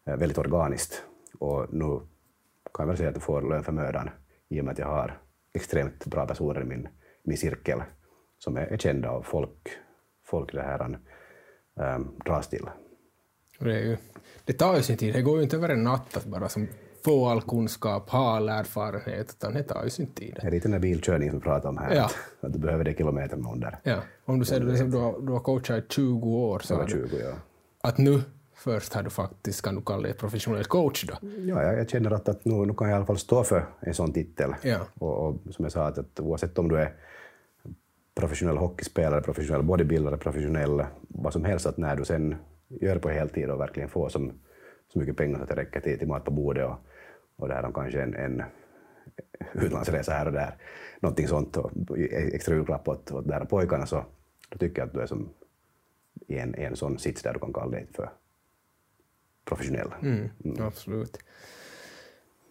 eh, 0.06 0.16
väldigt 0.16 0.38
organiskt. 0.38 1.04
Och 1.40 1.74
nu 1.74 2.00
kan 2.74 2.84
jag 2.84 2.88
väl 2.88 2.98
säga 2.98 3.10
att 3.10 3.16
jag 3.16 3.24
får 3.24 3.42
lön 3.42 3.64
för 3.64 3.72
mödan 3.72 4.10
i 4.50 4.62
och 4.62 4.66
med 4.66 4.72
att 4.72 4.80
jag 4.80 4.88
har 4.88 5.22
extremt 5.54 6.06
bra 6.06 6.28
personer 6.28 6.62
i 6.62 6.66
min, 6.66 6.88
min 7.24 7.38
cirkel 7.38 7.84
som 8.40 8.58
är, 8.58 8.62
är 8.62 8.78
kända 8.78 9.12
och 9.12 9.26
folk, 9.26 9.70
folk 10.26 10.52
det 10.54 10.62
här 10.62 11.00
um, 11.96 12.12
dras 12.26 12.48
till. 12.50 12.66
Det, 13.60 13.74
är 13.74 13.80
ju, 13.84 13.98
det 14.46 14.54
tar 14.54 14.76
ju 14.76 14.82
sin 14.84 14.98
tid, 14.98 15.14
det 15.14 15.22
går 15.22 15.38
ju 15.38 15.44
inte 15.44 15.56
över 15.58 15.70
en 15.70 15.84
natt 15.84 16.18
att 16.18 16.26
bara 16.26 16.50
som 16.50 16.68
få 17.06 17.28
all 17.28 17.42
kunskap, 17.42 18.10
ha 18.10 18.36
all 18.36 18.50
erfarenhet, 18.50 19.30
utan 19.38 19.54
det 19.54 19.64
tar 19.64 19.84
ju 19.84 19.90
sin 19.90 20.08
tid. 20.08 20.38
Det 20.42 20.48
är 20.48 20.52
lite 20.52 20.64
den 20.68 20.72
där 20.72 20.80
bilkörningen 20.80 21.32
som 21.32 21.40
vi 21.40 21.44
pratar 21.44 21.70
om 21.70 21.78
här, 21.78 21.96
Ja. 21.96 22.06
att, 22.06 22.16
att 22.42 22.54
du 22.54 22.60
behöver 22.60 22.84
det 22.84 22.94
kilometer 22.98 23.38
under. 23.54 23.80
Ja, 23.84 23.98
om 24.26 24.40
du 24.40 24.46
säger 24.46 24.84
att 24.84 24.92
du, 24.92 24.98
har- 24.98 25.22
du 25.22 25.32
har 25.34 25.40
coachat 25.40 25.78
i 25.84 25.88
20 25.90 26.28
år, 26.30 26.60
så 26.60 26.74
Över 26.74 26.84
har 26.84 26.90
du, 26.90 27.08
20, 27.10 27.18
ja. 27.24 27.32
att 27.82 27.98
nu 27.98 28.22
först 28.54 28.94
har 28.94 29.04
du 29.04 29.10
faktiskt, 29.10 29.62
kan 29.62 29.76
du 29.76 29.82
kalla 29.82 30.02
dig 30.04 30.14
professionell 30.14 30.66
coach 30.66 31.04
då? 31.08 31.14
Ja, 31.22 31.64
jag, 31.64 31.80
jag 31.80 31.90
känner 31.90 32.12
att, 32.12 32.30
att 32.30 32.46
nu, 32.46 32.54
nu 32.66 32.74
kan 32.74 32.88
jag 32.90 32.96
i 32.96 32.98
alla 32.98 33.06
fall 33.06 33.18
stå 33.18 33.44
för 33.44 33.66
en 33.80 33.94
sån 33.94 34.14
titel. 34.14 34.56
Ja. 34.64 34.80
Och, 35.00 35.28
och 35.28 35.36
som 35.54 35.66
jag 35.66 35.72
sa, 35.72 35.86
att, 35.88 35.98
att 35.98 36.20
oavsett 36.20 36.58
om 36.60 36.68
du 36.70 36.78
är 36.78 36.94
professionell 38.20 38.58
hockeyspelare, 38.58 39.22
professionell 39.22 39.64
bodybuildare, 39.64 40.18
professionell 40.18 40.86
vad 41.08 41.34
som 41.34 41.46
helst, 41.46 41.66
att 41.66 41.78
när 41.78 41.96
du 41.96 42.06
sen 42.06 42.36
gör 42.68 43.00
på 43.00 43.10
heltid 43.10 43.50
och 43.50 43.60
verkligen 43.60 43.90
får 43.90 44.10
som, 44.10 44.32
så 44.94 45.00
mycket 45.00 45.18
pengar 45.18 45.38
så 45.38 45.44
att 45.44 45.50
det 45.50 45.56
räcker 45.56 45.80
till, 45.80 46.00
till 46.00 46.08
mat 46.08 46.26
på 46.26 46.32
bordet 46.32 46.66
och, 46.66 46.76
och 47.36 47.48
det 47.48 47.54
här 47.54 47.66
om 47.66 47.74
kanske 47.74 48.02
en, 48.02 48.16
en 48.16 48.44
utlandsresa 49.54 50.12
här 50.12 50.26
och 50.26 50.34
där, 50.34 50.56
någonting 51.00 51.28
sånt 51.28 51.58
och 51.58 51.72
extra 51.98 52.56
julklapp 52.56 52.88
åt, 52.88 53.12
åt 53.12 53.28
de 53.28 53.34
här 53.34 53.46
pojkarna, 53.46 53.86
så 53.86 54.06
då 54.50 54.58
tycker 54.58 54.82
jag 54.82 54.88
att 54.88 54.94
du 54.94 55.02
är 55.02 55.06
som 55.06 55.30
i 56.28 56.38
en, 56.38 56.56
en 56.56 56.76
sån 56.76 57.00
sits 57.00 57.22
där 57.22 57.34
du 57.34 57.40
kan 57.40 57.54
kalla 57.54 57.72
dig 57.72 57.88
för 57.94 58.10
professionell. 59.46 59.94
Mm, 60.02 60.30
Absolut. 60.60 61.18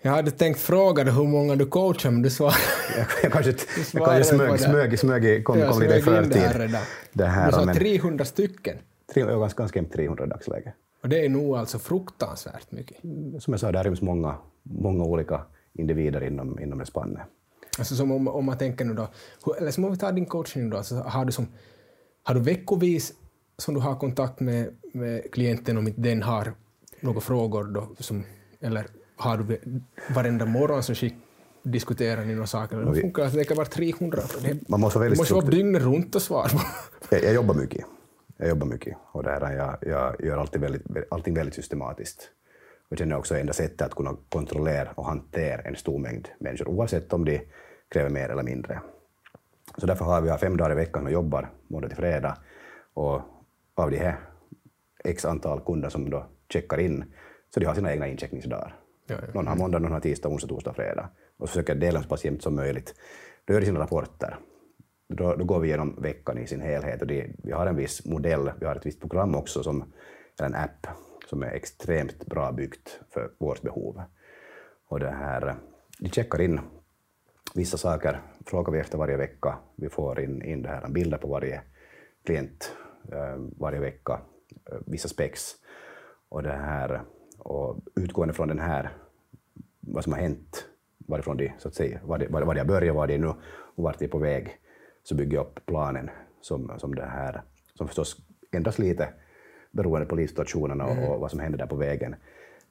Jag 0.03 0.13
hade 0.13 0.31
tänkt 0.31 0.61
fråga 0.61 1.05
dig 1.05 1.15
hur 1.15 1.25
många 1.25 1.57
du 1.57 1.67
coachar, 1.67 2.11
men 2.11 2.23
du 2.23 2.31
svarade 2.31 2.57
Jag, 2.97 3.07
jag 3.23 3.33
kanske, 3.33 3.51
jag 3.93 4.05
kanske 4.05 4.25
smög, 4.25 4.53
det. 4.53 4.59
smög, 4.59 4.99
smög, 4.99 5.45
kom, 5.45 5.61
kom 5.61 5.81
lite 5.81 5.95
i 5.95 5.97
det 5.97 6.03
förtid. 6.03 6.43
redan. 6.55 6.83
Det 7.13 7.25
här, 7.25 7.47
du 7.47 7.53
sa 7.53 7.65
men, 7.65 7.75
300 7.75 8.25
stycken. 8.25 8.77
tre, 9.13 9.23
jag 9.23 9.41
ganska, 9.41 9.63
ganska 9.63 9.79
jämnt 9.79 9.93
300 9.93 10.25
i 10.25 10.29
dagsläget. 10.29 10.75
Och 11.03 11.09
det 11.09 11.25
är 11.25 11.29
nog 11.29 11.57
alltså 11.57 11.79
fruktansvärt 11.79 12.73
mycket. 12.73 12.97
Som 13.39 13.53
jag 13.53 13.61
sa, 13.61 13.73
där 13.73 13.85
ryms 13.85 14.03
många, 14.03 14.35
många 14.63 15.05
olika 15.05 15.41
individer 15.75 16.25
inom, 16.25 16.61
inom 16.61 16.79
det 16.79 16.87
spannet. 16.87 17.23
Alltså 17.79 17.95
som 17.95 18.13
om, 18.13 18.29
om 18.29 18.45
man 18.45 18.59
tänker 18.59 18.85
nu 18.85 18.95
då, 18.95 19.09
eller 19.59 19.71
som 19.71 19.85
om 19.85 19.91
vi 19.91 19.99
tar 19.99 20.13
din 20.13 20.27
coaching 20.27 20.71
då, 20.71 20.83
så 20.83 20.97
har 20.97 21.25
du, 21.25 21.33
som, 21.33 21.49
har 22.23 22.35
du 22.35 22.41
veckovis 22.41 23.13
som 23.59 23.75
du 23.75 23.81
har 23.81 23.95
kontakt 23.97 24.41
med, 24.41 24.69
med 24.93 25.33
klienten 25.33 25.79
om 25.79 25.89
inte 25.89 26.01
den 26.01 26.23
har 26.23 26.53
några 27.01 27.21
frågor 27.21 27.65
då, 27.65 27.89
som, 27.99 28.25
eller 28.61 28.87
har 29.19 29.39
du 29.39 29.61
varenda 30.15 30.47
morgon 30.47 30.83
så 30.83 30.95
skick, 30.95 31.15
diskuterar 31.63 32.25
ni 32.25 32.35
några 32.35 32.47
saker? 32.47 32.77
Eller 32.77 32.93
hur 32.93 33.01
funkar 33.01 33.25
det? 33.25 33.31
Det 33.31 33.45
kan 33.45 33.57
vara 33.57 33.67
300. 33.67 34.23
Det, 34.43 34.69
Man 34.69 34.81
måste 34.81 34.99
det 34.99 35.03
väldigt 35.03 35.19
måste 35.19 35.35
vara 35.35 35.47
dygnet 35.47 35.83
runt 35.83 36.15
och 36.15 36.23
svar. 36.23 36.51
jag, 37.11 37.25
jag 37.25 37.35
jobbar 37.35 37.55
mycket. 37.55 37.85
Jag 38.37 38.49
jobbar 38.49 38.67
mycket 38.67 38.97
och 39.13 39.23
det 39.23 39.31
här, 39.31 39.53
jag, 39.53 39.77
jag 39.81 40.27
gör 40.27 40.37
alltid 40.37 40.61
väldigt, 40.61 40.83
allting 41.11 41.35
väldigt 41.35 41.55
systematiskt. 41.55 42.31
Och 42.89 42.93
jag 42.93 42.99
känner 42.99 43.19
också 43.19 43.37
enda 43.37 43.53
sättet 43.53 43.83
att 43.83 43.95
kunna 43.95 44.17
kontrollera 44.29 44.89
och 44.95 45.05
hantera 45.05 45.63
en 45.63 45.77
stor 45.77 45.99
mängd 45.99 46.29
människor, 46.39 46.69
oavsett 46.69 47.13
om 47.13 47.25
de 47.25 47.41
kräver 47.89 48.11
mer 48.11 48.29
eller 48.29 48.43
mindre. 48.43 48.81
Så 49.77 49.87
därför 49.87 50.05
har 50.05 50.21
vi 50.21 50.39
fem 50.39 50.57
dagar 50.57 50.73
i 50.73 50.75
veckan 50.75 51.07
och 51.07 51.13
jobbar 51.13 51.51
måndag 51.69 51.89
till 51.89 51.97
fredag. 51.97 52.39
Och 52.95 53.21
av 53.75 53.91
de 53.91 53.97
här 53.97 54.17
x 55.05 55.25
antal 55.25 55.61
kunder 55.61 55.89
som 55.89 56.11
då 56.11 56.27
checkar 56.53 56.81
in, 56.81 57.05
så 57.55 57.61
de 57.61 57.67
har 57.67 57.75
sina 57.75 57.93
egna 57.93 58.09
incheckningsdagar. 58.09 58.77
Ja, 59.09 59.17
ja. 59.21 59.33
Någon 59.35 59.47
har 59.47 59.57
måndag, 59.57 59.79
någon 59.79 59.93
har 59.93 60.01
tisdag, 60.01 60.29
onsdag, 60.29 60.49
torsdag, 60.49 60.73
fredag. 60.73 61.09
Och 61.37 61.49
så 61.49 61.53
försöker 61.53 61.73
jag 61.73 61.81
dela 61.81 62.03
så 62.03 62.09
pass 62.09 62.25
jämnt 62.25 62.43
som 62.43 62.55
möjligt. 62.55 62.95
Då 63.45 63.53
gör 63.55 63.61
de 63.61 63.67
sina 63.67 63.81
rapporter. 63.81 64.39
Då, 65.09 65.35
då 65.35 65.45
går 65.45 65.61
vi 65.61 65.69
igenom 65.69 66.03
veckan 66.03 66.39
i 66.39 66.47
sin 66.47 66.61
helhet. 66.61 67.01
Och 67.01 67.07
det, 67.07 67.31
vi 67.45 67.53
har 67.53 67.67
en 67.67 67.77
viss 67.77 68.07
modell, 68.07 68.51
vi 68.61 68.67
har 68.67 68.77
ett 68.77 68.87
visst 68.87 69.01
program 69.01 69.35
också, 69.35 69.63
som, 69.63 69.93
eller 70.39 70.49
en 70.49 70.55
app, 70.55 70.87
som 71.31 71.43
är 71.43 71.51
extremt 71.51 72.27
bra 72.27 72.53
byggt 72.53 73.01
för 73.11 73.31
vårt 73.39 73.63
behov. 73.63 74.03
Och 74.89 75.01
det 75.01 75.11
här, 75.11 75.57
de 75.99 76.09
checkar 76.09 76.41
in 76.41 76.61
vissa 77.55 77.77
saker, 77.77 78.21
frågar 78.47 78.73
vi 78.73 78.79
efter 78.79 78.99
varje 78.99 79.17
vecka. 79.17 79.59
Vi 79.77 79.89
får 79.89 80.21
in, 80.21 80.43
in 80.43 80.63
det 80.63 80.69
här, 80.69 80.89
bilder 80.89 81.19
på 81.19 81.29
varje 81.29 81.63
klient 82.25 82.73
eh, 83.13 83.37
varje 83.59 83.81
vecka, 83.81 84.21
eh, 84.73 84.79
vissa 84.87 85.09
specs. 85.09 85.55
Och, 86.29 86.43
det 86.43 86.53
här, 86.53 87.03
och 87.49 87.77
utgående 87.95 88.35
från 88.35 88.49
den 88.49 88.59
här, 88.59 88.91
vad 89.81 90.05
som 90.05 90.13
har 90.13 90.21
hänt, 90.21 90.67
varifrån 90.99 91.37
de, 91.37 91.53
så 91.59 91.69
att 91.69 91.75
säga, 91.75 92.01
var, 92.05 92.19
de, 92.19 92.29
var, 92.29 92.43
var 92.43 92.55
de 92.55 92.61
har 92.61 92.67
börjat, 92.67 92.97
var 92.97 93.07
de 93.07 93.15
är 93.15 93.19
nu 93.19 93.29
och 93.77 93.85
vart 93.85 93.99
de 93.99 94.05
är 94.05 94.09
på 94.09 94.19
väg, 94.19 94.59
så 95.03 95.15
bygger 95.15 95.37
jag 95.37 95.47
upp 95.47 95.67
planen 95.67 96.11
som, 96.41 96.73
som 96.79 96.95
det 96.95 97.07
här, 97.07 97.43
som 97.75 97.87
förstås 97.87 98.17
ändras 98.51 98.79
lite 98.79 99.09
beroende 99.71 100.07
på 100.07 100.17
livssituationerna 100.17 100.87
och, 100.87 101.15
och 101.15 101.21
vad 101.21 101.31
som 101.31 101.41
händer 101.41 101.59
där 101.59 101.67
på 101.67 101.77
vägen. 101.77 102.17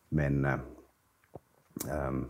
Men 0.10 0.46
ehm, 0.46 2.26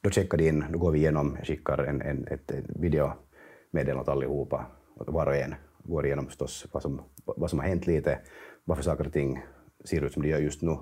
då 0.00 0.10
checkar 0.10 0.38
de 0.38 0.48
in, 0.48 0.64
då 0.70 0.78
går 0.78 0.90
vi 0.90 0.98
igenom, 0.98 1.34
jag 1.38 1.46
skickar 1.46 1.78
en, 1.78 2.02
en, 2.02 2.26
ett, 2.30 2.52
videomeddelande 2.68 4.02
åt 4.02 4.08
allihopa, 4.08 4.66
var 4.94 5.26
och 5.26 5.36
en, 5.36 5.54
går 5.82 6.06
igenom 6.06 6.26
förstås 6.26 6.66
vad 6.72 6.82
som, 6.82 7.02
vad 7.24 7.50
som 7.50 7.58
har 7.58 7.66
hänt 7.66 7.86
lite, 7.86 8.18
varför 8.64 8.82
saker 8.82 9.06
och 9.06 9.12
ting 9.12 9.42
ser 9.84 10.04
ut 10.04 10.12
som 10.12 10.22
de 10.22 10.28
gör 10.28 10.38
just 10.38 10.62
nu, 10.62 10.76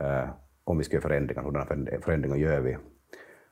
eh, 0.00 0.28
om 0.64 0.78
vi 0.78 0.84
ska 0.84 0.96
göra 0.96 1.02
förändringar, 1.02 1.42
hurdana 1.42 1.64
föränd- 1.64 2.04
förändringar 2.04 2.36
gör 2.36 2.60
vi. 2.60 2.76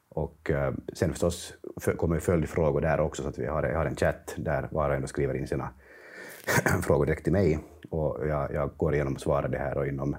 Och 0.09 0.51
eh, 0.51 0.74
sen 0.92 1.11
förstås 1.11 1.55
för, 1.80 1.95
kommer 1.95 2.18
följdfrågor 2.20 2.80
där 2.80 3.01
också, 3.01 3.22
så 3.22 3.28
att 3.28 3.38
vi 3.38 3.47
har, 3.47 3.62
har 3.62 3.86
en 3.86 3.97
chatt 3.97 4.34
där 4.36 4.68
var 4.70 4.90
och 4.90 4.97
en 4.97 5.09
skriver 5.09 5.34
in 5.34 5.47
sina 5.47 5.70
frågor 6.82 7.07
direkt 7.07 7.24
till 7.24 7.32
mig 7.32 7.59
och 7.90 8.28
jag, 8.28 8.53
jag 8.53 8.70
går 8.76 8.95
igenom 8.95 9.14
och 9.14 9.20
svarar 9.20 9.49
det 9.49 9.59
här 9.59 9.78
och 9.78 9.86
inom, 9.86 10.16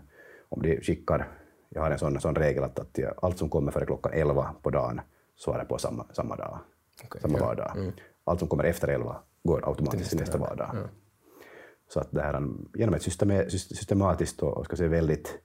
om 0.50 0.62
de 0.62 0.82
skickar, 0.82 1.28
jag 1.70 1.82
har 1.82 1.92
en 1.92 2.00
sån, 2.00 2.20
sån 2.20 2.36
regel 2.36 2.64
att, 2.64 2.80
att 2.80 2.98
jag, 2.98 3.14
allt 3.22 3.38
som 3.38 3.50
kommer 3.50 3.72
före 3.72 3.86
klockan 3.86 4.14
11 4.14 4.56
på 4.62 4.70
dagen 4.70 5.02
svarar 5.36 5.60
jag 5.60 5.68
på 5.70 5.78
samma, 5.78 6.06
samma 6.12 6.36
dag, 6.36 6.60
Okej, 7.04 7.22
samma 7.22 7.40
ja. 7.40 7.46
vardag. 7.46 7.92
Allt 8.24 8.40
som 8.40 8.48
kommer 8.48 8.64
efter 8.64 8.88
11 8.88 9.18
går 9.44 9.70
automatiskt 9.70 10.10
till 10.10 10.20
nästa 10.20 10.38
vardag. 10.38 10.76
Så 11.88 12.00
att 12.00 12.12
det 12.12 12.22
här, 12.22 12.42
genom 12.74 12.96
ett 12.96 13.02
system, 13.02 13.50
systematiskt 13.50 14.44
och, 14.44 14.58
och 14.58 14.66
ska 14.66 14.76
säga 14.76 14.90
väldigt, 14.90 15.40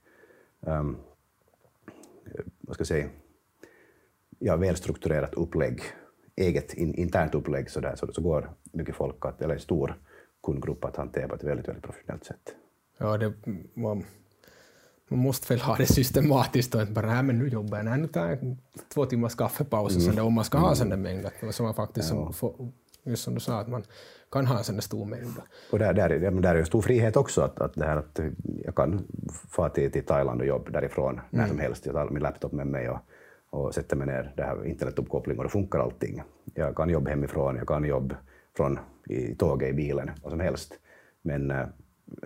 um, 0.61 0.97
vad 2.61 2.73
ska 2.73 2.81
jag 2.81 2.87
säga, 2.87 3.09
ja, 4.39 4.55
välstrukturerat 4.55 5.33
upplägg, 5.33 5.81
eget 6.35 6.73
in, 6.73 6.93
internt 6.93 7.35
upplägg, 7.35 7.69
så, 7.69 7.79
där, 7.79 7.95
så, 7.95 8.13
så 8.13 8.21
går 8.21 8.53
mycket 8.71 8.95
folk, 8.95 9.25
att, 9.25 9.41
eller 9.41 9.53
en 9.53 9.59
stor 9.59 9.99
kundgrupp 10.43 10.85
att 10.85 10.95
hantera 10.95 11.27
på 11.27 11.35
ett 11.35 11.43
väldigt, 11.43 11.67
väldigt 11.67 11.83
professionellt 11.83 12.23
sätt. 12.23 12.55
Ja, 12.97 13.17
det, 13.17 13.33
man, 13.73 14.03
man 15.07 15.19
måste 15.19 15.53
väl 15.53 15.61
ha 15.61 15.75
det 15.75 15.85
systematiskt 15.85 16.75
och 16.75 16.81
inte 16.81 16.93
bara 16.93 17.13
nej 17.13 17.23
men 17.23 17.39
nu 17.39 17.47
jobbar 17.47 17.77
jag, 17.77 17.85
nej 17.85 17.99
nu 17.99 18.07
tar 18.07 18.27
jag 18.27 18.57
två 18.93 19.05
timmars 19.05 19.35
kaffepaus 19.35 19.95
och 19.95 20.01
sådär, 20.01 20.21
om 20.21 20.33
man 20.33 20.45
ska 20.45 20.57
ha 20.57 20.75
sån 20.75 20.89
där 20.89 20.97
mängd. 20.97 21.29
Så 21.51 21.63
man 21.63 21.73
faktiskt, 21.73 22.09
som, 22.09 22.33
får, 22.33 22.71
just 23.03 23.23
som 23.23 23.33
du 23.33 23.39
sa, 23.39 23.59
att 23.59 23.67
man 23.67 23.83
kan 24.31 24.47
ha 24.47 24.57
en 24.57 24.63
sån 24.63 24.75
där 24.75 24.81
stor 24.81 25.05
mängd. 25.05 25.41
Och 25.71 25.79
där, 25.79 25.93
där, 25.93 26.09
där, 26.31 26.55
är 26.55 26.59
ju 26.59 26.65
stor 26.65 26.81
frihet 26.81 27.17
också, 27.17 27.41
att, 27.41 27.59
att, 27.59 27.73
det 27.73 27.85
här, 27.85 27.97
att 27.97 28.19
jag 28.65 28.75
kan 28.75 29.07
få 29.49 29.69
till, 29.69 29.91
till 29.91 30.05
Thailand 30.05 30.41
och 30.41 30.47
jobba 30.47 30.71
därifrån 30.71 31.13
mm. 31.13 31.25
när 31.29 31.47
som 31.47 31.59
helst. 31.59 31.85
Jag 31.85 31.95
tar 31.95 32.09
min 32.09 32.23
laptop 32.23 32.51
med 32.51 32.67
mig 32.67 32.89
och, 32.89 32.99
och 33.49 33.73
sätter 33.73 33.95
mig 33.95 34.07
ner, 34.07 34.33
det 34.37 34.43
här 34.43 34.65
internetuppkoppling 34.65 35.37
och 35.37 35.43
då 35.43 35.49
funkar 35.49 35.79
allting. 35.79 36.21
Jag 36.53 36.75
kan 36.75 36.89
jobba 36.89 37.09
hemifrån, 37.09 37.55
jag 37.55 37.67
kan 37.67 37.83
jobba 37.83 38.15
från 38.57 38.79
i 39.05 39.35
tåget, 39.35 39.69
i 39.69 39.73
bilen, 39.73 40.11
vad 40.23 40.31
som 40.31 40.39
helst. 40.39 40.79
Men 41.21 41.51
äh, 41.51 41.67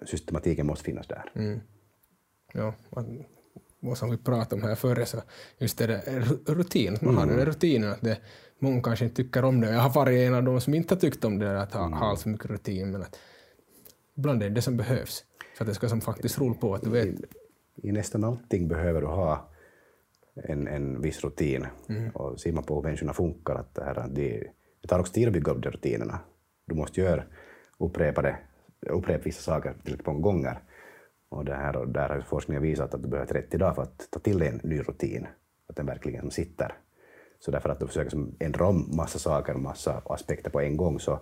systematiken 0.06 0.66
måste 0.66 0.86
finnas 0.86 1.08
där. 1.08 1.32
Mm. 1.34 1.60
Ja, 2.54 2.74
och 3.88 3.98
som 3.98 4.10
vi 4.10 4.18
pratade 4.18 4.62
om 4.62 4.68
här 4.68 4.76
förr, 4.76 5.06
så 5.06 5.22
just 5.58 5.78
det 5.78 5.88
där 5.88 6.02
rutin, 6.46 6.98
man 7.02 7.10
mm. 7.10 7.18
har 7.18 7.26
den 7.26 7.38
där 7.38 7.46
rutinen, 7.46 7.92
att 7.92 8.02
det, 8.02 8.18
många 8.60 8.82
kanske 8.82 9.06
inte 9.06 9.24
tycker 9.24 9.46
om 9.46 9.62
det. 9.62 9.72
Jag 9.72 9.80
har 9.80 9.94
varit 9.94 10.28
en 10.28 10.34
av 10.34 10.44
de 10.44 10.62
som 10.62 10.74
inte 10.74 10.96
har 10.96 11.00
tyckt 11.00 11.26
om 11.26 11.40
det 11.40 11.46
där 11.46 11.56
att 11.56 11.74
ha, 11.74 11.86
mm. 11.86 11.94
ha 11.94 12.10
alls 12.10 12.26
mycket 12.26 12.50
rutin, 12.50 12.92
men 12.92 13.02
att 13.02 13.20
ibland 14.18 14.44
är 14.44 14.50
det 14.50 14.56
det 14.56 14.62
som 14.62 14.78
behövs 14.78 15.24
för 15.58 15.64
att 15.64 15.68
det 15.68 15.74
ska 15.74 15.90
som 15.90 16.02
faktiskt 16.02 16.40
rulla 16.40 16.54
på. 16.54 16.76
Att 16.76 16.82
du 16.82 16.90
vet. 16.90 17.06
I, 17.06 17.18
I 17.76 17.92
nästan 17.92 18.24
allting 18.24 18.68
behöver 18.68 19.02
du 19.02 19.08
ha 19.08 19.52
en, 20.36 20.68
en 20.68 21.02
viss 21.02 21.24
rutin. 21.24 21.66
Mm. 21.90 22.10
Och 22.10 22.40
ser 22.40 22.52
man 22.52 22.64
på 22.64 22.76
hur 22.76 22.84
människorna 22.84 23.14
funkar, 23.14 23.56
att 23.56 23.76
det, 23.76 23.84
här, 23.84 24.08
det, 24.10 24.48
det 24.82 24.88
tar 24.88 25.00
också 25.00 25.14
tid 25.14 25.28
att 25.28 25.34
bygga 25.34 25.52
upp 25.52 25.64
de 25.64 25.70
rutinerna. 25.70 26.20
Du 26.66 26.76
måste 26.76 27.02
göra 27.02 27.24
upprepade, 27.78 28.38
upprepa 28.90 29.24
vissa 29.24 29.42
saker 29.42 29.74
tillräckligt 29.84 30.08
många 30.08 30.20
gånger. 30.20 30.60
Och, 31.36 31.46
det 31.46 31.56
här, 31.56 31.76
och 31.76 31.88
där 31.88 32.10
har 32.10 32.22
forskningen 32.22 32.64
visat 32.64 32.94
att 32.94 33.04
du 33.04 33.10
behöver 33.10 33.28
30 33.28 33.58
dagar 33.58 33.74
för 33.74 33.82
att 33.82 34.08
ta 34.12 34.20
till 34.20 34.40
dig 34.40 34.48
en 34.48 34.62
ny 34.64 34.80
rutin, 34.80 35.28
att 35.70 35.76
den 35.76 35.86
verkligen 35.86 36.32
sitter. 36.32 36.74
Så 37.40 37.52
därför 37.52 37.70
att 37.70 37.80
du 37.80 37.88
försöker 37.88 38.26
ändra 38.40 38.68
om 38.68 38.96
massa 38.96 39.20
saker, 39.20 39.54
massa 39.54 40.02
aspekter 40.06 40.50
på 40.50 40.62
en 40.62 40.78
gång, 40.78 41.00
så 41.00 41.20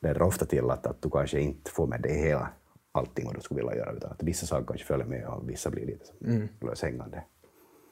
leder 0.00 0.22
ofta 0.22 0.44
till 0.44 0.70
att, 0.70 0.86
att 0.86 1.02
du 1.02 1.10
kanske 1.10 1.40
inte 1.40 1.70
får 1.70 1.86
med 1.86 2.00
dig 2.00 2.18
hela 2.18 2.48
allting 2.92 3.26
vad 3.26 3.34
du 3.34 3.40
skulle 3.40 3.60
vilja 3.60 3.76
göra, 3.76 3.92
utan 3.92 4.10
att 4.10 4.22
vissa 4.22 4.46
saker 4.46 4.66
kanske 4.66 4.86
följer 4.86 5.06
med 5.06 5.26
och 5.26 5.50
vissa 5.50 5.70
blir 5.70 5.86
lite 5.86 6.04
mm. 6.24 6.48
löshängande. 6.60 7.22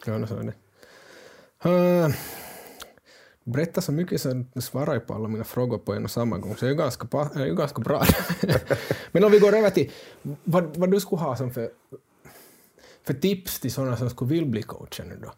Ja, 0.06 0.26
så 0.26 0.36
är 0.36 0.42
det. 0.42 0.54
Uh, 1.66 2.14
berätta 3.48 3.80
så 3.80 3.92
mycket 3.92 4.20
så 4.20 4.44
du 4.54 4.60
svarar 4.60 4.98
på 4.98 5.14
alla 5.14 5.28
mina 5.28 5.44
frågor 5.44 5.78
på 5.78 5.94
en 5.94 6.04
och 6.04 6.10
samma 6.10 6.38
gång, 6.38 6.56
så 6.56 6.64
det 6.64 6.70
är 6.70 6.74
ganska, 6.74 7.30
är 7.34 7.46
ju 7.46 7.54
ganska 7.54 7.80
bra. 7.80 8.04
Men 9.12 9.24
om 9.24 9.32
vi 9.32 9.38
går 9.38 9.56
över 9.56 9.70
till 9.70 9.90
vad, 10.44 10.76
vad 10.76 10.90
du 10.90 11.00
skulle 11.00 11.20
ha 11.20 11.36
som 11.36 11.50
för, 11.50 11.70
för 13.06 13.14
tips 13.14 13.60
till 13.60 13.72
sådana 13.72 13.96
som 13.96 14.10
skulle 14.10 14.30
vilja 14.30 14.46
bli 14.46 14.62
coacher 14.62 15.04
nu 15.04 15.18
då. 15.22 15.32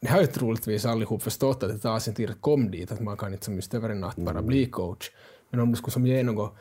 Det 0.00 0.08
har 0.08 0.20
ju 0.20 0.26
troligtvis 0.26 0.84
allihop 0.84 1.22
förstått 1.22 1.62
att 1.62 1.70
det 1.70 1.78
tar 1.78 1.98
sin 1.98 2.14
tid 2.14 2.30
att 2.30 2.40
komma 2.40 2.70
dit, 2.70 2.92
att 2.92 3.00
man 3.00 3.16
kan 3.16 3.32
inte 3.32 3.44
som 3.44 3.54
just 3.54 3.74
över 3.74 3.88
en 3.90 4.00
natt 4.00 4.16
bara 4.16 4.42
bli 4.42 4.66
coach. 4.66 5.10
Men 5.50 5.60
om 5.60 5.70
du 5.70 5.76
skulle 5.76 5.92
som 5.92 6.06
ge 6.06 6.22
något 6.22 6.54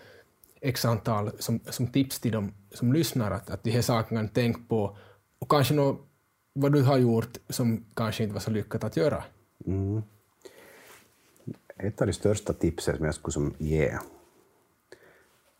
x 0.62 0.86
antal 0.86 1.32
som, 1.40 1.60
som 1.70 1.88
tips 1.88 2.20
till 2.20 2.32
dem 2.32 2.54
som 2.72 2.94
lyssnar, 2.94 3.32
att, 3.32 3.50
att 3.50 3.64
de 3.64 3.72
här 3.72 3.82
sakerna 3.82 4.20
kan 4.20 4.30
tänka 4.30 4.62
på, 4.70 4.98
och 5.40 5.52
kanske 5.52 5.74
något 5.74 6.10
vad 6.54 6.74
du 6.74 6.82
har 6.82 6.98
gjort 6.98 7.38
som 7.50 7.86
kanske 7.94 8.24
inte 8.24 8.34
var 8.34 8.42
så 8.42 8.52
lyckat 8.52 8.84
att 8.84 8.98
göra? 8.98 9.24
Mm 9.66 10.02
ett 11.78 12.02
av 12.02 12.08
de 12.08 12.14
största 12.14 12.54
tipsen 12.54 12.96
som 12.96 13.06
jag 13.06 13.16
skulle 13.16 13.34
som 13.34 13.56
ge, 13.58 13.98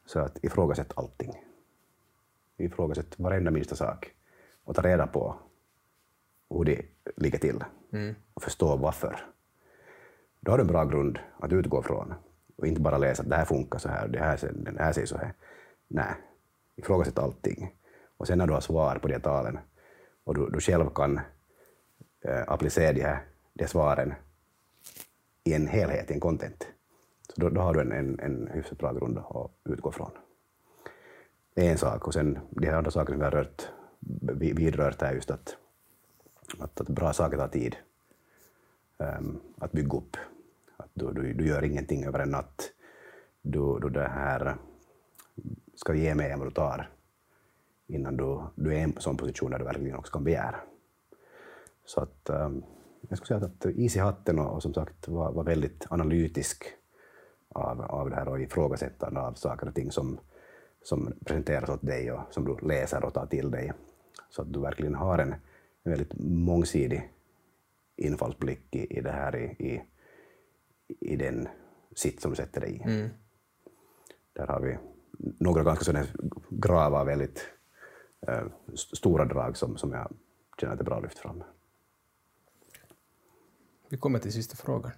så 0.06 0.20
att 0.20 0.44
ifrågasätt 0.44 0.94
allting. 0.96 1.32
Ifrågasätt 2.58 3.20
varenda 3.20 3.52
minsta 3.52 3.76
sak 3.76 4.12
och 4.64 4.76
ta 4.76 4.82
reda 4.82 5.08
på 5.08 5.36
hur 6.50 6.64
det 6.64 6.86
ligger 7.18 7.40
till 7.40 7.64
mm. 7.92 8.16
och 8.34 8.44
förstå 8.44 8.76
varför. 8.76 9.26
Då 10.40 10.52
har 10.52 10.58
du 10.58 10.62
en 10.62 10.68
bra 10.68 10.86
grund 10.86 11.20
att 11.40 11.54
utgå 11.54 11.82
från 11.82 12.14
och 12.56 12.68
inte 12.68 12.82
bara 12.82 12.98
läsa 12.98 13.24
att 13.24 13.30
det 13.30 13.36
här 13.36 13.46
funkar 13.46 13.80
så 13.80 13.90
här, 13.90 14.08
det 14.08 14.20
här, 14.20 14.52
det 14.54 14.84
här 14.84 14.94
säger 14.94 15.08
så 15.08 15.18
här. 15.18 15.34
Nej, 15.88 16.14
ifrågasätt 16.76 17.20
allting. 17.20 17.76
Och 18.18 18.28
sen 18.28 18.38
när 18.38 18.48
du 18.48 18.54
har 18.54 18.62
svar 18.62 18.96
på 18.96 19.08
de 19.08 19.20
talen 19.20 19.60
och 20.24 20.36
du, 20.36 20.50
du 20.50 20.60
själv 20.60 20.90
kan 20.90 21.20
äh, 22.22 22.44
applicera 22.48 22.94
de 22.94 23.02
här, 23.02 23.26
de 23.54 23.68
svaren 23.68 24.14
i 25.44 25.54
en 25.54 25.68
helhet, 25.68 26.12
i 26.12 26.14
en 26.14 26.20
content. 26.20 26.68
Så 27.30 27.42
då, 27.42 27.50
då 27.50 27.62
har 27.62 27.74
du 27.74 27.82
en, 27.82 27.92
en, 27.92 28.20
en 28.20 28.50
hyfsat 28.54 28.78
bra 28.78 28.94
grund 28.94 29.18
att 29.18 29.52
utgå 29.64 29.92
från. 29.92 30.12
Det 31.54 31.68
är 31.68 31.72
en 31.72 31.78
sak. 31.78 32.08
Och 32.08 32.14
sen 32.14 32.40
de 32.50 32.68
här 32.68 32.78
andra 32.78 32.92
sakerna 32.92 33.18
vi 33.18 33.24
har 33.24 33.32
rört, 33.32 33.68
vidrört 34.56 35.02
är 35.02 35.14
just 35.14 35.32
att, 35.32 35.56
att, 36.60 36.82
att 36.82 36.90
bra 36.90 37.14
saker 37.14 37.38
tar 37.38 37.48
tid 37.48 37.76
um, 38.98 39.42
att 39.58 39.72
bygga 39.72 39.98
upp. 39.98 40.18
Att 40.78 40.90
du, 40.94 41.12
du, 41.12 41.34
du, 41.34 41.48
gör 41.48 41.64
ingenting 41.64 42.06
över 42.06 42.20
en 42.20 42.30
natt. 42.30 42.72
Du, 43.42 43.80
du 43.80 43.90
det 43.90 44.08
här 44.08 44.56
ska 45.76 45.94
ge 45.94 46.16
mer 46.16 46.30
än 46.30 46.40
vad 46.40 46.48
du 46.48 46.54
tar 46.54 46.90
innan 47.88 48.18
du, 48.18 48.42
du 48.56 48.74
är 48.74 48.78
i 48.78 48.82
en 48.82 48.96
sån 49.00 49.18
position 49.18 49.52
där 49.52 49.60
du 49.60 49.66
verkligen 49.66 49.98
också 49.98 50.14
kan 50.14 50.24
begära. 50.24 50.56
Så 51.86 52.02
att 52.02 52.30
um, 52.30 52.64
jag 53.10 53.18
skulle 53.18 53.40
säga 53.40 53.52
att 53.52 53.66
is 53.66 53.96
i 53.96 54.00
hatten 54.00 54.40
och, 54.40 54.56
och 54.56 54.62
som 54.64 54.74
sagt 54.74 55.08
var, 55.08 55.32
var, 55.32 55.44
väldigt 55.44 55.86
analytisk 55.90 56.66
av, 57.50 57.82
av 57.82 58.10
det 58.10 58.16
här 58.16 58.28
och 58.28 58.42
ifrågasättande 58.42 59.20
av 59.20 59.34
saker 59.34 59.68
och 59.68 59.76
ting 59.76 59.92
som, 59.92 60.20
som 60.84 61.14
presenteras 61.26 61.70
åt 61.70 61.82
dig 61.82 62.12
och 62.12 62.20
som 62.30 62.46
du 62.46 62.68
läser 62.68 63.04
och 63.04 63.14
tar 63.14 63.26
till 63.26 63.52
dig. 63.52 63.74
Så 64.30 64.42
att 64.42 64.54
du 64.54 64.60
verkligen 64.60 64.96
har 64.96 65.18
en, 65.18 65.34
en 65.84 65.92
väldigt 65.92 66.14
mångsidig 66.20 67.10
infallsblick 67.96 68.76
i, 68.76 68.98
i 68.98 69.02
det 69.02 69.12
här, 69.12 69.36
i, 69.36 69.46
i, 69.60 69.82
i 71.00 71.16
den 71.16 71.48
sitt 71.96 72.22
som 72.22 72.32
du 72.32 72.36
sätter 72.36 72.62
dig 72.62 72.76
i. 72.76 72.84
Mm. 72.84 73.10
Där 74.34 74.48
har 74.48 74.60
vi 74.60 74.78
några 75.18 75.64
ganska 75.64 75.86
sådana 75.86 76.06
grava, 76.50 77.04
väldigt 77.04 77.48
äh, 78.28 78.44
stora 78.76 79.26
drag 79.26 79.58
som, 79.58 79.78
som 79.78 79.92
jag 79.92 80.14
känner 80.60 80.74
att 80.74 80.80
det 80.80 80.84
är 80.84 80.86
bra 80.86 80.98
att 80.98 81.04
lyfta 81.04 81.22
fram. 81.22 81.44
Vi 83.94 83.98
kommer 83.98 84.20
till 84.20 84.34
sista 84.34 84.56
frågan. 84.56 84.92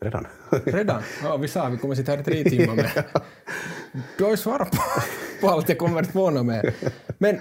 Redan? 0.00 0.26
Redan? 0.50 1.02
Ja, 1.22 1.36
vi 1.36 1.48
sa 1.48 1.66
att 1.66 1.72
vi 1.72 1.78
kommer 1.78 1.94
sitta 1.94 2.12
här 2.12 2.20
i 2.20 2.24
tre 2.24 2.44
timmar 2.44 2.74
med. 2.74 3.04
Du 4.18 4.24
har 4.24 4.30
ju 4.30 4.36
svarat 4.36 4.70
på, 4.70 4.82
på 5.40 5.48
allt 5.48 5.68
jag 5.68 5.78
kommer 5.78 6.00
att 6.00 6.06
få 6.06 6.42
med. 6.42 6.74
Men 7.18 7.38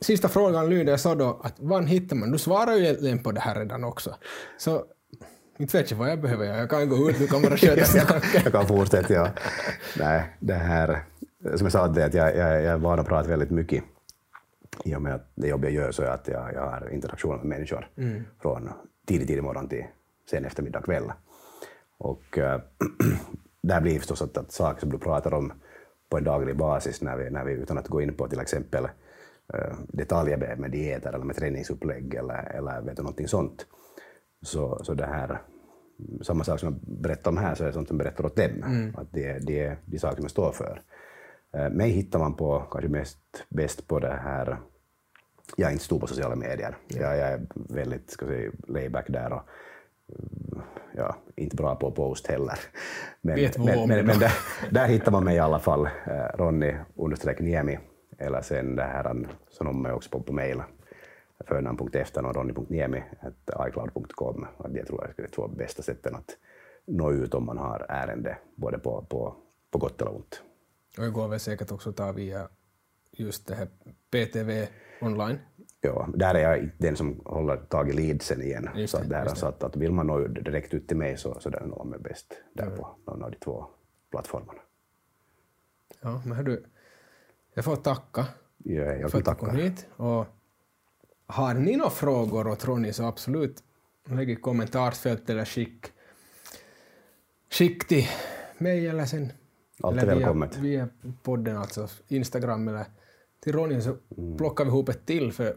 sista 0.00 0.28
frågan 0.28 0.70
lyder 0.70 0.96
så 0.96 1.14
då 1.14 1.40
att 1.44 1.60
var 1.60 1.82
hittar 1.82 2.16
man? 2.16 2.30
Du 2.30 2.38
svarar 2.38 2.74
ju 2.74 2.84
egentligen 2.84 3.22
på 3.22 3.32
det 3.32 3.40
här 3.40 3.54
redan 3.54 3.84
också. 3.84 4.16
Så 4.58 4.84
inte 5.58 5.78
vet 5.78 5.90
jag 5.90 5.98
vad 5.98 6.10
jag 6.10 6.20
behöver 6.20 6.44
göra. 6.44 6.56
Jag 6.56 6.70
kan 6.70 6.88
gå 6.88 7.10
ut, 7.10 7.18
du 7.18 7.26
kan 7.32 7.42
bara 7.42 7.56
sköta 7.56 7.84
snacket. 7.84 8.44
jag 8.44 8.52
kan 8.52 8.66
fortsätta, 8.66 9.14
ja. 9.14 9.28
Nej, 9.98 10.36
det 10.40 10.54
här, 10.54 11.04
som 11.54 11.64
jag 11.64 11.72
sa, 11.72 11.88
det 11.88 12.04
att 12.04 12.14
jag, 12.14 12.36
jag, 12.36 12.62
jag 12.62 12.72
är 12.72 12.78
van 12.78 12.98
att 12.98 13.06
prata 13.06 13.28
väldigt 13.28 13.50
mycket 13.50 13.84
i 14.84 14.94
och 14.94 15.02
med 15.02 15.14
att 15.14 15.32
det 15.34 15.48
jobb 15.48 15.64
jag 15.64 15.72
gör 15.72 15.92
så 15.92 16.02
är 16.02 16.06
att 16.06 16.28
jag, 16.28 16.54
jag 16.54 16.60
har 16.60 16.90
interaktion 16.92 17.36
med 17.36 17.46
människor 17.46 17.88
mm. 17.96 18.24
från 18.42 18.70
tidigt, 19.06 19.28
tidig 19.28 19.42
morgon 19.42 19.68
till 19.68 19.84
sen 20.30 20.44
eftermiddag, 20.44 20.82
kväll. 20.82 21.12
Och 21.98 22.38
äh, 22.38 22.60
där 23.62 23.80
blir 23.80 23.98
förstås 23.98 24.22
att, 24.22 24.36
att 24.36 24.52
saker 24.52 24.80
som 24.80 24.90
du 24.90 24.98
pratar 24.98 25.34
om 25.34 25.52
på 26.08 26.18
en 26.18 26.24
daglig 26.24 26.56
basis, 26.56 27.02
när 27.02 27.16
vi, 27.16 27.30
när 27.30 27.44
vi, 27.44 27.52
utan 27.52 27.78
att 27.78 27.88
gå 27.88 28.02
in 28.02 28.14
på 28.16 28.28
till 28.28 28.40
exempel 28.40 28.84
äh, 29.54 29.76
detaljer 29.88 30.56
med 30.56 30.70
dieter 30.70 31.12
eller 31.12 31.24
med 31.24 31.36
träningsupplägg 31.36 32.14
eller, 32.14 32.44
eller 32.44 32.82
vet 32.82 32.96
du, 32.96 33.02
någonting 33.02 33.28
sånt, 33.28 33.66
så, 34.42 34.84
så 34.84 34.94
det 34.94 35.06
här, 35.06 35.42
samma 36.22 36.44
sak 36.44 36.60
som 36.60 36.68
jag 36.68 37.00
berättar 37.02 37.30
om 37.30 37.36
här, 37.36 37.54
så 37.54 37.62
är 37.62 37.66
det 37.66 37.72
sånt 37.72 37.88
som 37.88 37.98
berättar 37.98 38.26
åt 38.26 38.36
dem. 38.36 38.62
Mm. 38.62 38.96
Att 38.96 39.12
det, 39.12 39.38
det 39.38 39.60
är 39.60 39.78
de 39.84 39.98
saker 39.98 40.16
som 40.16 40.24
jag 40.24 40.30
står 40.30 40.52
för. 40.52 40.82
Äh, 41.54 41.70
mig 41.70 41.90
hittar 41.90 42.18
man 42.18 42.34
på, 42.34 42.60
kanske 42.70 42.88
mest 42.88 43.18
bäst 43.48 43.88
på 43.88 43.98
det 43.98 44.20
här 44.22 44.58
jag 45.56 45.68
är 45.68 45.72
inte 45.72 45.84
stor 45.84 46.00
på 46.00 46.06
sociala 46.06 46.36
medier. 46.36 46.76
Jag, 46.88 47.18
jag 47.18 47.28
är 47.28 47.46
väldigt 47.54 48.10
ska 48.10 48.26
säga, 48.26 48.52
layback 48.68 49.06
där 49.08 49.32
och 49.32 49.42
ja, 50.96 51.16
inte 51.36 51.56
bra 51.56 51.76
på 51.76 51.90
post 51.90 52.26
heller. 52.26 52.58
Men, 53.20 53.50
men, 53.58 53.88
men, 53.88 54.06
men 54.06 54.18
där, 54.18 54.32
där, 54.70 54.86
hittar 54.86 55.12
man 55.12 55.24
mig 55.24 55.36
i 55.36 55.38
alla 55.38 55.58
fall. 55.58 55.86
Eh, 55.86 56.36
Ronny 56.38 56.74
understreck 56.96 57.40
Niemi. 57.40 57.78
Eller 58.18 58.42
sen 58.42 58.76
det 58.76 58.82
här 58.82 59.26
som 59.50 59.66
når 59.66 59.72
mig 59.72 59.92
också 59.92 60.10
på, 60.10 60.22
på 60.22 60.32
mejl. 60.32 60.62
Förnamn.efter 61.48 62.26
och 62.26 62.34
ronny.niemi 62.34 63.02
icloud.com. 63.68 64.46
Det 64.68 64.84
tror 64.84 65.00
jag 65.00 65.18
är 65.18 65.22
de 65.22 65.28
två 65.28 65.48
bästa 65.48 65.82
sätten 65.82 66.14
att 66.14 66.36
nå 66.86 67.12
ut 67.12 67.34
om 67.34 67.46
man 67.46 67.58
har 67.58 67.86
ärende, 67.88 68.38
både 68.54 68.78
på, 68.78 69.02
på, 69.02 69.36
på 69.70 69.78
gott 69.78 70.02
eller 70.02 70.14
ont. 70.14 70.42
Och 70.98 71.04
det 71.04 71.10
går 71.10 71.28
väl 71.28 71.40
säkert 71.40 71.72
också 71.72 71.90
att 71.90 71.96
ta 71.96 72.12
via 72.12 72.48
just 73.12 73.46
det 73.46 73.54
här 73.54 73.68
PTV 74.10 74.66
online? 75.02 75.38
Ja, 75.80 76.08
där 76.14 76.34
är 76.34 76.56
jag 76.56 76.70
den 76.78 76.96
som 76.96 77.20
håller 77.24 77.56
tag 77.56 77.88
i 77.88 77.92
leadsen 77.92 78.42
igen. 78.42 78.68
Just 78.74 78.92
så, 78.92 79.02
där, 79.02 79.34
så 79.34 79.46
att, 79.46 79.62
att 79.62 79.76
vill 79.76 79.92
man 79.92 80.06
nå 80.06 80.26
direkt 80.26 80.74
ut 80.74 80.88
till 80.88 80.96
mig 80.96 81.16
så, 81.16 81.40
så 81.40 81.48
där 81.50 81.60
når 81.60 81.84
man 81.84 82.02
bäst 82.02 82.34
där 82.52 82.66
mm. 82.66 82.78
på 82.78 82.96
någon 83.06 83.22
av 83.22 83.30
de 83.30 83.36
två 83.36 83.66
plattformarna. 84.10 84.60
Ja, 86.00 86.22
men 86.26 86.44
du, 86.44 86.64
jag 87.54 87.64
får 87.64 87.76
tacka 87.76 88.26
ja, 88.58 88.82
jag 88.82 89.10
för 89.10 89.18
att 89.18 89.24
du 89.24 89.34
kom 89.34 89.56
hit. 89.56 89.86
Och 89.96 90.26
har 91.26 91.54
ni 91.54 91.76
några 91.76 91.90
frågor 91.90 92.48
åt 92.48 92.64
Ronny 92.64 92.92
så 92.92 93.04
absolut 93.04 93.62
lägg 94.04 94.30
i 94.30 94.36
kommentarsfältet 94.36 95.30
eller 95.30 95.44
skick, 95.44 95.86
skick 97.50 97.88
till 97.88 98.08
mig 98.58 98.88
eller 98.88 99.04
sen 99.04 99.32
Allt 99.82 99.96
är 99.96 100.02
eller 100.02 100.14
välkommet. 100.14 100.56
Via, 100.56 100.88
via 101.00 101.12
podden, 101.22 101.56
alltså 101.56 101.88
Instagram 102.08 102.68
eller 102.68 102.84
till 103.42 103.52
Ronny 103.52 103.80
så 103.80 103.96
plockar 104.38 104.64
vi 104.64 104.68
ihop 104.68 104.88
ett 104.88 105.06
till 105.06 105.32
för 105.32 105.56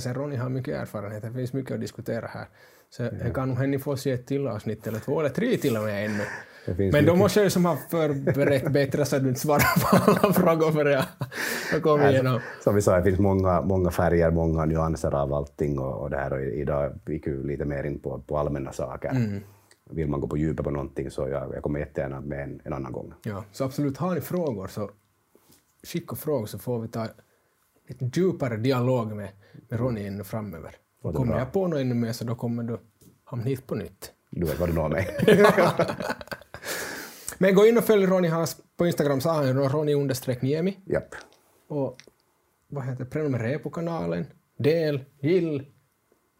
säga 0.00 0.14
Ronny 0.14 0.36
har 0.36 0.48
mycket 0.48 0.74
erfarenhet, 0.74 1.22
det 1.22 1.32
finns 1.32 1.52
mycket 1.52 1.74
att 1.74 1.80
diskutera 1.80 2.26
här. 2.26 2.46
Så 2.90 3.02
jag 3.02 3.34
kan 3.34 3.48
nog 3.48 3.58
henne 3.58 3.78
få 3.78 3.96
se 3.96 4.10
ett 4.10 4.26
till 4.26 4.48
avsnitt 4.48 4.86
eller 4.86 4.98
två 4.98 5.20
eller 5.20 5.30
tre 5.30 5.56
till 5.56 5.76
och 5.76 5.82
med 5.82 6.04
ännu. 6.04 6.24
Men 6.92 7.04
då 7.04 7.16
måste 7.16 7.40
jag 7.40 7.44
ju 7.44 7.50
som 7.50 7.64
ha 7.64 7.76
förberett 7.90 8.72
bättre 8.72 9.04
så 9.04 9.16
att 9.16 9.22
du 9.22 9.28
inte 9.28 9.40
svarar 9.40 9.80
på 9.80 10.10
alla 10.10 10.32
frågor 10.32 10.72
för 10.72 10.86
jag 10.86 11.04
har 11.72 11.80
kommit 11.80 12.10
igenom. 12.10 12.40
Som 12.64 12.74
vi 12.74 12.82
sa, 12.82 12.96
det 12.96 13.04
finns 13.04 13.18
många, 13.18 13.62
många 13.62 13.90
färger, 13.90 14.30
många 14.30 14.64
nyanser 14.64 15.14
av 15.14 15.34
allting 15.34 15.78
och, 15.78 16.02
och 16.02 16.10
det 16.10 16.16
här. 16.16 16.32
Och 16.32 16.40
idag 16.40 16.98
gick 17.06 17.26
vi 17.26 17.30
lite 17.30 17.64
mer 17.64 17.84
in 17.84 17.98
på, 17.98 18.18
på 18.18 18.38
allmänna 18.38 18.72
saker. 18.72 19.10
Mm. 19.10 19.40
Vill 19.90 20.08
man 20.08 20.20
gå 20.20 20.26
på 20.26 20.36
djupet 20.36 20.64
på 20.64 20.70
någonting 20.70 21.10
så 21.10 21.28
jag, 21.28 21.54
jag 21.54 21.62
kommer 21.62 21.80
jättegärna 21.80 22.20
med 22.20 22.42
en, 22.42 22.60
en 22.64 22.72
annan 22.72 22.92
gång. 22.92 23.12
Ja, 23.22 23.44
så 23.52 23.64
absolut, 23.64 23.96
har 23.96 24.14
ni 24.14 24.20
frågor 24.20 24.66
så 24.66 24.90
skicka 25.82 26.16
frågor 26.16 26.46
så 26.46 26.58
får 26.58 26.80
vi 26.80 26.88
ta 26.88 27.08
en 27.86 28.10
djupare 28.14 28.56
dialog 28.56 29.12
med, 29.16 29.28
med 29.68 29.80
Ronny 29.80 30.06
ännu 30.06 30.24
framöver. 30.24 30.76
Kommer 31.02 31.38
jag 31.38 31.52
på 31.52 31.66
något 31.66 31.80
ännu 31.80 31.94
mer 31.94 32.12
så 32.12 32.24
då 32.24 32.34
kommer 32.34 32.62
du 32.62 32.78
hamna 33.24 33.44
hit 33.44 33.66
på 33.66 33.74
nytt. 33.74 34.12
Du 34.30 34.46
vet 34.46 34.60
vad 34.60 34.68
du 34.68 34.72
når 34.72 34.88
mig. 34.88 35.16
Men 37.38 37.54
gå 37.54 37.66
in 37.66 37.78
och 37.78 37.84
följ 37.84 38.06
Ronny 38.06 38.28
Haas 38.28 38.56
på 38.76 38.86
Instagram 38.86 39.20
så 39.20 39.28
har 39.28 39.44
han 39.44 39.68
Ronny 39.68 39.94
understreck 39.94 40.42
Niemi 40.42 40.78
Japp. 40.84 41.14
och 41.68 41.96
vad 42.68 42.84
heter 42.84 43.04
prenumerera 43.04 43.58
på 43.58 43.70
kanalen, 43.70 44.26
del, 44.58 45.04
gill, 45.20 45.66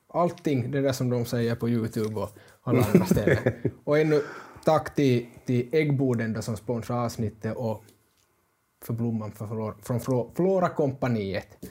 allting 0.09 0.70
det 0.70 0.80
där 0.80 0.93
som 0.93 1.11
de 1.11 1.24
säger 1.24 1.55
på 1.55 1.68
Youtube 1.68 2.20
och 2.20 2.30
alla 2.62 2.84
andra 2.84 3.07
ställen. 3.07 3.38
och 3.84 3.99
ännu 3.99 4.22
tack 4.64 4.95
till, 4.95 5.26
till 5.47 5.68
Äggboden 5.72 6.32
då 6.32 6.43
som 6.43 6.57
sponsrar 6.57 7.05
avsnittet 7.05 7.57
och 7.57 7.84
för 8.85 8.95
blomman 8.95 9.33
för 9.33 9.47
Flora, 9.47 9.74
från 9.83 10.01
Flo- 10.01 10.35
Flora-kompaniet. 10.37 11.66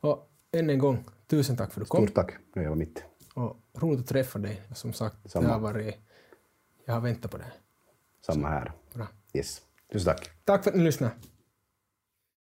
Och 0.00 0.30
än 0.52 0.70
en 0.70 0.78
gång, 0.78 1.04
tusen 1.26 1.56
tack 1.56 1.72
för 1.72 1.80
att 1.80 1.86
du 1.86 1.90
kom. 1.90 2.06
Stort 2.06 2.14
tack. 2.14 2.32
Nu 2.54 2.62
är 2.62 2.66
jag 2.66 2.78
mitt. 2.78 3.04
Och 3.34 3.56
roligt 3.74 4.00
att 4.00 4.06
träffa 4.06 4.38
dig. 4.38 4.62
Som 4.74 4.92
sagt, 4.92 5.30
Samma. 5.30 5.46
det 5.46 5.52
har 5.52 5.60
varit, 5.60 5.94
jag 6.84 6.94
har 6.94 7.00
väntat 7.00 7.30
på 7.30 7.36
det. 7.38 7.52
Samma 8.26 8.48
här. 8.48 8.72
Bra. 8.94 9.06
Yes. 9.32 9.62
Tusen 9.92 10.14
tack. 10.14 10.30
Tack 10.44 10.64
för 10.64 10.70
att 10.70 10.76
ni 10.76 10.82
lyssnade. 10.84 11.12